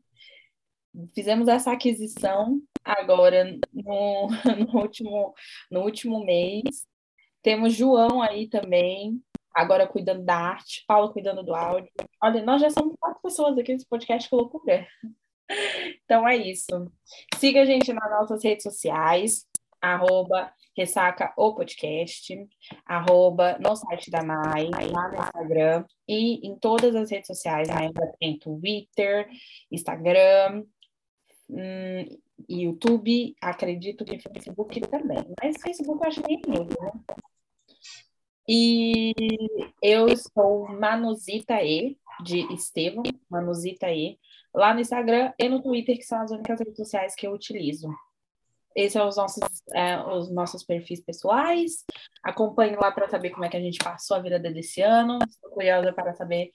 Fizemos 1.15 1.47
essa 1.47 1.71
aquisição 1.71 2.61
agora 2.83 3.57
no, 3.73 4.27
no, 4.67 4.79
último, 4.79 5.33
no 5.71 5.81
último 5.81 6.23
mês. 6.25 6.85
Temos 7.41 7.73
João 7.73 8.22
aí 8.22 8.47
também, 8.47 9.22
agora 9.53 9.88
cuidando 9.88 10.23
da 10.23 10.35
arte, 10.35 10.84
Paula 10.88 11.11
cuidando 11.11 11.43
do 11.43 11.55
áudio. 11.55 11.91
Olha, 12.23 12.43
nós 12.43 12.61
já 12.61 12.69
somos 12.69 12.95
quatro 12.99 13.22
pessoas 13.22 13.57
aqui 13.57 13.73
nesse 13.73 13.88
podcast, 13.88 14.30
que 14.30 14.35
loucura. 14.35 14.88
Então 16.05 16.26
é 16.26 16.38
isso. 16.38 16.89
Siga 17.35 17.63
a 17.63 17.65
gente 17.65 17.91
nas 17.91 18.09
nossas 18.09 18.41
redes 18.41 18.63
sociais, 18.63 19.45
arroba 19.81 20.49
Ressaca 20.77 21.34
o 21.35 21.53
Podcast, 21.53 22.34
arroba 22.85 23.57
no 23.59 23.76
site 23.76 24.09
da 24.09 24.23
Mai, 24.23 24.69
lá 24.89 25.09
no 25.09 25.15
Instagram 25.15 25.85
e 26.07 26.47
em 26.47 26.57
todas 26.57 26.95
as 26.95 27.11
redes 27.11 27.27
sociais. 27.27 27.69
A 27.69 27.84
Embra 27.84 28.13
tem 28.18 28.39
Twitter, 28.39 29.27
Instagram, 29.69 30.63
hum, 31.49 32.05
YouTube, 32.47 33.35
acredito 33.41 34.05
que 34.05 34.19
Facebook 34.19 34.80
também. 34.81 35.26
Mas 35.41 35.61
Facebook 35.61 35.99
eu 36.01 36.07
acho 36.07 36.22
meio 36.26 36.63
né? 36.63 36.91
E 38.53 39.14
eu 39.82 40.07
sou 40.18 40.68
Manusita 40.68 41.64
E, 41.64 41.98
de 42.22 42.53
Estevam, 42.53 43.02
Manusita 43.30 43.90
E, 43.90 44.19
lá 44.53 44.73
no 44.73 44.82
Instagram 44.82 45.32
e 45.40 45.48
no 45.48 45.61
Twitter, 45.64 45.95
que 45.98 46.03
são 46.03 46.19
as 46.19 46.32
únicas 46.32 46.60
redes 46.60 46.76
sociais 46.76 47.15
que 47.15 47.26
eu 47.26 47.32
utilizo. 47.32 47.88
Esses 48.76 48.91
são 48.91 49.07
os 49.07 49.15
nossos, 49.15 49.64
é, 49.73 49.98
os 50.03 50.30
nossos 50.30 50.65
perfis 50.65 50.99
pessoais. 50.99 51.86
Acompanhe 52.22 52.76
lá 52.76 52.91
para 52.91 53.07
saber 53.07 53.30
como 53.30 53.45
é 53.45 53.49
que 53.49 53.56
a 53.56 53.61
gente 53.61 53.80
passou 53.82 54.18
a 54.18 54.19
vida 54.19 54.38
desse 54.38 54.82
ano. 54.82 55.19
Estou 55.26 55.52
curiosa 55.52 55.94
para 55.94 56.14
saber 56.14 56.52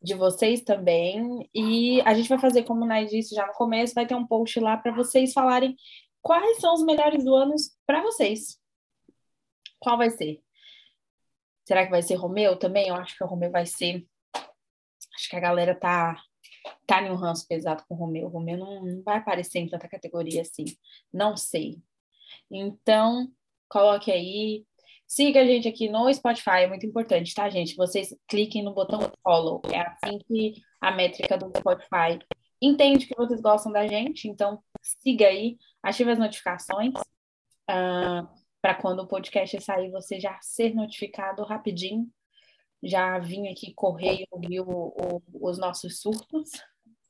de 0.00 0.14
vocês 0.14 0.62
também. 0.62 1.46
E 1.54 2.00
a 2.06 2.14
gente 2.14 2.30
vai 2.30 2.38
fazer, 2.38 2.62
como 2.62 2.84
o 2.84 2.86
Nai 2.86 3.04
disse 3.04 3.34
já 3.34 3.46
no 3.46 3.52
começo, 3.52 3.92
vai 3.92 4.06
ter 4.06 4.14
um 4.14 4.26
post 4.26 4.58
lá 4.60 4.78
para 4.78 4.92
vocês 4.92 5.34
falarem 5.34 5.76
quais 6.22 6.58
são 6.58 6.72
os 6.72 6.82
melhores 6.82 7.22
do 7.22 7.34
ano 7.34 7.54
para 7.86 8.00
vocês. 8.00 8.58
Qual 9.78 9.98
vai 9.98 10.08
ser? 10.08 10.42
Será 11.68 11.84
que 11.84 11.90
vai 11.90 12.00
ser 12.00 12.14
Romeu 12.14 12.58
também? 12.58 12.88
Eu 12.88 12.94
acho 12.94 13.14
que 13.14 13.22
o 13.22 13.26
Romeu 13.26 13.50
vai 13.50 13.66
ser. 13.66 14.02
Acho 15.14 15.28
que 15.28 15.36
a 15.36 15.40
galera 15.40 15.78
tá 15.78 16.18
tá 16.86 17.02
em 17.02 17.10
um 17.10 17.14
ranço 17.14 17.46
pesado 17.46 17.84
com 17.86 17.94
o 17.94 17.98
Romeu. 17.98 18.26
O 18.26 18.30
Romeu 18.30 18.56
não, 18.56 18.82
não 18.82 19.02
vai 19.02 19.18
aparecer 19.18 19.58
em 19.58 19.68
tanta 19.68 19.86
categoria 19.86 20.40
assim. 20.40 20.64
Não 21.12 21.36
sei. 21.36 21.76
Então, 22.50 23.28
coloque 23.68 24.10
aí. 24.10 24.64
Siga 25.06 25.42
a 25.42 25.44
gente 25.44 25.68
aqui 25.68 25.90
no 25.90 26.10
Spotify, 26.12 26.62
é 26.62 26.66
muito 26.66 26.86
importante, 26.86 27.34
tá, 27.34 27.50
gente? 27.50 27.76
Vocês 27.76 28.16
cliquem 28.26 28.62
no 28.62 28.72
botão 28.72 29.00
follow. 29.22 29.60
É 29.70 29.80
assim 29.80 30.18
que 30.26 30.54
a 30.80 30.90
métrica 30.90 31.36
do 31.36 31.52
Spotify 31.54 32.18
entende 32.62 33.06
que 33.06 33.14
vocês 33.14 33.42
gostam 33.42 33.70
da 33.72 33.86
gente. 33.86 34.26
Então, 34.26 34.62
siga 34.80 35.26
aí, 35.26 35.58
ative 35.82 36.12
as 36.12 36.18
notificações. 36.18 36.94
Uh, 37.70 38.26
para 38.60 38.74
quando 38.74 39.00
o 39.00 39.06
podcast 39.06 39.60
sair, 39.60 39.90
você 39.90 40.18
já 40.20 40.38
ser 40.40 40.74
notificado 40.74 41.44
rapidinho 41.44 42.10
já 42.82 43.18
vim 43.18 43.48
aqui 43.48 43.72
correr 43.74 44.22
e 44.22 44.28
ouvir 44.30 44.60
o, 44.60 44.70
o, 44.70 45.22
os 45.34 45.58
nossos 45.58 46.00
surtos. 46.00 46.50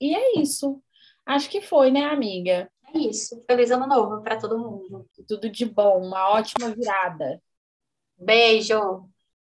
E 0.00 0.14
é 0.14 0.40
isso. 0.40 0.82
Acho 1.26 1.50
que 1.50 1.60
foi, 1.60 1.90
né, 1.90 2.04
amiga? 2.04 2.70
É 2.94 2.98
isso. 2.98 3.42
Feliz 3.46 3.70
ano 3.70 3.86
novo 3.86 4.22
para 4.22 4.38
todo 4.38 4.58
mundo. 4.58 5.08
Tudo 5.26 5.50
de 5.50 5.66
bom, 5.66 6.06
uma 6.06 6.30
ótima 6.30 6.70
virada. 6.70 7.42
Beijo. 8.16 9.08